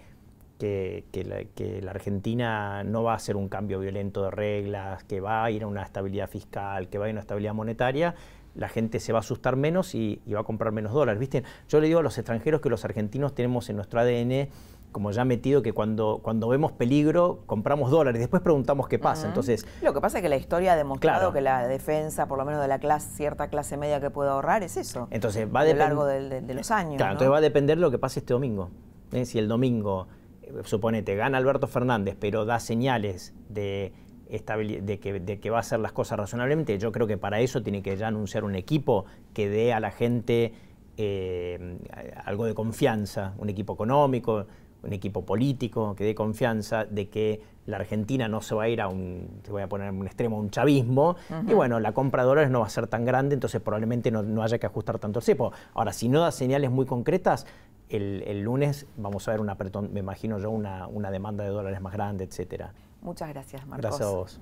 que, 0.63 1.81
la, 1.83 1.91
Argentina 1.91 2.85
no 2.85 3.03
va 3.03 3.13
a 3.13 3.17
hacer 3.17 3.37
un 3.37 3.49
cambio 3.49 3.81
violento 3.81 4.23
de 4.23 4.31
reglas, 4.31 5.03
que 5.05 5.21
va 5.21 5.45
a 5.45 5.51
ir 5.51 5.65
a 5.65 5.67
una 5.67 5.83
estabilidad 5.83 6.29
fiscal, 6.29 6.89
que 6.89 6.99
va 6.99 7.07
a 7.07 7.09
ir 7.09 7.13
a 7.13 7.15
una 7.15 7.21
estabilidad 7.21 7.55
monetaria, 7.55 8.15
la 8.55 8.69
gente 8.69 9.01
se 9.01 9.13
va 9.13 9.19
a 9.19 9.21
asustar 9.21 9.57
menos 9.57 9.95
y, 9.95 10.21
y 10.25 10.35
va 10.35 10.41
a 10.41 10.45
comprar 10.45 10.73
menos 10.73 10.93
dólares. 10.93 11.19
¿Viste? 11.19 11.43
Yo 11.69 11.81
le 11.81 11.89
digo 11.89 12.01
a 12.01 12.03
los 12.03 12.17
extranjeros 12.19 12.61
que 12.61 12.69
los 12.69 12.85
argentinos 12.85 13.35
tenemos 13.35 13.69
en 13.71 13.77
nuestro 13.77 13.99
ADN 14.01 14.49
como 14.93 15.11
ya 15.11 15.25
metido 15.25 15.63
que 15.63 15.73
cuando, 15.73 16.21
cuando 16.23 16.49
vemos 16.49 16.73
peligro 16.73 17.41
compramos 17.47 17.91
dólares, 17.91 18.21
después 18.21 18.43
preguntamos 18.43 18.89
qué 18.89 18.99
pasa. 18.99 19.27
Entonces, 19.27 19.67
lo 19.83 19.93
que 19.93 20.01
pasa 20.01 20.19
es 20.19 20.23
que 20.23 20.29
la 20.29 20.37
historia 20.37 20.75
ha 20.75 20.77
demostrado 20.77 21.33
que 21.33 21.41
la 21.41 21.67
defensa, 21.67 22.29
por 22.29 22.39
lo 22.39 22.45
menos 22.45 22.61
de 22.61 22.69
la 22.69 22.79
clase, 22.79 23.17
cierta 23.17 23.49
clase 23.49 23.77
media 23.77 24.01
que 24.01 24.11
puede 24.11 24.31
ahorrar, 24.31 24.63
es 24.63 24.77
eso. 24.77 25.09
Entonces 25.11 25.49
va 25.53 25.61
a, 25.61 25.65
lo 25.65 25.75
largo 25.75 26.05
de, 26.05 26.43
los 26.55 26.71
años. 26.71 26.99
Claro, 26.99 27.13
entonces 27.13 27.33
va 27.33 27.39
a 27.39 27.41
depender 27.41 27.79
de 27.79 27.83
lo 27.83 27.91
que 27.91 27.99
pase 27.99 28.21
este 28.21 28.35
domingo. 28.35 28.71
¿eh? 29.13 29.25
Si 29.25 29.39
el 29.39 29.49
domingo, 29.49 30.09
eh, 30.43 30.53
suponete, 30.65 31.17
gana 31.17 31.39
Alberto 31.39 31.67
Fernández, 31.67 32.17
pero 32.21 32.45
da 32.45 32.61
señales 32.61 33.35
de 33.49 33.93
de 34.33 34.99
que, 34.99 35.21
de 35.21 35.41
que 35.41 35.51
va 35.51 35.59
a 35.59 35.61
hacer 35.61 35.79
las 35.79 35.93
cosas 35.93 36.19
razonablemente, 36.19 36.79
yo 36.79 36.91
creo 36.91 37.07
que 37.07 37.19
para 37.19 37.41
eso 37.41 37.63
tiene 37.63 37.83
que 37.83 37.99
ya 37.99 38.09
anunciar 38.09 38.45
un 38.45 38.55
equipo 38.55 39.05
que 39.35 39.51
dé 39.51 39.75
a 39.75 39.81
la 39.81 39.91
gente 39.91 40.55
eh, 40.97 41.79
algo 42.25 42.47
de 42.47 42.55
confianza, 42.55 43.35
un 43.39 43.49
equipo 43.49 43.75
económico, 43.75 44.47
un 44.83 44.93
equipo 44.93 45.25
político 45.25 45.95
que 45.95 46.05
dé 46.05 46.15
confianza 46.15 46.85
de 46.85 47.09
que 47.09 47.41
la 47.67 47.77
Argentina 47.77 48.27
no 48.29 48.41
se 48.41 48.55
va 48.55 48.65
a 48.65 48.69
ir 48.69 48.81
a 48.81 48.89
un, 48.89 49.41
te 49.43 49.53
voy 49.53 49.63
a 49.63 49.69
poner 49.69 49.89
en 49.89 49.99
un 49.99 50.07
extremo, 50.07 50.39
un 50.39 50.51
chavismo, 50.51 51.17
y 51.47 51.55
bueno, 51.55 51.79
la 51.79 51.93
compra 51.93 52.23
de 52.23 52.29
dólares 52.29 52.51
no 52.51 52.61
va 52.61 52.67
a 52.67 52.71
ser 52.71 52.89
tan 52.89 53.05
grande, 53.05 53.35
entonces 53.35 53.61
probablemente 53.61 54.11
no, 54.11 54.43
haya 54.43 54.59
que 54.59 54.67
ajustar 54.67 54.99
tanto 54.99 55.21
el 55.21 55.25
cepo. 55.25 55.53
Ahora, 55.75 55.93
si 55.93 56.09
no 56.09 56.21
da 56.21 56.33
señales 56.33 56.71
muy 56.71 56.87
concretas, 56.87 57.47
el, 57.89 58.41
lunes 58.41 58.87
vamos 58.97 59.29
a 59.29 59.33
ver 59.33 59.41
una, 59.41 59.57
me 59.93 60.01
imagino 60.01 60.39
yo, 60.39 60.51
una, 60.51 60.89
una 60.89 61.11
demanda 61.11 61.45
de 61.45 61.51
dólares 61.51 61.81
más 61.81 61.93
grande, 61.93 62.25
etcétera. 62.25 62.73
Muchas 63.03 63.29
gracias, 63.29 63.67
Marcos. 63.67 63.83
Gracias 63.83 64.09
a 64.09 64.13
vos. 64.13 64.41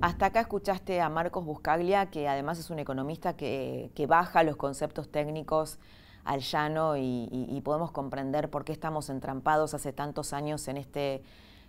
Hasta 0.00 0.26
acá 0.26 0.40
escuchaste 0.40 1.00
a 1.00 1.08
Marcos 1.08 1.44
Buscaglia, 1.44 2.06
que 2.06 2.26
además 2.28 2.58
es 2.58 2.70
un 2.70 2.78
economista 2.78 3.34
que, 3.34 3.90
que 3.94 4.06
baja 4.06 4.42
los 4.42 4.56
conceptos 4.56 5.10
técnicos 5.10 5.78
al 6.26 6.40
llano 6.40 6.96
y, 6.96 7.60
podemos 7.64 7.90
comprender 7.90 8.50
por 8.50 8.64
qué 8.64 8.72
estamos 8.72 9.08
entrampados 9.08 9.74
hace 9.74 9.92
tantos 9.92 10.32
años 10.32 10.68
en 10.68 10.76
este, 10.76 11.22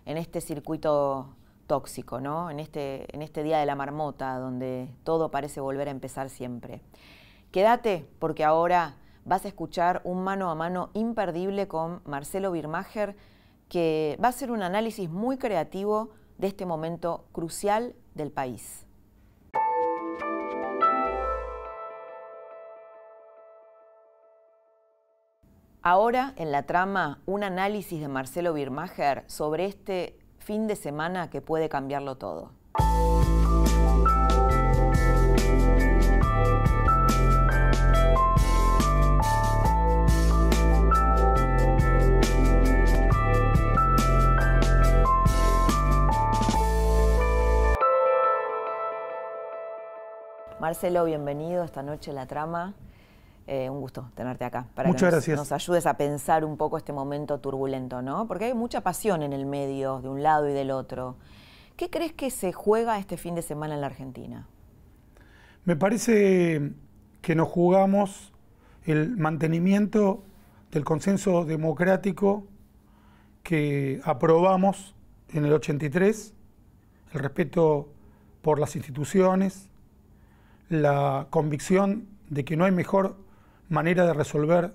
en 0.04 0.16
este 0.16 0.40
circuito 0.40 1.34
tóxico, 1.66 2.20
¿no? 2.20 2.50
en, 2.50 2.60
este, 2.60 3.14
en 3.14 3.22
este 3.22 3.42
día 3.42 3.58
de 3.58 3.66
la 3.66 3.74
marmota, 3.74 4.38
donde 4.38 4.90
todo 5.04 5.30
parece 5.30 5.60
volver 5.60 5.88
a 5.88 5.90
empezar 5.90 6.28
siempre. 6.28 6.82
Quédate, 7.50 8.08
porque 8.18 8.44
ahora 8.44 8.96
vas 9.24 9.44
a 9.44 9.48
escuchar 9.48 10.00
un 10.04 10.22
mano 10.22 10.50
a 10.50 10.54
mano 10.54 10.90
imperdible 10.94 11.68
con 11.68 12.00
Marcelo 12.04 12.52
Birmacher, 12.52 13.16
que 13.68 14.18
va 14.22 14.28
a 14.28 14.30
hacer 14.30 14.50
un 14.50 14.62
análisis 14.62 15.08
muy 15.08 15.38
creativo 15.38 16.10
de 16.38 16.48
este 16.48 16.66
momento 16.66 17.24
crucial 17.32 17.94
del 18.14 18.30
país. 18.30 18.87
Ahora 25.82 26.34
en 26.36 26.50
la 26.50 26.64
trama 26.64 27.20
un 27.24 27.44
análisis 27.44 28.00
de 28.00 28.08
Marcelo 28.08 28.52
Birmacher 28.52 29.22
sobre 29.28 29.66
este 29.66 30.18
fin 30.38 30.66
de 30.66 30.74
semana 30.74 31.30
que 31.30 31.40
puede 31.40 31.68
cambiarlo 31.68 32.16
todo. 32.16 32.50
Marcelo, 50.58 51.04
bienvenido 51.04 51.62
esta 51.62 51.84
noche 51.84 52.10
a 52.10 52.14
la 52.14 52.26
trama. 52.26 52.74
Eh, 53.50 53.70
un 53.70 53.80
gusto 53.80 54.10
tenerte 54.14 54.44
acá 54.44 54.66
para 54.74 54.92
que 54.92 55.34
nos, 55.34 55.52
ayudes 55.52 55.86
a 55.86 55.96
pensar 55.96 56.44
un 56.44 56.58
poco 56.58 56.76
este 56.76 56.92
momento 56.92 57.40
turbulento, 57.40 58.02
¿no? 58.02 58.26
Porque 58.28 58.44
hay 58.44 58.52
mucha 58.52 58.82
pasión 58.82 59.22
en 59.22 59.32
el 59.32 59.46
medio, 59.46 60.02
de 60.02 60.10
un 60.10 60.22
lado 60.22 60.50
y 60.50 60.52
del 60.52 60.70
otro. 60.70 61.16
¿Qué 61.74 61.88
crees 61.88 62.12
que 62.12 62.30
se 62.30 62.52
juega 62.52 62.98
este 62.98 63.16
fin 63.16 63.34
de 63.34 63.40
semana 63.40 63.72
en 63.72 63.80
la 63.80 63.86
Argentina? 63.86 64.46
Me 65.64 65.76
parece 65.76 66.74
que 67.22 67.34
nos 67.34 67.48
jugamos 67.48 68.34
el 68.84 69.16
mantenimiento 69.16 70.24
del 70.70 70.84
consenso 70.84 71.46
democrático 71.46 72.46
que 73.42 74.02
aprobamos 74.04 74.94
en 75.30 75.46
el 75.46 75.54
83, 75.54 76.34
el 77.14 77.18
respeto 77.18 77.94
por 78.42 78.58
las 78.58 78.76
instituciones, 78.76 79.70
la 80.68 81.28
convicción 81.30 82.08
de 82.28 82.44
que 82.44 82.54
no 82.58 82.66
hay 82.66 82.72
mejor 82.72 83.26
manera 83.68 84.06
de 84.06 84.14
resolver 84.14 84.72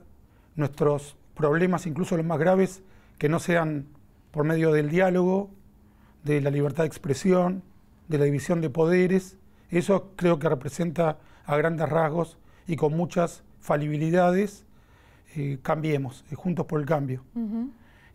nuestros 0.56 1.16
problemas, 1.36 1.86
incluso 1.86 2.18
los 2.18 2.26
más 2.26 2.40
graves, 2.40 2.84
que 3.18 3.30
no 3.30 3.40
sean 3.40 3.88
por 4.32 4.46
medio 4.46 4.72
del 4.72 4.90
diálogo, 4.90 5.50
de 6.24 6.42
la 6.42 6.50
libertad 6.50 6.84
de 6.84 6.88
expresión, 6.88 7.64
de 8.08 8.18
la 8.18 8.26
división 8.26 8.62
de 8.62 8.70
poderes. 8.70 9.38
Eso 9.70 10.12
creo 10.16 10.40
que 10.40 10.50
representa 10.50 11.18
a 11.46 11.58
grandes 11.58 11.90
rasgos 11.90 12.38
y 12.68 12.76
con 12.76 12.96
muchas 12.96 13.44
falibilidades, 13.60 14.66
eh, 15.36 15.58
cambiemos, 15.62 16.26
eh, 16.32 16.36
juntos 16.36 16.66
por 16.66 16.80
el 16.80 16.86
cambio. 16.86 17.24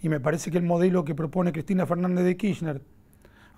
Y 0.01 0.09
me 0.09 0.21
parece 0.21 0.51
que 0.51 0.59
el 0.59 0.64
modelo 0.64 1.05
que 1.05 1.14
propone 1.14 1.53
Cristina 1.53 1.87
Fernández 1.87 2.25
de 2.25 2.37
Kirchner 2.37 2.83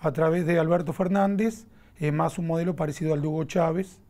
a 0.00 0.12
través 0.12 0.46
de 0.46 0.58
Alberto 0.58 0.92
Fernández 0.92 1.66
es 1.98 2.12
más 2.12 2.38
un 2.38 2.46
modelo 2.46 2.74
parecido 2.74 3.12
al 3.12 3.20
de 3.20 3.28
Hugo 3.28 3.44
Chávez, 3.44 4.00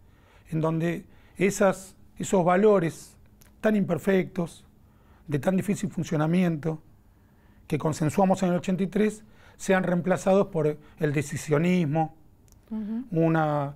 en 0.51 0.61
donde 0.61 1.05
esas 1.37 1.97
esos 2.21 2.45
valores 2.45 3.17
tan 3.61 3.77
imperfectos, 3.77 4.65
de 5.27 5.39
tan 5.39 5.57
difícil 5.57 5.91
funcionamiento, 5.91 6.83
que 7.67 7.79
consensuamos 7.79 8.43
en 8.43 8.51
el 8.51 8.57
83, 8.57 9.25
sean 9.57 9.85
reemplazados 9.85 10.49
por 10.49 10.79
el 10.99 11.13
decisionismo, 11.13 12.15
una, 13.11 13.75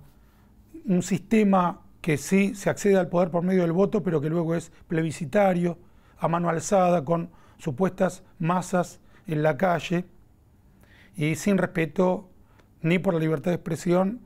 un 0.85 1.01
sistema 1.01 1.81
que 2.01 2.17
sí 2.17 2.55
se 2.55 2.69
accede 2.69 2.97
al 2.97 3.09
poder 3.09 3.29
por 3.29 3.43
medio 3.43 3.63
del 3.63 3.71
voto, 3.71 4.03
pero 4.03 4.21
que 4.21 4.29
luego 4.29 4.55
es 4.55 4.71
plebiscitario, 4.87 5.77
a 6.17 6.27
mano 6.27 6.49
alzada, 6.49 7.03
con 7.03 7.29
supuestas 7.57 8.23
masas 8.39 8.99
en 9.27 9.43
la 9.43 9.57
calle, 9.57 10.05
y 11.17 11.35
sin 11.35 11.57
respeto 11.57 12.29
ni 12.81 12.99
por 12.99 13.13
la 13.13 13.19
libertad 13.19 13.51
de 13.51 13.55
expresión 13.55 14.19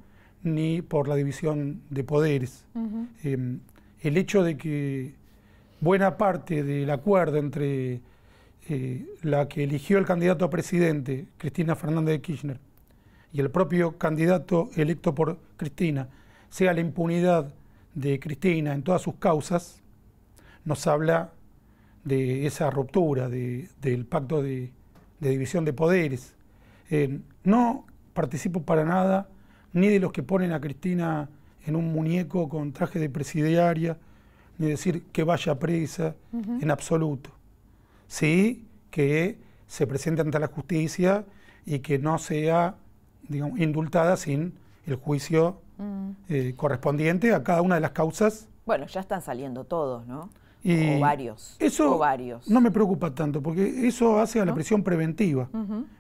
ni 0.43 0.82
por 0.82 1.08
la 1.08 1.15
división 1.15 1.82
de 1.89 2.03
poderes 2.03 2.65
el 4.01 4.17
hecho 4.17 4.43
de 4.43 4.57
que 4.57 5.13
buena 5.81 6.17
parte 6.17 6.63
del 6.63 6.89
acuerdo 6.89 7.38
entre 7.38 8.01
eh, 8.69 9.05
la 9.23 9.47
que 9.47 9.63
eligió 9.63 9.97
el 9.97 10.05
candidato 10.05 10.45
a 10.45 10.49
presidente, 10.49 11.27
Cristina 11.38 11.75
Fernández 11.75 12.13
de 12.13 12.21
Kirchner, 12.21 12.59
y 13.31 13.39
el 13.39 13.51
propio 13.51 13.97
candidato 13.97 14.69
electo 14.75 15.13
por 15.13 15.38
Cristina, 15.57 16.09
sea 16.49 16.73
la 16.73 16.81
impunidad 16.81 17.53
de 17.93 18.19
Cristina 18.19 18.73
en 18.73 18.83
todas 18.83 19.01
sus 19.01 19.15
causas, 19.15 19.81
nos 20.65 20.85
habla 20.88 21.31
de 22.03 22.45
esa 22.45 22.69
ruptura 22.69 23.29
del 23.29 24.05
pacto 24.05 24.41
de, 24.41 24.71
división 25.19 25.65
de 25.65 25.73
poderes. 25.73 26.35
Eh, 26.89 27.19
no 27.43 27.85
participo 28.13 28.63
para 28.63 28.83
nada 28.83 29.29
ni 29.73 29.89
de 29.89 30.00
los 30.00 30.12
que 30.12 30.23
ponen 30.23 30.52
a 30.52 30.62
Cristina 30.62 31.29
en 31.65 31.75
un 31.75 31.91
muñeco 31.91 32.49
con 32.49 32.71
traje 32.71 32.99
de 32.99 33.10
presidiaria, 33.10 33.97
ni 34.57 34.67
decir 34.67 35.03
que 35.12 35.23
vaya 35.23 35.57
presa, 35.57 36.15
en 36.33 36.69
absoluto. 36.69 37.31
Sí 38.07 38.67
que 38.91 39.39
se 39.67 39.87
presente 39.87 40.21
ante 40.21 40.39
la 40.39 40.47
justicia 40.47 41.25
y 41.65 41.79
que 41.79 41.99
no 41.99 42.17
sea 42.17 42.75
digamos, 43.27 43.60
indultada 43.60 44.17
sin 44.17 44.57
el 44.85 44.95
juicio 44.95 45.62
mm. 45.77 46.10
eh, 46.27 46.53
correspondiente 46.57 47.33
a 47.33 47.43
cada 47.43 47.62
una 47.62 47.75
de 47.75 47.81
las 47.81 47.91
causas. 47.91 48.47
Bueno, 48.65 48.85
ya 48.87 48.99
están 48.99 49.21
saliendo 49.21 49.63
todos, 49.63 50.05
¿no? 50.07 50.29
o 50.65 50.99
varios. 50.99 51.55
Eso 51.57 51.97
varios. 51.97 52.49
no 52.49 52.60
me 52.60 52.69
preocupa 52.69 53.15
tanto, 53.15 53.41
porque 53.41 53.87
eso 53.87 54.19
hace 54.19 54.41
a 54.41 54.45
la 54.45 54.53
prisión 54.53 54.83
preventiva, 54.83 55.47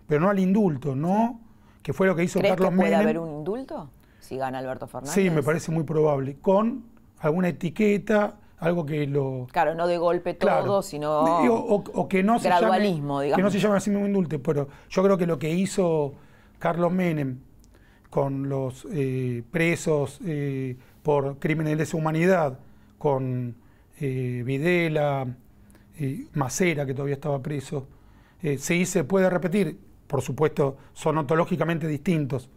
pero 0.05 0.19
no 0.19 0.29
al 0.29 0.37
indulto, 0.37 0.95
¿no? 0.95 1.39
Que 1.81 1.93
fue 1.93 2.07
lo 2.07 2.15
que 2.15 2.25
hizo 2.25 2.41
Carlos 2.41 2.69
que 2.69 2.75
puede 2.75 2.93
haber 2.93 3.19
un 3.19 3.29
indulto 3.29 3.89
si 4.19 4.37
gana 4.37 4.59
Alberto 4.59 4.87
Fernández? 4.87 5.13
Sí, 5.13 5.29
me 5.29 5.43
parece 5.43 5.71
muy 5.71 5.83
probable. 5.83 6.37
Con 6.41 6.83
alguna 7.19 7.49
etiqueta, 7.49 8.37
algo 8.59 8.85
que 8.85 9.07
lo... 9.07 9.47
Claro, 9.51 9.75
no 9.75 9.87
de 9.87 9.97
golpe 9.97 10.33
todo, 10.33 10.81
sino 10.81 11.21
o, 11.21 12.07
que 12.07 12.23
no 12.23 12.39
gradualismo, 12.39 13.19
se 13.19 13.25
digamos. 13.25 13.37
Que 13.37 13.43
no 13.43 13.51
se 13.51 13.59
llame 13.59 13.77
así 13.77 13.89
mismo 13.89 14.05
indulto, 14.05 14.41
pero 14.41 14.67
yo 14.89 15.03
creo 15.03 15.17
que 15.17 15.25
lo 15.25 15.39
que 15.39 15.49
hizo 15.49 16.13
Carlos 16.59 16.91
Menem 16.91 17.39
con 18.09 18.49
los 18.49 18.87
eh, 18.91 19.43
presos 19.51 20.19
eh, 20.25 20.75
por 21.03 21.37
crímenes 21.39 21.71
de 21.71 21.77
lesa 21.77 21.97
humanidad, 21.97 22.59
con 22.97 23.55
eh, 23.99 24.43
Videla, 24.45 25.27
Macera, 26.33 26.85
que 26.85 26.93
todavía 26.93 27.15
estaba 27.15 27.41
preso, 27.41 27.87
sí 28.57 28.85
se 28.85 29.03
puede 29.03 29.29
repetir, 29.29 29.77
por 30.07 30.21
supuesto, 30.21 30.77
son 30.93 31.17
ontológicamente 31.17 31.87
distintos 31.87 32.49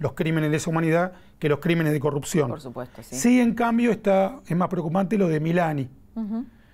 los 0.00 0.14
crímenes 0.14 0.50
de 0.50 0.56
lesa 0.56 0.70
humanidad 0.70 1.12
que 1.38 1.48
los 1.48 1.60
crímenes 1.60 1.92
de 1.92 2.00
corrupción. 2.00 2.48
Por 2.48 2.60
supuesto, 2.60 3.02
sí. 3.02 3.14
Sí, 3.14 3.40
en 3.40 3.54
cambio, 3.54 3.92
está, 3.92 4.40
es 4.46 4.56
más 4.56 4.68
preocupante 4.68 5.16
lo 5.16 5.28
de 5.28 5.38
Milani. 5.38 5.88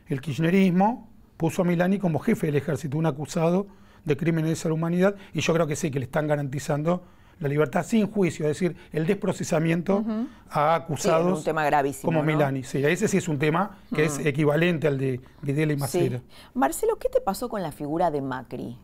El 0.06 0.20
kirchnerismo 0.20 1.10
puso 1.36 1.62
a 1.62 1.64
Milani 1.64 1.98
como 1.98 2.20
jefe 2.20 2.46
del 2.46 2.56
ejército, 2.56 2.96
un 2.96 3.06
acusado 3.06 3.66
de 4.04 4.16
crímenes 4.16 4.44
de 4.44 4.50
lesa 4.50 4.72
humanidad, 4.72 5.16
y 5.34 5.40
yo 5.40 5.52
creo 5.52 5.66
que 5.66 5.76
sí, 5.76 5.90
que 5.90 5.98
le 5.98 6.04
están 6.06 6.28
garantizando 6.28 7.02
la 7.40 7.48
libertad 7.48 7.84
sin 7.84 8.06
juicio, 8.06 8.46
es 8.46 8.58
decir, 8.58 8.76
el 8.92 9.06
desprocesamiento 9.06 10.04
a 10.48 10.74
acusados 10.76 11.38
un 11.38 11.44
tema 11.44 11.64
gravísimo, 11.66 12.04
como 12.04 12.22
Milani. 12.22 12.62
Sí, 12.62 12.82
ese 12.84 13.08
sí 13.08 13.18
es 13.18 13.28
un 13.28 13.38
tema 13.38 13.78
que 13.94 14.04
es 14.04 14.24
equivalente 14.24 14.86
al 14.86 14.98
de 14.98 15.20
Videla 15.42 15.72
y 15.72 15.76
Macera. 15.76 16.22
Marcelo, 16.54 16.96
¿qué 16.96 17.08
te 17.08 17.20
pasó 17.20 17.48
con 17.48 17.62
la 17.62 17.72
figura 17.72 18.10
de 18.10 18.22
Macri? 18.22 18.78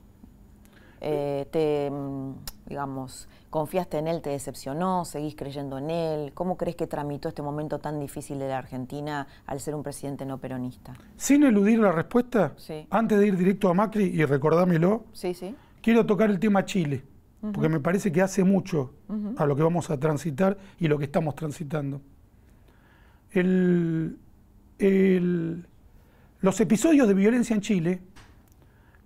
Eh, 1.00 1.46
te, 1.50 1.90
mm, 1.90 2.32
digamos, 2.66 3.28
confiaste 3.52 3.98
en 3.98 4.08
él, 4.08 4.22
te 4.22 4.30
decepcionó, 4.30 5.04
seguís 5.04 5.36
creyendo 5.36 5.76
en 5.76 5.90
él. 5.90 6.32
¿Cómo 6.32 6.56
crees 6.56 6.74
que 6.74 6.86
tramitó 6.86 7.28
este 7.28 7.42
momento 7.42 7.78
tan 7.78 8.00
difícil 8.00 8.38
de 8.38 8.48
la 8.48 8.56
Argentina 8.56 9.26
al 9.46 9.60
ser 9.60 9.74
un 9.74 9.82
presidente 9.82 10.24
no 10.24 10.38
peronista? 10.38 10.94
Sin 11.18 11.42
eludir 11.42 11.78
la 11.78 11.92
respuesta, 11.92 12.54
antes 12.88 13.18
de 13.20 13.26
ir 13.26 13.36
directo 13.36 13.68
a 13.68 13.74
Macri 13.74 14.04
y 14.04 14.24
sí, 15.12 15.34
sí. 15.34 15.54
quiero 15.82 16.06
tocar 16.06 16.30
el 16.30 16.40
tema 16.40 16.64
Chile 16.64 17.04
porque 17.52 17.68
me 17.68 17.80
parece 17.80 18.10
que 18.10 18.22
hace 18.22 18.42
mucho 18.42 18.94
a 19.36 19.44
lo 19.46 19.54
que 19.54 19.62
vamos 19.62 19.90
a 19.90 19.98
transitar 19.98 20.56
y 20.78 20.88
lo 20.88 20.96
que 20.96 21.04
estamos 21.04 21.34
transitando. 21.34 22.00
los 26.40 26.60
episodios 26.60 27.06
de 27.06 27.14
violencia 27.14 27.54
en 27.54 27.60
Chile 27.60 28.00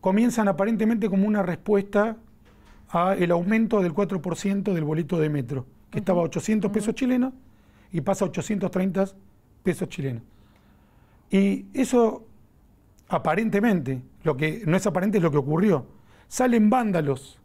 comienzan 0.01 0.47
aparentemente 0.47 1.09
como 1.09 1.27
una 1.27 1.43
respuesta 1.43 2.17
al 2.89 3.31
aumento 3.31 3.83
del 3.83 3.93
4% 3.93 4.73
del 4.73 4.85
boleto 4.85 5.19
de 5.19 5.29
metro, 5.29 5.67
que 5.91 5.99
estaba 5.99 6.21
a 6.21 6.25
800 6.25 6.71
pesos 6.71 6.95
chilenos 6.95 7.33
y 7.93 8.01
pasa 8.01 8.25
a 8.25 8.29
830 8.29 9.07
pesos 9.63 9.89
chilenos. 9.89 10.23
Y 11.31 11.67
eso 11.75 12.27
aparentemente, 13.09 14.03
lo 14.23 14.37
que 14.37 14.63
no 14.67 14.77
es 14.77 14.87
aparente 14.87 15.19
es 15.19 15.25
lo 15.25 15.31
que 15.31 15.39
ocurrió. 15.39 15.87
Salen 16.29 16.71
vándalos 16.71 17.41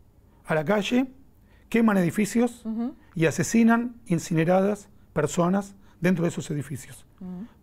a 0.45 0.55
la 0.55 0.65
calle, 0.65 1.07
queman 1.69 1.97
edificios 1.97 2.63
y 3.15 3.25
asesinan 3.25 3.95
incineradas 4.07 4.89
personas 5.13 5.75
dentro 5.99 6.23
de 6.23 6.29
esos 6.29 6.49
edificios. 6.51 7.05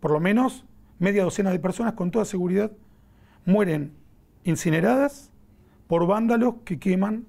Por 0.01 0.13
lo 0.13 0.21
menos 0.21 0.65
media 0.99 1.25
docena 1.25 1.51
de 1.51 1.59
personas 1.59 1.95
con 1.95 2.11
toda 2.11 2.25
seguridad 2.25 2.73
mueren 3.45 3.93
incineradas 4.45 5.31
por 5.87 6.07
vándalos 6.07 6.57
que 6.65 6.79
queman 6.79 7.27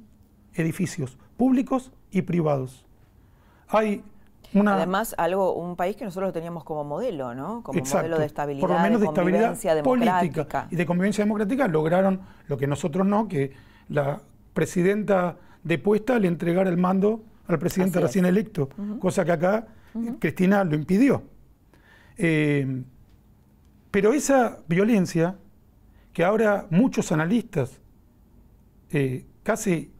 edificios 0.61 1.17
públicos 1.37 1.91
y 2.11 2.21
privados. 2.21 2.85
Hay 3.67 4.03
una... 4.53 4.75
Además, 4.75 5.13
algo, 5.17 5.53
un 5.53 5.75
país 5.75 5.95
que 5.95 6.05
nosotros 6.05 6.33
teníamos 6.33 6.63
como 6.63 6.83
modelo, 6.83 7.35
¿no? 7.35 7.61
Como 7.63 7.79
modelo 7.79 8.17
de 8.17 8.25
estabilidad, 8.25 8.67
por 8.67 8.75
lo 8.75 8.79
menos 8.79 8.99
de, 8.99 9.07
estabilidad 9.07 9.83
política 9.83 10.67
y 10.71 10.75
de 10.75 10.85
convivencia 10.85 11.23
democrática, 11.23 11.67
lograron 11.67 12.21
lo 12.47 12.57
que 12.57 12.65
nosotros 12.65 13.05
no, 13.05 13.27
que 13.27 13.51
la 13.89 14.21
presidenta 14.53 15.37
depuesta 15.63 16.17
le 16.17 16.27
entregara 16.27 16.69
el 16.69 16.77
mando 16.77 17.23
al 17.47 17.59
presidente 17.59 17.99
recién 17.99 18.25
electo, 18.25 18.69
cosa 18.99 19.25
que 19.25 19.31
acá 19.31 19.67
Cristina 20.19 20.63
lo 20.63 20.75
impidió. 20.75 21.23
Eh, 22.17 22.83
pero 23.91 24.13
esa 24.13 24.59
violencia, 24.67 25.35
que 26.13 26.23
ahora 26.23 26.67
muchos 26.69 27.11
analistas, 27.11 27.79
eh, 28.91 29.25
casi 29.43 29.91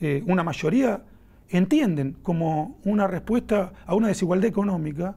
eh, 0.00 0.22
una 0.26 0.42
mayoría, 0.42 1.04
entienden 1.48 2.16
como 2.22 2.78
una 2.84 3.06
respuesta 3.06 3.72
a 3.86 3.94
una 3.94 4.08
desigualdad 4.08 4.48
económica, 4.48 5.16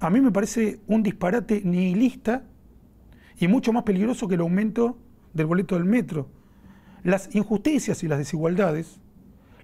a 0.00 0.10
mí 0.10 0.20
me 0.20 0.32
parece 0.32 0.80
un 0.86 1.02
disparate 1.02 1.60
nihilista 1.62 2.44
y 3.38 3.48
mucho 3.48 3.72
más 3.72 3.82
peligroso 3.82 4.28
que 4.28 4.34
el 4.34 4.40
aumento 4.40 4.98
del 5.34 5.46
boleto 5.46 5.74
del 5.74 5.84
metro. 5.84 6.28
Las 7.02 7.34
injusticias 7.34 8.02
y 8.02 8.08
las 8.08 8.18
desigualdades 8.18 9.00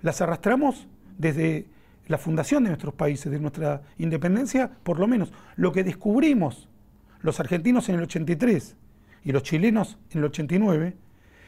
las 0.02 0.20
arrastramos 0.20 0.86
desde 1.18 1.66
la 2.06 2.18
fundación 2.18 2.64
de 2.64 2.70
nuestros 2.70 2.94
países, 2.94 3.30
de 3.30 3.38
nuestra 3.38 3.82
independencia, 3.98 4.70
por 4.82 4.98
lo 4.98 5.06
menos 5.06 5.32
lo 5.56 5.72
que 5.72 5.84
descubrimos 5.84 6.68
los 7.20 7.40
argentinos 7.40 7.88
en 7.88 7.96
el 7.96 8.02
83 8.02 8.76
y 9.24 9.32
los 9.32 9.42
chilenos 9.42 9.98
en 10.10 10.18
el 10.18 10.24
89, 10.24 10.96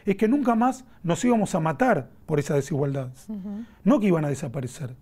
es 0.04 0.16
que 0.16 0.28
nunca 0.28 0.54
más 0.54 0.84
nos 1.02 1.24
íbamos 1.24 1.54
a 1.54 1.60
matar 1.60 2.10
por 2.26 2.38
esas 2.38 2.56
desigualdades, 2.56 3.26
no 3.84 4.00
que 4.00 4.06
iban 4.06 4.24
a 4.24 4.28
desaparecer. 4.28 4.94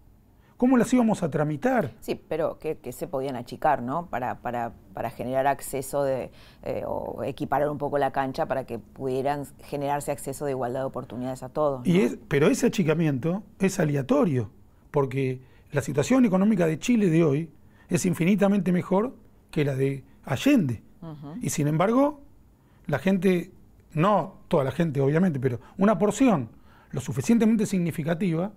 ¿Cómo 0.63 0.77
las 0.77 0.93
íbamos 0.93 1.25
a 1.25 1.29
tramitar? 1.29 1.91
Sí, 2.01 2.15
pero 2.15 2.57
que, 2.61 2.93
se 2.93 3.09
podían 3.09 3.35
achicar, 3.35 3.83
¿no? 3.83 4.07
Para, 4.07 4.37
para, 4.37 4.73
para 4.95 5.11
generar 5.11 5.49
acceso 5.49 6.05
de, 6.05 6.31
eh, 6.63 6.85
o 6.87 7.25
equiparar 7.25 7.69
un 7.69 7.79
poco 7.79 7.99
la 7.99 8.13
cancha 8.13 8.47
para 8.47 8.65
que 8.65 8.79
pudieran 8.79 9.45
generarse 9.65 10.13
acceso 10.13 10.45
de 10.45 10.53
igualdad 10.53 10.83
de 10.83 10.87
oportunidades 10.87 11.43
a 11.43 11.49
todos. 11.49 11.85
Y 11.85 12.03
es, 12.03 12.17
pero 12.29 12.47
ese 12.47 12.69
achicamiento 12.69 13.43
es 13.59 13.81
aleatorio, 13.81 14.51
porque 14.93 15.41
la 15.73 15.81
situación 15.81 16.25
económica 16.27 16.65
de 16.67 16.79
Chile 16.79 17.11
de 17.11 17.25
hoy 17.25 17.51
es 17.89 18.07
infinitamente 18.07 18.71
mejor 18.71 19.17
que 19.51 19.65
la 19.65 19.75
de 19.75 20.05
Allende. 20.25 20.81
Y 21.41 21.51
sin 21.51 21.67
embargo, 21.67 22.21
la 22.87 23.01
gente, 23.01 23.51
no 23.95 24.39
toda 24.49 24.65
la 24.65 24.73
gente 24.73 25.01
obviamente, 25.01 25.41
pero 25.41 25.61
una 25.79 25.99
porción 25.99 26.49
lo 26.93 27.01
suficientemente 27.01 27.67
significativa, 27.67 28.53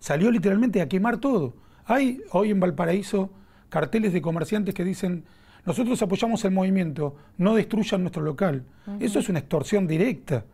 salió 0.00 0.30
literalmente 0.30 0.80
a 0.80 0.88
quemar 0.88 1.18
todo. 1.18 1.54
Hay 1.86 2.20
hoy 2.32 2.50
en 2.50 2.60
Valparaíso 2.60 3.30
carteles 3.68 4.12
de 4.12 4.20
comerciantes 4.20 4.74
que 4.74 4.84
dicen, 4.84 5.24
nosotros 5.64 6.00
apoyamos 6.02 6.44
el 6.44 6.50
movimiento, 6.50 7.16
no 7.38 7.54
destruyan 7.54 8.02
nuestro 8.02 8.22
local. 8.22 8.64
Eso 9.00 9.18
es 9.18 9.28
una 9.28 9.38
extorsión 9.38 9.86
directa. 9.86 10.44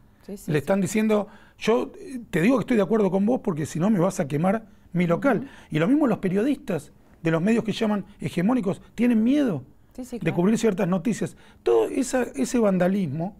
Le 0.46 0.58
están 0.58 0.80
diciendo, 0.80 1.28
yo 1.58 1.90
te 2.30 2.40
digo 2.40 2.56
que 2.56 2.62
estoy 2.62 2.76
de 2.76 2.82
acuerdo 2.82 3.10
con 3.10 3.26
vos 3.26 3.40
porque 3.42 3.66
si 3.66 3.78
no 3.78 3.90
me 3.90 3.98
vas 3.98 4.20
a 4.20 4.28
quemar 4.28 4.66
mi 4.92 5.06
local. 5.06 5.48
Y 5.70 5.78
lo 5.78 5.88
mismo 5.88 6.06
los 6.06 6.18
periodistas 6.18 6.92
de 7.22 7.30
los 7.30 7.42
medios 7.42 7.64
que 7.64 7.72
llaman 7.72 8.04
hegemónicos 8.20 8.80
tienen 8.94 9.22
miedo 9.22 9.64
de 9.96 10.32
cubrir 10.32 10.58
ciertas 10.58 10.88
noticias. 10.88 11.36
Todo 11.62 11.88
ese 11.88 12.58
vandalismo 12.58 13.36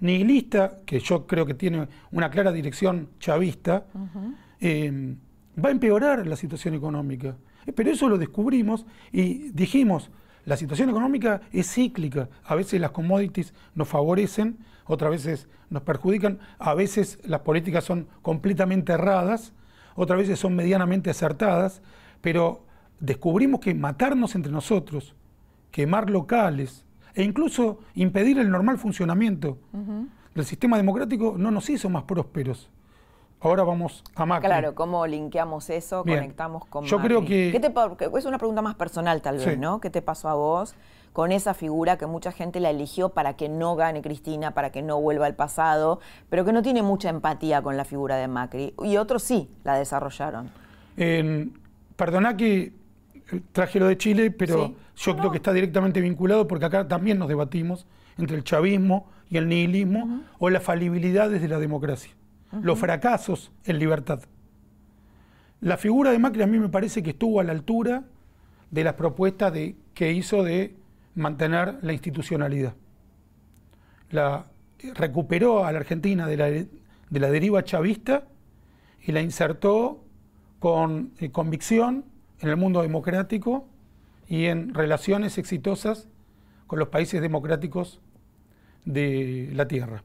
nihilista, 0.00 0.78
que 0.84 1.00
yo 1.00 1.26
creo 1.26 1.46
que 1.46 1.54
tiene 1.54 1.88
una 2.10 2.30
clara 2.30 2.52
dirección 2.52 3.08
chavista, 3.20 3.86
eh, 4.60 5.16
va 5.62 5.68
a 5.68 5.72
empeorar 5.72 6.26
la 6.26 6.36
situación 6.36 6.74
económica. 6.74 7.36
Pero 7.74 7.90
eso 7.90 8.08
lo 8.08 8.18
descubrimos 8.18 8.86
y 9.12 9.50
dijimos, 9.50 10.10
la 10.44 10.56
situación 10.56 10.90
económica 10.90 11.40
es 11.52 11.72
cíclica. 11.72 12.28
A 12.44 12.54
veces 12.54 12.80
las 12.80 12.90
commodities 12.90 13.54
nos 13.74 13.88
favorecen, 13.88 14.58
otras 14.86 15.10
veces 15.10 15.48
nos 15.70 15.82
perjudican, 15.82 16.38
a 16.58 16.74
veces 16.74 17.18
las 17.24 17.40
políticas 17.40 17.84
son 17.84 18.06
completamente 18.20 18.92
erradas, 18.92 19.54
otras 19.94 20.18
veces 20.18 20.38
son 20.38 20.54
medianamente 20.54 21.08
acertadas, 21.10 21.80
pero 22.20 22.66
descubrimos 23.00 23.60
que 23.60 23.74
matarnos 23.74 24.34
entre 24.34 24.52
nosotros, 24.52 25.14
quemar 25.70 26.10
locales 26.10 26.84
e 27.14 27.22
incluso 27.22 27.78
impedir 27.94 28.38
el 28.38 28.50
normal 28.50 28.78
funcionamiento 28.78 29.58
del 30.34 30.44
sistema 30.44 30.76
democrático 30.76 31.34
no 31.38 31.50
nos 31.50 31.70
hizo 31.70 31.88
más 31.88 32.04
prósperos 32.04 32.70
ahora 33.48 33.62
vamos 33.62 34.02
a 34.14 34.26
Macri. 34.26 34.46
Claro, 34.46 34.74
¿cómo 34.74 35.06
linkeamos 35.06 35.70
eso? 35.70 36.02
Conectamos 36.02 36.64
con 36.66 36.84
Yo 36.84 36.98
creo 36.98 37.24
que... 37.24 37.50
¿Qué 37.52 37.60
te, 37.60 37.72
es 38.18 38.24
una 38.24 38.38
pregunta 38.38 38.62
más 38.62 38.74
personal 38.74 39.20
tal 39.22 39.38
vez, 39.38 39.58
¿no? 39.58 39.80
¿Qué 39.80 39.90
te 39.90 40.02
pasó 40.02 40.28
a 40.28 40.34
vos 40.34 40.74
con 41.12 41.30
esa 41.30 41.54
figura 41.54 41.96
que 41.96 42.06
mucha 42.06 42.32
gente 42.32 42.58
la 42.58 42.70
eligió 42.70 43.10
para 43.10 43.36
que 43.36 43.48
no 43.48 43.76
gane 43.76 44.02
Cristina, 44.02 44.52
para 44.52 44.72
que 44.72 44.82
no 44.82 45.00
vuelva 45.00 45.26
al 45.26 45.36
pasado, 45.36 46.00
pero 46.28 46.44
que 46.44 46.52
no 46.52 46.62
tiene 46.62 46.82
mucha 46.82 47.08
empatía 47.08 47.62
con 47.62 47.76
la 47.76 47.84
figura 47.84 48.16
de 48.16 48.26
Macri? 48.26 48.74
Y 48.82 48.96
otros 48.96 49.22
sí 49.22 49.48
la 49.62 49.76
desarrollaron. 49.76 50.50
perdona 51.96 52.36
que 52.36 52.72
traje 53.52 53.80
lo 53.80 53.86
de 53.86 53.96
Chile, 53.96 54.30
pero 54.30 54.74
yo 54.96 55.16
creo 55.16 55.30
que 55.30 55.38
está 55.38 55.52
directamente 55.52 56.00
vinculado 56.00 56.46
porque 56.46 56.66
acá 56.66 56.86
también 56.88 57.18
nos 57.18 57.28
debatimos 57.28 57.86
entre 58.18 58.36
el 58.36 58.44
chavismo 58.44 59.10
y 59.28 59.36
el 59.36 59.48
nihilismo 59.48 60.22
o 60.38 60.50
las 60.50 60.62
falibilidades 60.62 61.40
de 61.40 61.48
la 61.48 61.58
democracia, 61.58 62.12
los 62.62 62.78
fracasos 62.78 63.52
en 63.64 63.78
libertad. 63.78 64.20
La 65.60 65.76
figura 65.76 66.10
de 66.10 66.18
Macri 66.18 66.42
a 66.42 66.46
mí 66.46 66.58
me 66.58 66.68
parece 66.68 67.02
que 67.02 67.10
estuvo 67.10 67.40
a 67.40 67.44
la 67.44 67.52
altura 67.52 68.04
de 68.70 68.84
las 68.84 68.94
propuestas 68.94 69.52
de, 69.52 69.76
que 69.94 70.12
hizo 70.12 70.42
de 70.42 70.76
mantener 71.14 71.78
la 71.82 71.92
institucionalidad. 71.92 72.74
La, 74.10 74.46
recuperó 74.94 75.64
a 75.64 75.72
la 75.72 75.78
Argentina 75.78 76.26
de 76.26 76.36
la, 76.36 76.46
de 76.46 77.20
la 77.20 77.30
deriva 77.30 77.64
chavista 77.64 78.24
y 79.00 79.12
la 79.12 79.22
insertó 79.22 80.04
con 80.58 81.12
eh, 81.18 81.30
convicción 81.30 82.04
en 82.44 82.50
el 82.50 82.56
mundo 82.56 82.82
democrático 82.82 83.66
y 84.28 84.46
en 84.46 84.74
relaciones 84.74 85.38
exitosas 85.38 86.08
con 86.66 86.78
los 86.78 86.88
países 86.88 87.20
democráticos 87.20 88.00
de 88.84 89.50
la 89.54 89.66
Tierra. 89.66 90.02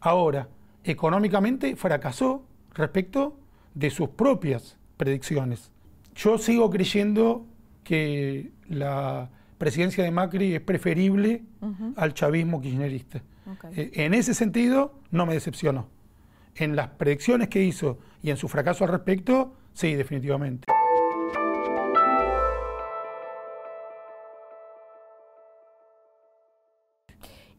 Ahora, 0.00 0.48
económicamente 0.84 1.74
fracasó 1.76 2.44
respecto 2.74 3.36
de 3.74 3.90
sus 3.90 4.10
propias 4.10 4.76
predicciones. 4.96 5.70
Yo 6.14 6.38
sigo 6.38 6.70
creyendo 6.70 7.46
que 7.82 8.52
la 8.68 9.30
presidencia 9.58 10.04
de 10.04 10.10
Macri 10.10 10.54
es 10.54 10.60
preferible 10.60 11.42
al 11.96 12.14
chavismo 12.14 12.60
kirchnerista. 12.60 13.22
Eh, 13.74 13.90
en 13.94 14.14
ese 14.14 14.34
sentido, 14.34 14.94
no 15.10 15.26
me 15.26 15.34
decepcionó. 15.34 15.88
En 16.54 16.76
las 16.76 16.88
predicciones 16.90 17.48
que 17.48 17.62
hizo 17.62 17.98
y 18.22 18.30
en 18.30 18.36
su 18.36 18.48
fracaso 18.48 18.84
al 18.84 18.90
respecto, 18.90 19.54
sí, 19.72 19.94
definitivamente. 19.94 20.66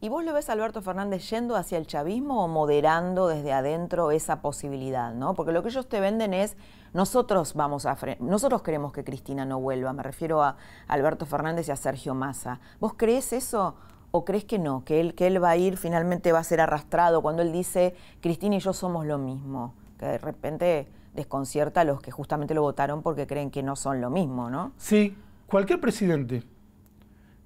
¿Y 0.04 0.10
vos 0.10 0.22
lo 0.22 0.34
ves 0.34 0.50
Alberto 0.50 0.82
Fernández 0.82 1.30
yendo 1.30 1.56
hacia 1.56 1.78
el 1.78 1.86
chavismo 1.86 2.44
o 2.44 2.46
moderando 2.46 3.26
desde 3.26 3.54
adentro 3.54 4.10
esa 4.10 4.42
posibilidad? 4.42 5.14
¿no? 5.14 5.32
Porque 5.32 5.50
lo 5.50 5.62
que 5.62 5.70
ellos 5.70 5.88
te 5.88 5.98
venden 5.98 6.34
es, 6.34 6.58
nosotros 6.92 7.54
vamos 7.54 7.86
a 7.86 7.96
nosotros 8.18 8.60
queremos 8.60 8.92
que 8.92 9.02
Cristina 9.02 9.46
no 9.46 9.60
vuelva, 9.60 9.94
me 9.94 10.02
refiero 10.02 10.42
a 10.42 10.58
Alberto 10.88 11.24
Fernández 11.24 11.68
y 11.68 11.70
a 11.70 11.76
Sergio 11.76 12.14
Massa. 12.14 12.60
¿Vos 12.80 12.92
crees 12.98 13.32
eso 13.32 13.76
o 14.10 14.26
crees 14.26 14.44
que 14.44 14.58
no, 14.58 14.84
que 14.84 15.00
él, 15.00 15.14
que 15.14 15.26
él 15.26 15.42
va 15.42 15.48
a 15.48 15.56
ir, 15.56 15.78
finalmente 15.78 16.32
va 16.32 16.40
a 16.40 16.44
ser 16.44 16.60
arrastrado 16.60 17.22
cuando 17.22 17.40
él 17.40 17.50
dice, 17.50 17.94
Cristina 18.20 18.56
y 18.56 18.60
yo 18.60 18.74
somos 18.74 19.06
lo 19.06 19.16
mismo? 19.16 19.72
Que 19.98 20.04
de 20.04 20.18
repente 20.18 20.86
desconcierta 21.14 21.80
a 21.80 21.84
los 21.84 22.02
que 22.02 22.10
justamente 22.10 22.52
lo 22.52 22.60
votaron 22.60 23.00
porque 23.00 23.26
creen 23.26 23.50
que 23.50 23.62
no 23.62 23.74
son 23.74 24.02
lo 24.02 24.10
mismo, 24.10 24.50
¿no? 24.50 24.72
Sí, 24.76 25.16
cualquier 25.46 25.80
presidente 25.80 26.42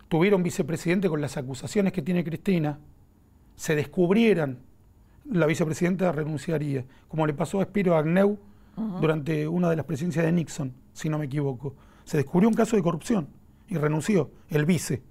tuviera 0.09 0.36
un 0.36 0.42
vicepresidente 0.42 1.09
con 1.09 1.20
las 1.20 1.36
acusaciones 1.36 1.92
que 1.92 2.02
tiene 2.02 2.24
Cristina, 2.24 2.78
se 3.56 3.74
descubrieran, 3.74 4.59
la 5.30 5.46
vicepresidenta 5.46 6.11
renunciaría, 6.12 6.84
como 7.09 7.26
le 7.26 7.34
pasó 7.34 7.61
a 7.61 7.64
Spiro 7.64 7.96
Agneu 7.96 8.38
durante 9.00 9.48
una 9.48 9.68
de 9.68 9.76
las 9.76 9.84
presidencias 9.84 10.24
de 10.24 10.32
Nixon, 10.32 10.72
si 10.92 11.09
no 11.09 11.18
me 11.18 11.26
equivoco. 11.26 11.74
Se 12.04 12.16
descubrió 12.16 12.48
un 12.48 12.54
caso 12.54 12.76
de 12.76 12.82
corrupción 12.82 13.28
y 13.68 13.76
renunció 13.76 14.30
el 14.48 14.64
vice. 14.64 15.02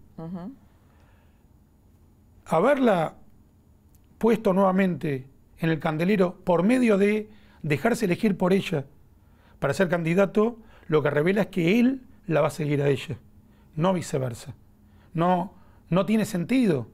Haberla 2.46 3.16
puesto 4.18 4.54
nuevamente 4.54 5.28
en 5.60 5.70
el 5.70 5.80
candelero 5.80 6.36
por 6.44 6.64
medio 6.64 6.98
de 6.98 7.30
dejarse 7.62 8.06
elegir 8.06 8.38
por 8.38 8.54
ella 8.54 8.86
para 9.60 9.74
ser 9.74 9.90
candidato, 9.90 10.58
lo 10.88 11.04
que 11.04 11.10
revela 11.10 11.42
es 11.42 11.48
que 11.48 11.80
él 11.80 12.02
la 12.26 12.42
va 12.42 12.48
a 12.48 12.52
seguir 12.52 12.82
a 12.82 12.90
ella, 12.90 13.18
no 13.76 13.94
viceversa. 13.94 14.56
No, 15.18 15.56
no 15.90 16.06
tiene 16.06 16.26
sentido 16.26 16.86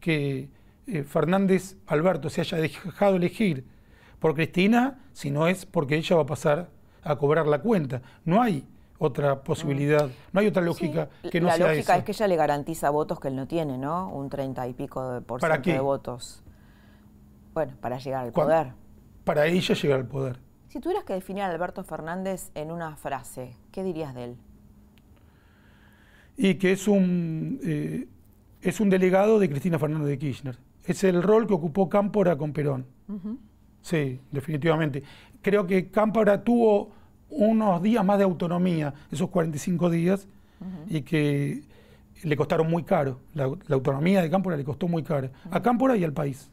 que 0.00 0.50
eh, 0.86 1.02
Fernández 1.02 1.78
Alberto 1.86 2.28
se 2.28 2.42
haya 2.42 2.58
dejado 2.58 3.16
elegir 3.16 3.64
por 4.18 4.34
Cristina 4.34 4.98
si 5.14 5.30
no 5.30 5.48
es 5.48 5.64
porque 5.64 5.96
ella 5.96 6.16
va 6.16 6.22
a 6.22 6.26
pasar 6.26 6.68
a 7.02 7.16
cobrar 7.16 7.46
la 7.46 7.62
cuenta. 7.62 8.02
No 8.26 8.42
hay 8.42 8.68
otra 8.98 9.42
posibilidad, 9.42 10.10
no 10.30 10.40
hay 10.40 10.48
otra 10.48 10.60
lógica 10.60 11.08
que 11.30 11.40
no 11.40 11.46
sea 11.46 11.56
esa. 11.56 11.64
La 11.64 11.70
lógica 11.70 11.96
es 11.96 12.04
que 12.04 12.12
ella 12.12 12.28
le 12.28 12.36
garantiza 12.36 12.90
votos 12.90 13.18
que 13.18 13.28
él 13.28 13.36
no 13.36 13.48
tiene, 13.48 13.78
¿no? 13.78 14.10
Un 14.10 14.28
treinta 14.28 14.68
y 14.68 14.74
pico 14.74 15.12
de 15.12 15.20
por 15.22 15.40
ciento 15.40 15.70
de 15.70 15.80
votos. 15.80 16.42
Bueno, 17.54 17.72
para 17.80 17.96
llegar 17.96 18.26
al 18.26 18.32
poder. 18.32 18.74
Para 19.24 19.46
ella 19.46 19.74
llegar 19.74 20.00
al 20.00 20.06
poder. 20.06 20.38
Si 20.68 20.80
tuvieras 20.80 21.04
que 21.04 21.14
definir 21.14 21.44
a 21.44 21.46
Alberto 21.46 21.82
Fernández 21.82 22.50
en 22.54 22.72
una 22.72 22.94
frase, 22.96 23.56
¿qué 23.72 23.82
dirías 23.82 24.14
de 24.14 24.24
él? 24.24 24.36
Y 26.42 26.54
que 26.54 26.72
es 26.72 26.88
un, 26.88 27.60
eh, 27.62 28.08
es 28.62 28.80
un 28.80 28.88
delegado 28.88 29.38
de 29.38 29.50
Cristina 29.50 29.78
Fernández 29.78 30.08
de 30.08 30.18
Kirchner. 30.18 30.56
Es 30.86 31.04
el 31.04 31.22
rol 31.22 31.46
que 31.46 31.52
ocupó 31.52 31.90
Cámpora 31.90 32.36
con 32.38 32.54
Perón. 32.54 32.86
Sí, 33.82 34.18
definitivamente. 34.32 35.02
Creo 35.42 35.66
que 35.66 35.90
Cámpora 35.90 36.42
tuvo 36.42 36.92
unos 37.28 37.82
días 37.82 38.02
más 38.06 38.16
de 38.16 38.24
autonomía, 38.24 38.94
esos 39.12 39.28
45 39.28 39.90
días, 39.90 40.26
y 40.88 41.02
que 41.02 41.62
le 42.22 42.36
costaron 42.36 42.70
muy 42.70 42.84
caro. 42.84 43.20
La, 43.34 43.44
autonomía 43.44 44.22
de 44.22 44.30
Cámpora 44.30 44.56
le 44.56 44.64
costó 44.64 44.88
muy 44.88 45.02
caro. 45.02 45.28
A 45.50 45.60
Cámpora 45.60 45.94
y 45.94 46.04
al 46.04 46.14
país. 46.14 46.48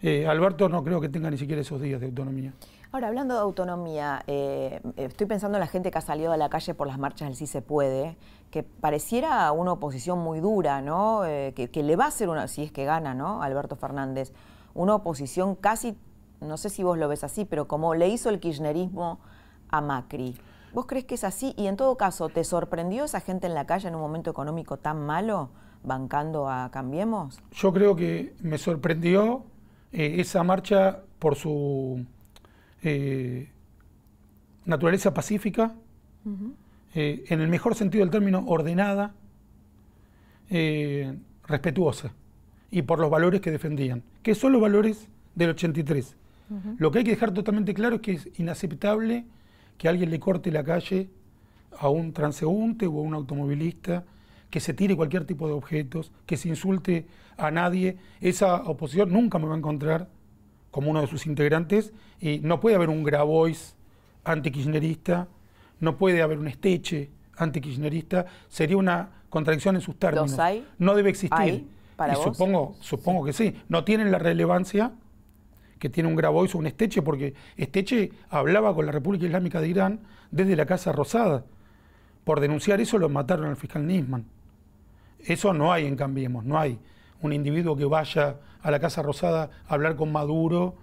Eh, 0.00 0.26
Alberto 0.26 0.70
no 0.70 0.82
creo 0.82 1.02
que 1.02 1.10
tenga 1.10 1.30
ni 1.30 1.36
siquiera 1.36 1.60
esos 1.60 1.82
días 1.82 2.00
de 2.00 2.06
autonomía. 2.06 2.54
Ahora, 2.96 3.08
hablando 3.08 3.34
de 3.34 3.40
autonomía, 3.40 4.22
eh, 4.26 4.80
estoy 4.96 5.26
pensando 5.26 5.58
en 5.58 5.60
la 5.60 5.66
gente 5.66 5.90
que 5.90 5.98
ha 5.98 6.00
salido 6.00 6.32
a 6.32 6.38
la 6.38 6.48
calle 6.48 6.72
por 6.72 6.86
las 6.86 6.98
marchas 6.98 7.28
del 7.28 7.36
Sí 7.36 7.46
se 7.46 7.60
puede, 7.60 8.16
que 8.50 8.62
pareciera 8.62 9.52
una 9.52 9.72
oposición 9.72 10.18
muy 10.18 10.40
dura, 10.40 10.80
¿no? 10.80 11.26
Eh, 11.26 11.52
que, 11.52 11.82
le 11.82 11.94
va 11.94 12.06
a 12.06 12.08
hacer 12.08 12.30
una, 12.30 12.48
si 12.48 12.62
es 12.62 12.72
que 12.72 12.86
gana, 12.86 13.12
¿no? 13.12 13.42
Alberto 13.42 13.76
Fernández, 13.76 14.32
una 14.72 14.94
oposición 14.94 15.56
casi, 15.56 15.94
no 16.40 16.56
sé 16.56 16.70
si 16.70 16.82
vos 16.82 16.96
lo 16.96 17.06
ves 17.06 17.22
así, 17.22 17.44
pero 17.44 17.68
como 17.68 17.94
le 17.94 18.08
hizo 18.08 18.30
el 18.30 18.40
kirchnerismo 18.40 19.20
a 19.68 19.82
Macri. 19.82 20.34
¿Vos 20.72 20.86
crees 20.86 21.04
que 21.04 21.16
es 21.16 21.24
así? 21.24 21.52
Y 21.58 21.66
en 21.66 21.76
todo 21.76 21.98
caso, 21.98 22.30
¿te 22.30 22.44
sorprendió 22.44 23.04
esa 23.04 23.20
gente 23.20 23.46
en 23.46 23.52
la 23.52 23.66
calle 23.66 23.88
en 23.88 23.94
un 23.94 24.00
momento 24.00 24.30
económico 24.30 24.78
tan 24.78 25.04
malo, 25.04 25.50
bancando 25.84 26.48
a 26.48 26.70
Cambiemos? 26.70 27.42
Yo 27.52 27.74
creo 27.74 27.94
que 27.94 28.34
me 28.40 28.56
sorprendió 28.56 29.44
eh, 29.92 30.14
esa 30.18 30.42
marcha 30.44 31.02
por 31.18 31.34
su 31.34 32.06
eh, 32.88 33.48
naturaleza 34.64 35.12
pacífica, 35.12 35.74
eh, 36.94 37.24
en 37.26 37.40
el 37.40 37.48
mejor 37.48 37.74
sentido 37.74 38.04
del 38.04 38.12
término, 38.12 38.44
ordenada, 38.46 39.12
eh, 40.50 41.18
respetuosa, 41.48 42.12
y 42.70 42.82
por 42.82 43.00
los 43.00 43.10
valores 43.10 43.40
que 43.40 43.50
defendían, 43.50 44.04
que 44.22 44.36
son 44.36 44.52
los 44.52 44.60
valores 44.60 45.08
del 45.34 45.50
83. 45.50 46.16
Lo 46.78 46.92
que 46.92 46.98
hay 46.98 47.04
que 47.04 47.10
dejar 47.10 47.34
totalmente 47.34 47.74
claro 47.74 47.96
es 47.96 48.02
que 48.02 48.12
es 48.12 48.28
inaceptable 48.38 49.24
que 49.78 49.88
alguien 49.88 50.10
le 50.10 50.20
corte 50.20 50.52
la 50.52 50.62
calle 50.62 51.08
a 51.76 51.88
un 51.88 52.12
transeúnte 52.12 52.86
o 52.86 53.00
a 53.00 53.02
un 53.02 53.14
automovilista, 53.14 54.04
que 54.48 54.60
se 54.60 54.74
tire 54.74 54.94
cualquier 54.94 55.24
tipo 55.24 55.48
de 55.48 55.54
objetos, 55.54 56.12
que 56.24 56.36
se 56.36 56.48
insulte 56.48 57.08
a 57.36 57.50
nadie. 57.50 57.96
Esa 58.20 58.62
oposición 58.62 59.12
nunca 59.12 59.40
me 59.40 59.46
va 59.46 59.54
a 59.54 59.58
encontrar 59.58 60.08
como 60.76 60.90
uno 60.90 61.00
de 61.00 61.06
sus 61.06 61.26
integrantes, 61.26 61.94
y 62.20 62.40
no 62.40 62.60
puede 62.60 62.76
haber 62.76 62.90
un 62.90 63.02
Grabois 63.02 63.74
antikirchnerista, 64.24 65.26
no 65.80 65.96
puede 65.96 66.20
haber 66.20 66.38
un 66.38 66.48
Esteche 66.48 67.08
antikirchnerista, 67.38 68.26
sería 68.50 68.76
una 68.76 69.08
contradicción 69.30 69.76
en 69.76 69.80
sus 69.80 69.98
términos. 69.98 70.36
No 70.78 70.94
debe 70.94 71.08
existir. 71.08 71.66
¿Para 71.96 72.12
y 72.12 72.16
supongo, 72.16 72.76
supongo 72.80 73.24
que 73.24 73.32
sí. 73.32 73.56
No 73.70 73.84
tienen 73.84 74.12
la 74.12 74.18
relevancia 74.18 74.92
que 75.78 75.88
tiene 75.88 76.10
un 76.10 76.16
Grabois 76.16 76.54
o 76.54 76.58
un 76.58 76.66
Esteche, 76.66 77.00
porque 77.00 77.32
Esteche 77.56 78.10
hablaba 78.28 78.74
con 78.74 78.84
la 78.84 78.92
República 78.92 79.24
Islámica 79.24 79.62
de 79.62 79.68
Irán 79.68 80.00
desde 80.30 80.56
la 80.56 80.66
Casa 80.66 80.92
Rosada. 80.92 81.46
Por 82.22 82.40
denunciar 82.40 82.82
eso 82.82 82.98
lo 82.98 83.08
mataron 83.08 83.46
al 83.46 83.56
fiscal 83.56 83.86
Nisman. 83.86 84.26
Eso 85.20 85.54
no 85.54 85.72
hay 85.72 85.86
en 85.86 85.96
Cambiemos, 85.96 86.44
no 86.44 86.58
hay 86.58 86.78
un 87.26 87.32
individuo 87.32 87.76
que 87.76 87.84
vaya 87.84 88.36
a 88.62 88.70
la 88.70 88.80
Casa 88.80 89.02
Rosada 89.02 89.50
a 89.68 89.74
hablar 89.74 89.96
con 89.96 90.10
Maduro. 90.10 90.76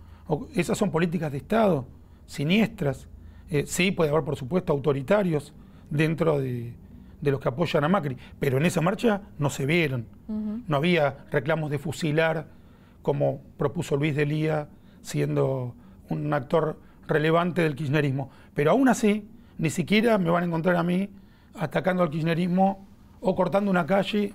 esas 0.56 0.78
son 0.78 0.92
políticas 0.92 1.32
de 1.32 1.40
Estado, 1.40 1.88
siniestras. 2.26 3.08
Eh, 3.50 3.66
sí, 3.68 3.92
puede 3.92 4.12
haber, 4.12 4.24
por 4.24 4.36
supuesto, 4.36 4.72
autoritarios 4.72 5.54
dentro 5.90 6.40
de, 6.40 6.74
los 7.22 7.40
que 7.40 7.50
apoyan 7.50 7.84
a 7.84 7.90
Macri, 7.90 8.18
pero 8.40 8.58
en 8.58 8.66
esa 8.66 8.82
marcha 8.82 9.22
no 9.38 9.50
se 9.50 9.66
vieron. 9.66 10.06
No 10.68 10.78
había 10.78 11.26
reclamos 11.32 11.70
de 11.70 11.78
fusilar, 11.78 12.48
como 13.02 13.42
propuso 13.58 13.98
Luis 13.98 14.16
Delía, 14.16 14.70
siendo 15.02 15.76
un 16.10 16.34
actor 16.34 16.80
relevante 17.08 17.62
del 17.62 17.76
kirchnerismo. 17.76 18.32
Pero 18.54 18.72
aún 18.72 18.90
así, 18.90 19.28
ni 19.58 19.70
siquiera 19.70 20.18
me 20.18 20.30
van 20.30 20.44
a 20.44 20.46
encontrar 20.48 20.76
a 20.76 20.84
mí 20.84 21.10
atacando 21.56 22.04
al 22.04 22.10
kirchnerismo 22.10 22.88
o 23.20 23.36
cortando 23.36 23.70
una 23.70 23.86
calle 23.86 24.34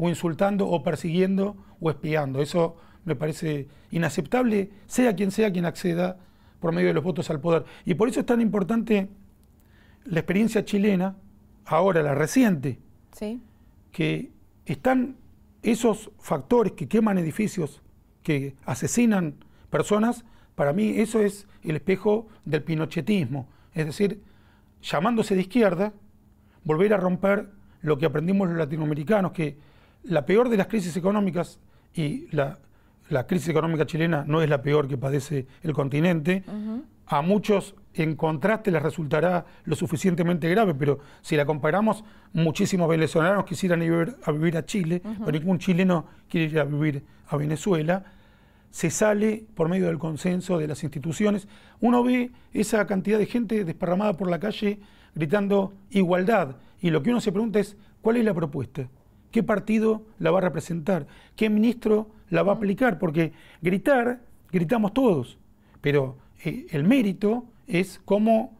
o 0.00 0.08
insultando 0.08 0.66
o 0.66 0.82
persiguiendo 0.82 1.56
o 1.78 1.90
espiando. 1.90 2.40
Eso 2.40 2.76
me 3.04 3.14
parece 3.14 3.68
inaceptable, 3.90 4.70
sea 4.86 5.14
quien 5.14 5.30
sea 5.30 5.52
quien 5.52 5.66
acceda 5.66 6.16
por 6.58 6.72
medio 6.72 6.88
de 6.88 6.94
los 6.94 7.04
votos 7.04 7.28
al 7.28 7.40
poder. 7.40 7.64
Y 7.84 7.94
por 7.94 8.08
eso 8.08 8.20
es 8.20 8.26
tan 8.26 8.40
importante 8.40 9.08
la 10.06 10.20
experiencia 10.20 10.64
chilena, 10.64 11.16
ahora 11.66 12.02
la 12.02 12.14
reciente, 12.14 12.78
¿Sí? 13.12 13.42
que 13.92 14.32
están 14.64 15.16
esos 15.62 16.10
factores 16.18 16.72
que 16.72 16.88
queman 16.88 17.18
edificios, 17.18 17.82
que 18.22 18.54
asesinan 18.64 19.34
personas, 19.68 20.24
para 20.54 20.72
mí 20.72 20.94
eso 20.96 21.20
es 21.20 21.46
el 21.62 21.76
espejo 21.76 22.28
del 22.46 22.62
pinochetismo. 22.62 23.48
Es 23.74 23.84
decir, 23.84 24.22
llamándose 24.80 25.34
de 25.34 25.42
izquierda, 25.42 25.92
volver 26.64 26.94
a 26.94 26.96
romper 26.96 27.50
lo 27.82 27.98
que 27.98 28.06
aprendimos 28.06 28.48
los 28.48 28.56
latinoamericanos, 28.56 29.32
que 29.32 29.58
la 30.04 30.24
peor 30.26 30.48
de 30.48 30.56
las 30.56 30.66
crisis 30.66 30.96
económicas, 30.96 31.58
y 31.94 32.28
la, 32.34 32.58
crisis 33.26 33.48
económica 33.48 33.86
chilena 33.86 34.24
no 34.26 34.42
es 34.42 34.48
la 34.48 34.62
peor 34.62 34.86
que 34.86 34.96
padece 34.96 35.46
el 35.62 35.72
continente, 35.72 36.44
a 37.06 37.22
muchos 37.22 37.74
en 37.94 38.14
contraste 38.14 38.70
les 38.70 38.82
resultará 38.82 39.44
lo 39.64 39.74
suficientemente 39.74 40.48
grave, 40.48 40.74
pero 40.74 41.00
si 41.22 41.36
la 41.36 41.44
comparamos, 41.44 42.04
muchísimos 42.32 42.88
venezolanos 42.88 43.44
quisieran 43.44 43.82
ir 43.82 44.16
a 44.22 44.30
vivir 44.30 44.56
a 44.56 44.64
Chile, 44.64 45.02
pero 45.02 45.32
ningún 45.32 45.58
chileno 45.58 46.06
quiere 46.28 46.46
ir 46.46 46.60
a 46.60 46.64
vivir 46.64 47.02
a 47.28 47.36
Venezuela. 47.36 48.04
Se 48.70 48.90
sale 48.90 49.44
por 49.54 49.68
medio 49.68 49.86
del 49.86 49.98
consenso 49.98 50.56
de 50.56 50.68
las 50.68 50.84
instituciones. 50.84 51.48
Uno 51.80 52.04
ve 52.04 52.30
esa 52.52 52.86
cantidad 52.86 53.18
de 53.18 53.26
gente 53.26 53.64
desparramada 53.64 54.12
por 54.12 54.30
la 54.30 54.38
calle 54.38 54.78
gritando 55.16 55.74
igualdad. 55.90 56.56
Y 56.80 56.90
lo 56.90 57.02
que 57.02 57.10
uno 57.10 57.20
se 57.20 57.32
pregunta 57.32 57.58
es, 57.58 57.76
¿cuál 58.00 58.18
es 58.18 58.24
la 58.24 58.34
propuesta? 58.34 58.88
¿Qué 59.30 59.42
partido 59.42 60.02
la 60.18 60.30
va 60.30 60.38
a 60.38 60.42
representar? 60.42 61.06
¿Qué 61.36 61.48
ministro 61.50 62.08
la 62.30 62.42
va 62.42 62.52
a 62.52 62.56
aplicar? 62.56 62.98
Porque 62.98 63.32
gritar, 63.62 64.20
gritamos 64.50 64.92
todos, 64.92 65.38
pero 65.80 66.16
eh, 66.44 66.66
el 66.70 66.84
mérito 66.84 67.44
es 67.66 68.00
cómo 68.04 68.52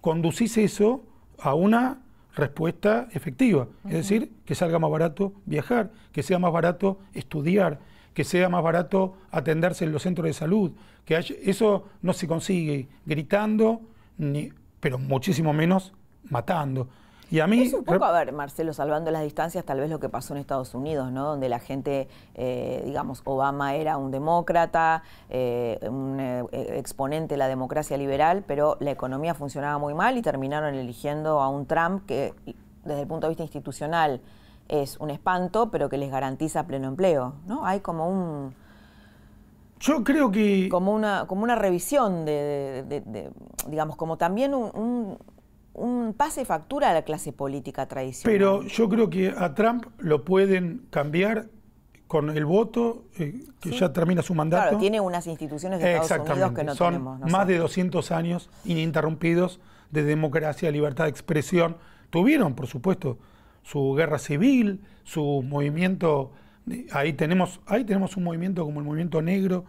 conducís 0.00 0.56
eso 0.58 1.02
a 1.38 1.54
una 1.54 2.00
respuesta 2.34 3.08
efectiva. 3.12 3.66
Es 3.86 3.94
decir, 3.94 4.30
que 4.44 4.54
salga 4.54 4.78
más 4.78 4.90
barato 4.90 5.32
viajar, 5.46 5.90
que 6.12 6.22
sea 6.22 6.38
más 6.38 6.52
barato 6.52 7.00
estudiar, 7.14 7.80
que 8.14 8.24
sea 8.24 8.48
más 8.48 8.62
barato 8.62 9.16
atenderse 9.30 9.84
en 9.84 9.92
los 9.92 10.02
centros 10.02 10.26
de 10.26 10.32
salud. 10.32 10.72
Que 11.04 11.16
eso 11.42 11.84
no 12.02 12.12
se 12.12 12.28
consigue 12.28 12.88
gritando, 13.04 13.80
ni, 14.18 14.50
pero 14.80 14.98
muchísimo 14.98 15.52
menos 15.52 15.92
matando. 16.28 16.88
Y 17.28 17.40
a 17.40 17.46
mí, 17.48 17.60
es 17.62 17.72
un 17.72 17.82
poco, 17.82 18.04
a 18.04 18.12
ver, 18.12 18.32
Marcelo, 18.32 18.72
salvando 18.72 19.10
las 19.10 19.22
distancias, 19.22 19.64
tal 19.64 19.80
vez 19.80 19.90
lo 19.90 19.98
que 19.98 20.08
pasó 20.08 20.34
en 20.34 20.40
Estados 20.40 20.74
Unidos, 20.74 21.10
¿no? 21.10 21.24
Donde 21.24 21.48
la 21.48 21.58
gente, 21.58 22.08
eh, 22.34 22.82
digamos, 22.84 23.22
Obama 23.24 23.74
era 23.74 23.96
un 23.96 24.12
demócrata, 24.12 25.02
eh, 25.28 25.78
un 25.90 26.20
eh, 26.20 26.44
exponente 26.52 27.34
de 27.34 27.38
la 27.38 27.48
democracia 27.48 27.96
liberal, 27.96 28.44
pero 28.46 28.76
la 28.78 28.92
economía 28.92 29.34
funcionaba 29.34 29.78
muy 29.78 29.92
mal 29.92 30.16
y 30.16 30.22
terminaron 30.22 30.74
eligiendo 30.74 31.40
a 31.40 31.48
un 31.48 31.66
Trump 31.66 32.06
que, 32.06 32.32
desde 32.84 33.00
el 33.00 33.08
punto 33.08 33.26
de 33.26 33.30
vista 33.30 33.42
institucional, 33.42 34.20
es 34.68 34.96
un 34.98 35.10
espanto, 35.10 35.70
pero 35.70 35.88
que 35.88 35.98
les 35.98 36.12
garantiza 36.12 36.64
pleno 36.66 36.86
empleo, 36.86 37.34
¿no? 37.46 37.66
Hay 37.66 37.80
como 37.80 38.08
un... 38.08 38.54
Yo 39.80 40.04
creo 40.04 40.30
que... 40.30 40.68
Como 40.68 40.94
una, 40.94 41.26
como 41.26 41.42
una 41.42 41.56
revisión 41.56 42.24
de, 42.24 43.32
digamos, 43.68 43.96
como 43.96 44.16
también 44.16 44.54
un 44.54 44.70
un 44.74 45.18
pase 46.16 46.44
factura 46.44 46.90
a 46.90 46.94
la 46.94 47.02
clase 47.02 47.32
política 47.32 47.86
tradicional. 47.86 48.32
Pero 48.32 48.62
yo 48.62 48.88
creo 48.88 49.10
que 49.10 49.34
a 49.36 49.54
Trump 49.54 49.86
lo 49.98 50.24
pueden 50.24 50.86
cambiar 50.90 51.48
con 52.06 52.30
el 52.30 52.44
voto, 52.44 53.04
eh, 53.18 53.44
que 53.60 53.72
ya 53.72 53.92
termina 53.92 54.22
su 54.22 54.34
mandato. 54.34 54.62
Claro, 54.62 54.78
tiene 54.78 55.00
unas 55.00 55.26
instituciones 55.26 55.80
de 55.80 55.96
Estados 55.96 56.30
Unidos 56.30 56.52
que 56.52 56.64
no 56.64 56.74
Son 56.74 56.94
tenemos. 56.94 57.30
más 57.30 57.46
de 57.48 57.58
200 57.58 58.12
años 58.12 58.48
ininterrumpidos 58.64 59.60
de 59.90 60.04
democracia, 60.04 60.70
libertad 60.70 61.04
de 61.04 61.10
expresión. 61.10 61.76
Tuvieron, 62.10 62.54
por 62.54 62.68
supuesto, 62.68 63.18
su 63.62 63.94
guerra 63.94 64.18
civil, 64.18 64.80
su 65.02 65.42
movimiento. 65.42 66.32
Ahí 66.92 67.12
tenemos, 67.12 67.60
ahí 67.66 67.84
tenemos 67.84 68.16
un 68.16 68.24
movimiento 68.24 68.64
como 68.64 68.80
el 68.80 68.86
movimiento 68.86 69.20
negro 69.20 69.64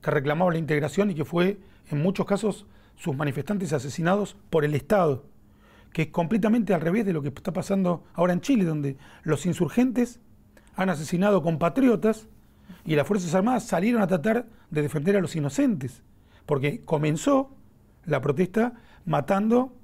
que 0.00 0.10
reclamaba 0.10 0.50
la 0.50 0.58
integración 0.58 1.10
y 1.10 1.14
que 1.14 1.24
fue, 1.24 1.58
en 1.90 2.02
muchos 2.02 2.24
casos, 2.24 2.66
sus 2.96 3.14
manifestantes 3.14 3.72
asesinados 3.72 4.36
por 4.48 4.64
el 4.64 4.74
Estado 4.74 5.24
que 5.92 6.02
es 6.02 6.08
completamente 6.08 6.74
al 6.74 6.80
revés 6.80 7.04
de 7.04 7.12
lo 7.12 7.22
que 7.22 7.28
está 7.28 7.52
pasando 7.52 8.04
ahora 8.14 8.32
en 8.32 8.40
Chile, 8.40 8.64
donde 8.64 8.96
los 9.22 9.46
insurgentes 9.46 10.20
han 10.74 10.88
asesinado 10.88 11.42
compatriotas 11.42 12.28
y 12.84 12.96
las 12.96 13.06
Fuerzas 13.06 13.34
Armadas 13.34 13.64
salieron 13.64 14.02
a 14.02 14.06
tratar 14.06 14.46
de 14.70 14.82
defender 14.82 15.16
a 15.16 15.20
los 15.20 15.36
inocentes, 15.36 16.02
porque 16.46 16.80
comenzó 16.80 17.54
la 18.06 18.20
protesta 18.20 18.74
matando, 19.04 19.74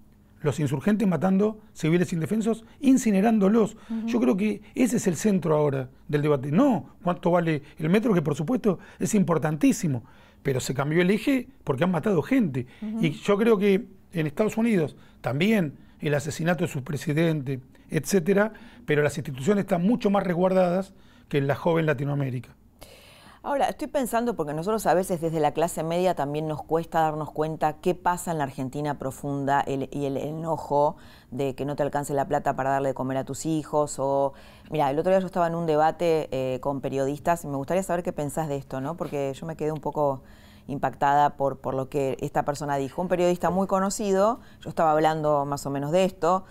los 0.41 0.59
insurgentes 0.61 1.07
matando 1.07 1.61
civiles 1.73 2.13
indefensos, 2.13 2.65
incinerándolos. 2.81 3.77
Yo 4.07 4.21
creo 4.21 4.37
que 4.37 4.63
ese 4.75 4.97
es 4.97 5.07
el 5.07 5.17
centro 5.17 5.57
ahora 5.57 5.91
del 6.09 6.23
debate. 6.23 6.51
No 6.51 6.97
cuánto 7.03 7.31
vale 7.31 7.63
el 7.79 7.91
metro, 7.91 8.15
que 8.15 8.23
por 8.23 8.35
supuesto 8.35 8.79
es 8.99 9.15
importantísimo, 9.15 10.05
pero 10.43 10.61
se 10.61 10.75
cambió 10.75 11.03
el 11.03 11.11
eje 11.11 11.49
porque 11.65 11.85
han 11.85 11.91
matado 11.91 12.23
gente. 12.23 12.67
Y 13.01 13.11
yo 13.11 13.37
creo 13.37 13.59
que 13.59 13.87
en 14.13 14.27
Estados 14.27 14.57
Unidos 14.57 14.97
también 15.21 15.75
el 16.01 16.15
asesinato 16.15 16.65
de 16.65 16.71
su 16.71 16.85
presidente, 16.85 17.61
etcétera, 17.91 18.53
pero 18.87 19.03
las 19.03 19.17
instituciones 19.17 19.63
están 19.63 19.83
mucho 19.83 20.11
más 20.11 20.25
resguardadas 20.25 20.95
que 21.29 21.39
en 21.39 21.47
la 21.47 21.55
joven 21.55 21.87
Latinoamérica. 21.87 22.55
Ahora, 23.43 23.69
estoy 23.69 23.87
pensando, 23.87 24.35
porque 24.35 24.53
nosotros 24.53 24.85
a 24.87 24.95
veces 24.95 25.21
desde 25.21 25.39
la 25.39 25.53
clase 25.53 25.85
media 25.85 26.15
también 26.15 26.49
nos 26.49 26.63
cuesta 26.63 27.01
darnos 27.03 27.31
cuenta 27.31 27.75
qué 27.75 27.95
pasa 27.95 28.33
en 28.33 28.39
la 28.39 28.45
Argentina 28.45 28.99
profunda 28.99 29.65
y 29.67 30.05
el 30.05 30.17
enojo 30.17 30.97
de 31.31 31.55
que 31.55 31.65
no 31.65 31.77
te 31.77 31.85
alcance 31.85 32.13
la 32.15 32.27
plata 32.27 32.57
para 32.57 32.71
darle 32.71 32.89
de 32.89 32.95
comer 32.95 33.17
a 33.17 33.25
tus 33.25 33.47
hijos. 33.47 33.97
O, 34.01 34.35
mira, 34.71 34.91
el 34.91 34.99
otro 34.99 35.13
día 35.13 35.21
yo 35.21 35.27
estaba 35.27 35.47
en 35.47 35.55
un 35.55 35.67
debate 35.67 36.29
eh, 36.33 36.59
con 36.61 36.81
periodistas 36.81 37.45
y 37.45 37.47
me 37.47 37.57
gustaría 37.57 37.83
saber 37.85 38.03
qué 38.03 38.13
pensás 38.13 38.49
de 38.49 38.57
esto, 38.57 38.81
¿no? 38.81 38.97
Porque 38.97 39.33
yo 39.33 39.47
me 39.47 39.57
quedé 39.57 39.71
un 39.71 39.81
poco 39.81 40.25
impactada 40.69 41.31
por, 41.31 41.59
por 41.59 41.75
lo 41.75 41.89
que 41.89 42.17
esta 42.21 42.45
persona 42.45 42.77
dijo. 42.77 43.03
Un 43.03 43.09
periodista 43.09 43.51
muy 43.51 43.67
conocido, 43.67 44.39
yo 44.61 44.71
estaba 44.71 44.93
hablando 44.93 45.45
más 45.45 45.67
o 45.67 45.71
menos 45.71 45.91
de 45.91 46.05
esto, 46.05 46.45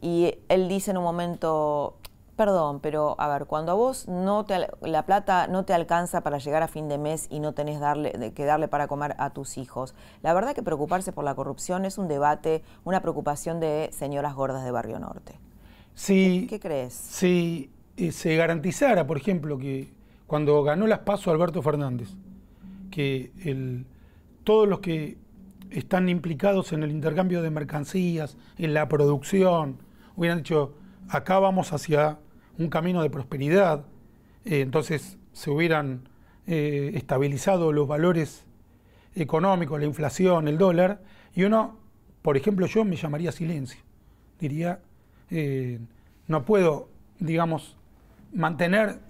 y 0.00 0.34
él 0.48 0.68
dice 0.68 0.92
en 0.92 0.98
un 0.98 1.04
momento, 1.04 1.96
perdón, 2.36 2.80
pero 2.80 3.16
a 3.18 3.28
ver, 3.28 3.46
cuando 3.46 3.72
a 3.72 3.74
vos 3.74 4.08
no 4.08 4.44
te, 4.44 4.68
la 4.82 5.06
plata 5.06 5.46
no 5.46 5.64
te 5.64 5.72
alcanza 5.72 6.20
para 6.20 6.38
llegar 6.38 6.62
a 6.62 6.68
fin 6.68 6.88
de 6.88 6.98
mes 6.98 7.26
y 7.30 7.40
no 7.40 7.52
tenés 7.52 7.80
darle, 7.80 8.32
que 8.34 8.44
darle 8.44 8.68
para 8.68 8.86
comer 8.86 9.14
a 9.18 9.30
tus 9.30 9.56
hijos, 9.56 9.94
la 10.22 10.34
verdad 10.34 10.54
que 10.54 10.62
preocuparse 10.62 11.12
por 11.12 11.24
la 11.24 11.34
corrupción 11.34 11.84
es 11.84 11.98
un 11.98 12.08
debate, 12.08 12.62
una 12.84 13.00
preocupación 13.00 13.60
de 13.60 13.88
señoras 13.92 14.34
gordas 14.34 14.64
de 14.64 14.70
Barrio 14.70 14.98
Norte. 14.98 15.38
Sí, 15.94 16.46
¿Qué, 16.50 16.58
crees? 16.58 16.92
Si 16.92 17.70
eh, 17.96 18.10
se 18.10 18.34
garantizara, 18.34 19.06
por 19.06 19.16
ejemplo, 19.16 19.58
que 19.58 19.92
cuando 20.26 20.62
ganó 20.64 20.86
las 20.86 21.00
pasos 21.00 21.28
Alberto 21.28 21.62
Fernández, 21.62 22.08
que 22.94 23.84
todos 24.44 24.68
los 24.68 24.78
que 24.78 25.16
están 25.70 26.08
implicados 26.08 26.72
en 26.72 26.84
el 26.84 26.92
intercambio 26.92 27.42
de 27.42 27.50
mercancías, 27.50 28.36
en 28.56 28.72
la 28.72 28.88
producción, 28.88 29.78
hubieran 30.14 30.38
dicho, 30.38 30.76
acá 31.08 31.40
vamos 31.40 31.72
hacia 31.72 32.20
un 32.56 32.68
camino 32.68 33.02
de 33.02 33.10
prosperidad, 33.10 33.84
eh, 34.44 34.60
entonces 34.60 35.18
se 35.32 35.50
hubieran 35.50 36.08
eh, 36.46 36.92
estabilizado 36.94 37.72
los 37.72 37.88
valores 37.88 38.46
económicos, 39.16 39.80
la 39.80 39.86
inflación, 39.86 40.46
el 40.46 40.56
dólar, 40.56 41.02
y 41.34 41.42
uno, 41.42 41.76
por 42.22 42.36
ejemplo, 42.36 42.66
yo 42.66 42.84
me 42.84 42.94
llamaría 42.94 43.32
silencio. 43.32 43.80
Diría, 44.38 44.78
eh, 45.32 45.80
no 46.28 46.44
puedo, 46.44 46.90
digamos, 47.18 47.76
mantener 48.32 49.00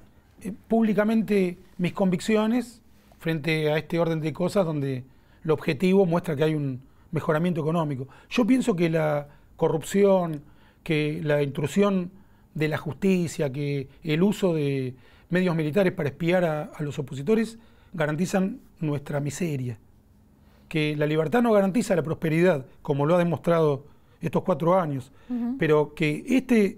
públicamente 0.68 1.58
mis 1.76 1.92
convicciones 1.92 2.80
frente 3.24 3.72
a 3.72 3.78
este 3.78 3.98
orden 3.98 4.20
de 4.20 4.34
cosas 4.34 4.66
donde 4.66 5.02
el 5.42 5.50
objetivo 5.50 6.04
muestra 6.04 6.36
que 6.36 6.44
hay 6.44 6.54
un 6.54 6.82
mejoramiento 7.10 7.62
económico. 7.62 8.06
Yo 8.28 8.46
pienso 8.46 8.76
que 8.76 8.90
la 8.90 9.28
corrupción, 9.56 10.42
que 10.82 11.22
la 11.24 11.42
intrusión 11.42 12.10
de 12.52 12.68
la 12.68 12.76
justicia, 12.76 13.50
que 13.50 13.88
el 14.02 14.22
uso 14.22 14.52
de 14.52 14.94
medios 15.30 15.56
militares 15.56 15.94
para 15.94 16.10
espiar 16.10 16.44
a, 16.44 16.70
los 16.80 16.98
opositores 16.98 17.56
garantizan 17.94 18.60
nuestra 18.80 19.20
miseria. 19.20 19.78
Que 20.68 20.94
la 20.94 21.06
libertad 21.06 21.40
no 21.40 21.50
garantiza 21.50 21.96
la 21.96 22.02
prosperidad, 22.02 22.66
como 22.82 23.06
lo 23.06 23.14
ha 23.14 23.18
demostrado 23.18 23.86
estos 24.20 24.42
cuatro 24.42 24.78
años, 24.78 25.12
pero 25.58 25.94
que 25.94 26.24
este 26.26 26.76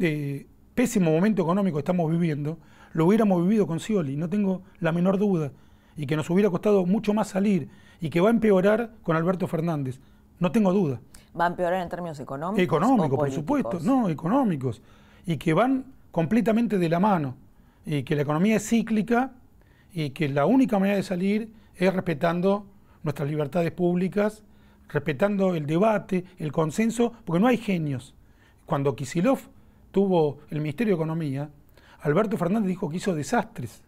eh, 0.00 0.44
pésimo 0.74 1.10
momento 1.10 1.42
económico 1.42 1.76
que 1.76 1.80
estamos 1.80 2.10
viviendo 2.10 2.58
lo 2.94 3.06
hubiéramos 3.06 3.42
vivido 3.42 3.66
con 3.66 3.80
Scioli, 3.80 4.16
no 4.16 4.28
tengo 4.28 4.62
la 4.80 4.92
menor 4.92 5.18
duda. 5.18 5.52
y 5.94 6.06
que 6.06 6.16
nos 6.16 6.30
hubiera 6.30 6.48
costado 6.48 6.86
mucho 6.86 7.12
más 7.12 7.28
salir 7.28 7.68
y 8.00 8.08
que 8.08 8.22
va 8.22 8.28
a 8.28 8.30
empeorar 8.30 8.92
con 9.02 9.14
Alberto 9.14 9.46
Fernández. 9.46 10.00
No 10.38 10.50
tengo 10.50 10.72
duda. 10.72 11.02
¿Va 11.38 11.44
a 11.44 11.48
empeorar 11.48 11.82
en 11.82 11.88
términos 11.90 12.18
económicos? 12.18 12.64
Económicos, 12.64 13.18
por 13.18 13.30
supuesto, 13.30 13.78
no, 13.82 14.08
económicos. 14.08 14.80
Y 15.26 15.36
que 15.36 15.52
van 15.52 15.84
completamente 16.10 16.78
de 16.78 16.88
la 16.88 16.98
mano. 16.98 17.36
Y 17.84 18.04
que 18.04 18.16
la 18.16 18.22
economía 18.22 18.56
es 18.56 18.66
cíclica 18.66 19.32
y 19.92 20.10
que 20.10 20.30
la 20.30 20.46
única 20.46 20.78
manera 20.78 20.96
de 20.96 21.02
salir 21.02 21.52
es 21.76 21.92
respetando 21.92 22.66
nuestras 23.02 23.28
libertades 23.28 23.70
públicas, 23.72 24.42
respetando 24.88 25.54
el 25.54 25.66
debate, 25.66 26.24
el 26.38 26.52
consenso, 26.52 27.12
porque 27.26 27.40
no 27.40 27.48
hay 27.48 27.58
genios. 27.58 28.14
Cuando 28.64 28.96
Kisilov 28.96 29.40
tuvo 29.92 30.38
el 30.50 30.60
Ministerio 30.60 30.94
de 30.94 30.96
Economía, 30.96 31.50
Alberto 32.00 32.36
Fernández 32.36 32.68
dijo 32.68 32.88
que 32.88 32.96
hizo 32.96 33.14
desastres. 33.14 33.82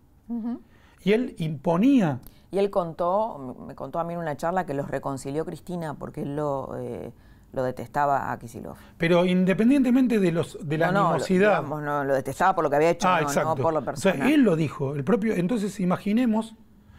Y 1.03 1.13
él 1.13 1.35
imponía. 1.39 2.21
Y 2.51 2.59
él 2.59 2.71
contó, 2.71 3.57
me 3.67 3.75
contó 3.75 3.99
a 3.99 4.05
mí 4.05 4.15
en 4.15 4.21
una 4.21 4.37
charla 4.37 4.65
que 4.65 4.75
los 4.75 4.89
reconcilió 4.89 5.45
Cristina 5.45 5.95
porque 5.95 6.23
él 6.23 6.37
lo, 6.37 6.77
eh, 6.79 7.13
lo 7.53 7.65
detestaba 7.65 8.31
a 8.31 8.39
Kisilov. 8.39 8.77
Pero 8.97 9.25
independientemente 9.25 10.21
de 10.21 10.31
los 10.31 10.57
de 10.63 10.79
la 10.79 10.93
no, 10.93 11.09
animosidad. 11.09 11.67
Lo, 11.67 11.81
no, 11.81 12.05
lo 12.05 12.15
detestaba 12.15 12.55
por 12.55 12.63
lo 12.63 12.71
que 12.71 12.77
había 12.77 12.91
hecho, 12.91 13.09
ah, 13.09 13.21
no, 13.43 13.57
por 13.57 13.75
lo 13.75 13.85
personal. 13.85 14.21
O 14.21 14.25
sea, 14.25 14.33
él 14.33 14.43
lo 14.43 14.55
dijo, 14.55 14.95
el 14.95 15.03
propio. 15.03 15.35
Entonces 15.35 15.81
imaginemos 15.81 16.55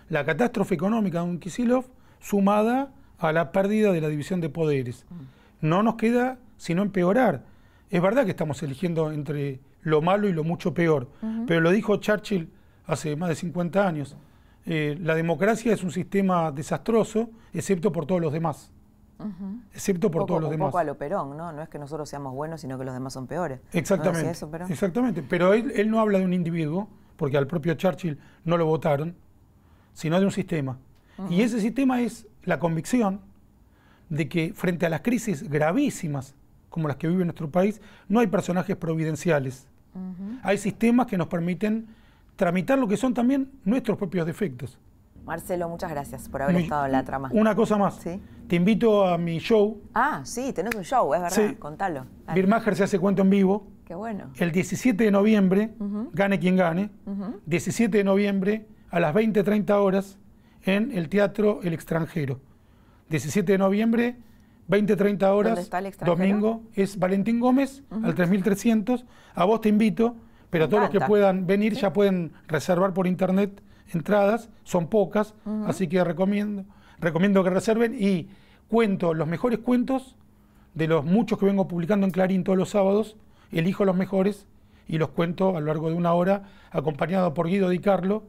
la 0.10 0.26
catástrofe 0.26 0.76
económica 0.76 1.20
de 1.20 1.30
un 1.30 1.40
Kisilov 1.40 1.86
sumada 2.20 2.92
a 3.18 3.32
la 3.32 3.52
pérdida 3.52 3.92
de 3.94 4.02
la 4.02 4.10
división 4.10 4.42
de 4.42 4.50
poderes. 4.50 5.06
Mm. 5.10 5.68
No 5.70 5.84
nos 5.84 5.96
queda 5.96 6.38
sino 6.58 6.82
empeorar. 6.82 7.44
Es 7.90 8.02
verdad 8.02 8.26
que 8.26 8.32
estamos 8.32 8.62
eligiendo 8.64 9.12
entre 9.12 9.60
lo 9.82 10.02
malo 10.02 10.28
y 10.28 10.34
lo 10.34 10.44
mucho 10.44 10.74
peor, 10.74 11.08
pero 11.46 11.62
lo 11.62 11.72
dijo 11.72 11.98
Churchill 11.98 12.52
hace 12.88 13.16
más 13.16 13.30
de 13.30 13.36
50 13.36 13.88
años. 13.88 14.16
Eh, 14.66 14.98
la 15.00 15.14
democracia 15.14 15.74
es 15.74 15.84
un 15.84 15.92
sistema 15.92 16.52
desastroso, 16.52 17.30
excepto 17.54 17.92
por 17.92 18.06
todos 18.06 18.22
los 18.22 18.34
demás. 18.34 18.72
Excepto 19.74 20.12
por 20.12 20.26
todos 20.26 20.42
los 20.42 20.52
demás. 20.52 20.66
Un 20.66 20.72
poco 20.72 20.80
a 20.80 20.84
lo 20.84 20.98
Perón, 20.98 21.38
¿no? 21.38 21.52
No 21.52 21.62
es 21.62 21.70
que 21.70 21.80
nosotros 21.80 22.10
seamos 22.10 22.34
buenos, 22.34 22.62
sino 22.62 22.78
que 22.78 22.84
los 22.84 22.94
demás 22.94 23.14
son 23.14 23.28
peores. 23.28 23.60
Exactamente. 23.72 24.32
exactamente. 24.70 25.24
Pero 25.24 25.54
él, 25.54 25.90
no 25.90 26.00
habla 26.00 26.20
de 26.20 26.26
un 26.26 26.34
individuo, 26.34 26.90
porque 27.16 27.38
al 27.38 27.48
propio 27.48 27.76
Churchill 27.76 28.20
no 28.44 28.58
lo 28.58 28.66
votaron, 28.66 29.16
sino 29.94 30.20
de 30.20 30.26
un 30.26 30.32
sistema. 30.32 30.78
Y 31.30 31.44
ese 31.44 31.62
sistema 31.62 32.02
es 32.02 32.28
la 32.44 32.60
convicción 32.60 33.22
de 34.10 34.28
que 34.28 34.54
frente 34.54 34.86
a 34.86 34.90
las 34.90 35.02
crisis 35.02 35.50
gravísimas 35.50 36.36
como 36.76 36.90
las 36.90 36.98
que 36.98 37.08
vive 37.08 37.24
nuestro 37.24 37.50
país, 37.50 37.82
no 38.10 38.20
hay 38.20 38.28
personajes 38.28 38.76
providenciales. 38.76 39.66
Hay 40.44 40.58
sistemas 40.58 41.08
que 41.08 41.18
nos 41.18 41.28
permiten 41.28 41.88
tramitar 42.36 42.78
lo 42.78 42.86
que 42.86 42.98
son 42.98 43.14
también 43.14 43.50
nuestros 43.64 43.98
propios 43.98 44.26
defectos. 44.26 44.78
Marcelo, 45.24 45.70
muchas 45.70 45.90
gracias 45.90 46.28
por 46.28 46.42
haber 46.42 46.58
estado 46.58 46.86
en 46.86 46.92
la 46.92 47.06
trama. 47.06 47.30
Una 47.32 47.56
cosa 47.56 47.78
más. 47.78 47.98
Te 48.02 48.56
invito 48.58 49.08
a 49.08 49.18
mi 49.18 49.40
show. 49.40 49.82
Ah, 49.94 50.20
sí, 50.26 50.52
tenés 50.52 50.76
un 50.76 50.84
show, 50.84 51.14
es 51.14 51.22
verdad. 51.22 51.58
Contalo. 51.58 52.08
Birmacher 52.34 52.76
se 52.76 52.84
hace 52.84 53.00
cuento 53.00 53.22
en 53.22 53.30
vivo. 53.30 53.68
Qué 53.86 53.96
bueno. 53.96 54.32
El 54.38 54.52
17 54.52 55.02
de 55.02 55.12
noviembre, 55.12 55.72
gane 56.12 56.40
quien 56.40 56.58
gane, 56.58 56.90
17 57.46 57.98
de 58.00 58.04
noviembre 58.04 58.68
a 58.90 59.00
las 59.00 59.14
20, 59.14 59.44
30 59.44 59.80
horas 59.80 60.20
en 60.64 60.92
el 60.92 61.08
Teatro 61.08 61.62
El 61.64 61.74
Extranjero. 61.74 62.42
17 63.10 63.50
de 63.50 63.58
noviembre, 63.58 64.18
20, 64.68 64.96
30 64.96 65.34
horas, 65.34 65.70
domingo, 66.04 66.64
es 66.74 66.98
Valentín 66.98 67.40
Gómez, 67.40 67.84
al 68.04 68.16
3300. 68.16 69.06
A 69.36 69.46
vos 69.46 69.62
te 69.62 69.70
invito, 69.70 70.16
pero 70.50 70.66
a 70.66 70.70
todos 70.70 70.84
los 70.84 70.90
que 70.90 71.02
puedan 71.02 71.46
venir 71.46 71.74
ya 71.74 71.94
pueden 71.94 72.32
reservar 72.48 72.94
por 72.94 73.08
internet 73.08 73.62
entradas, 73.94 74.50
son 74.64 74.88
pocas, 74.88 75.36
así 75.68 75.88
que 75.88 76.04
recomiendo, 76.04 76.66
recomiendo 77.00 77.44
que 77.44 77.50
reserven 77.52 77.96
y 78.00 78.30
cuento 78.68 79.14
los 79.14 79.28
mejores 79.28 79.60
cuentos 79.60 80.16
de 80.74 80.88
los 80.88 81.06
muchos 81.06 81.40
que 81.40 81.46
vengo 81.46 81.68
publicando 81.68 82.06
en 82.06 82.12
Clarín 82.12 82.44
todos 82.44 82.58
los 82.58 82.70
sábados, 82.70 83.16
elijo 83.52 83.86
los 83.86 83.96
mejores 83.96 84.48
y 84.88 84.98
los 84.98 85.10
cuento 85.10 85.56
a 85.56 85.60
lo 85.60 85.68
largo 85.68 85.90
de 85.90 85.96
una 85.96 86.14
hora, 86.14 86.44
acompañado 86.72 87.34
por 87.34 87.48
Guido 87.48 87.70
Di 87.70 87.80
Carlo, 87.80 88.24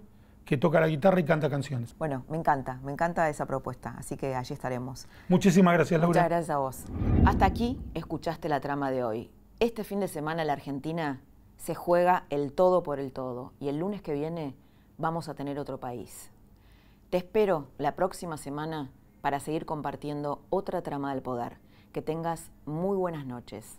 que 0.46 0.56
toca 0.56 0.80
la 0.80 0.86
guitarra 0.86 1.18
y 1.20 1.24
canta 1.24 1.50
canciones. 1.50 1.94
Bueno, 1.98 2.24
me 2.30 2.38
encanta, 2.38 2.78
me 2.84 2.92
encanta 2.92 3.28
esa 3.28 3.46
propuesta, 3.46 3.96
así 3.98 4.16
que 4.16 4.34
allí 4.34 4.54
estaremos. 4.54 5.08
Muchísimas 5.28 5.74
gracias, 5.74 6.00
Laura. 6.00 6.20
Muchas 6.20 6.30
gracias 6.30 6.50
a 6.50 6.58
vos. 6.58 6.84
Hasta 7.26 7.44
aquí 7.44 7.78
escuchaste 7.94 8.48
la 8.48 8.60
trama 8.60 8.92
de 8.92 9.02
hoy. 9.02 9.30
Este 9.58 9.82
fin 9.82 9.98
de 9.98 10.08
semana 10.08 10.44
la 10.44 10.52
Argentina 10.52 11.20
se 11.56 11.74
juega 11.74 12.24
el 12.30 12.52
todo 12.52 12.84
por 12.84 13.00
el 13.00 13.12
todo 13.12 13.52
y 13.58 13.68
el 13.68 13.78
lunes 13.78 14.02
que 14.02 14.14
viene 14.14 14.54
vamos 14.98 15.28
a 15.28 15.34
tener 15.34 15.58
otro 15.58 15.80
país. 15.80 16.30
Te 17.10 17.16
espero 17.16 17.66
la 17.76 17.96
próxima 17.96 18.36
semana 18.36 18.90
para 19.22 19.40
seguir 19.40 19.66
compartiendo 19.66 20.42
otra 20.50 20.82
trama 20.82 21.12
del 21.12 21.22
poder. 21.22 21.58
Que 21.92 22.02
tengas 22.02 22.50
muy 22.66 22.96
buenas 22.96 23.26
noches. 23.26 23.78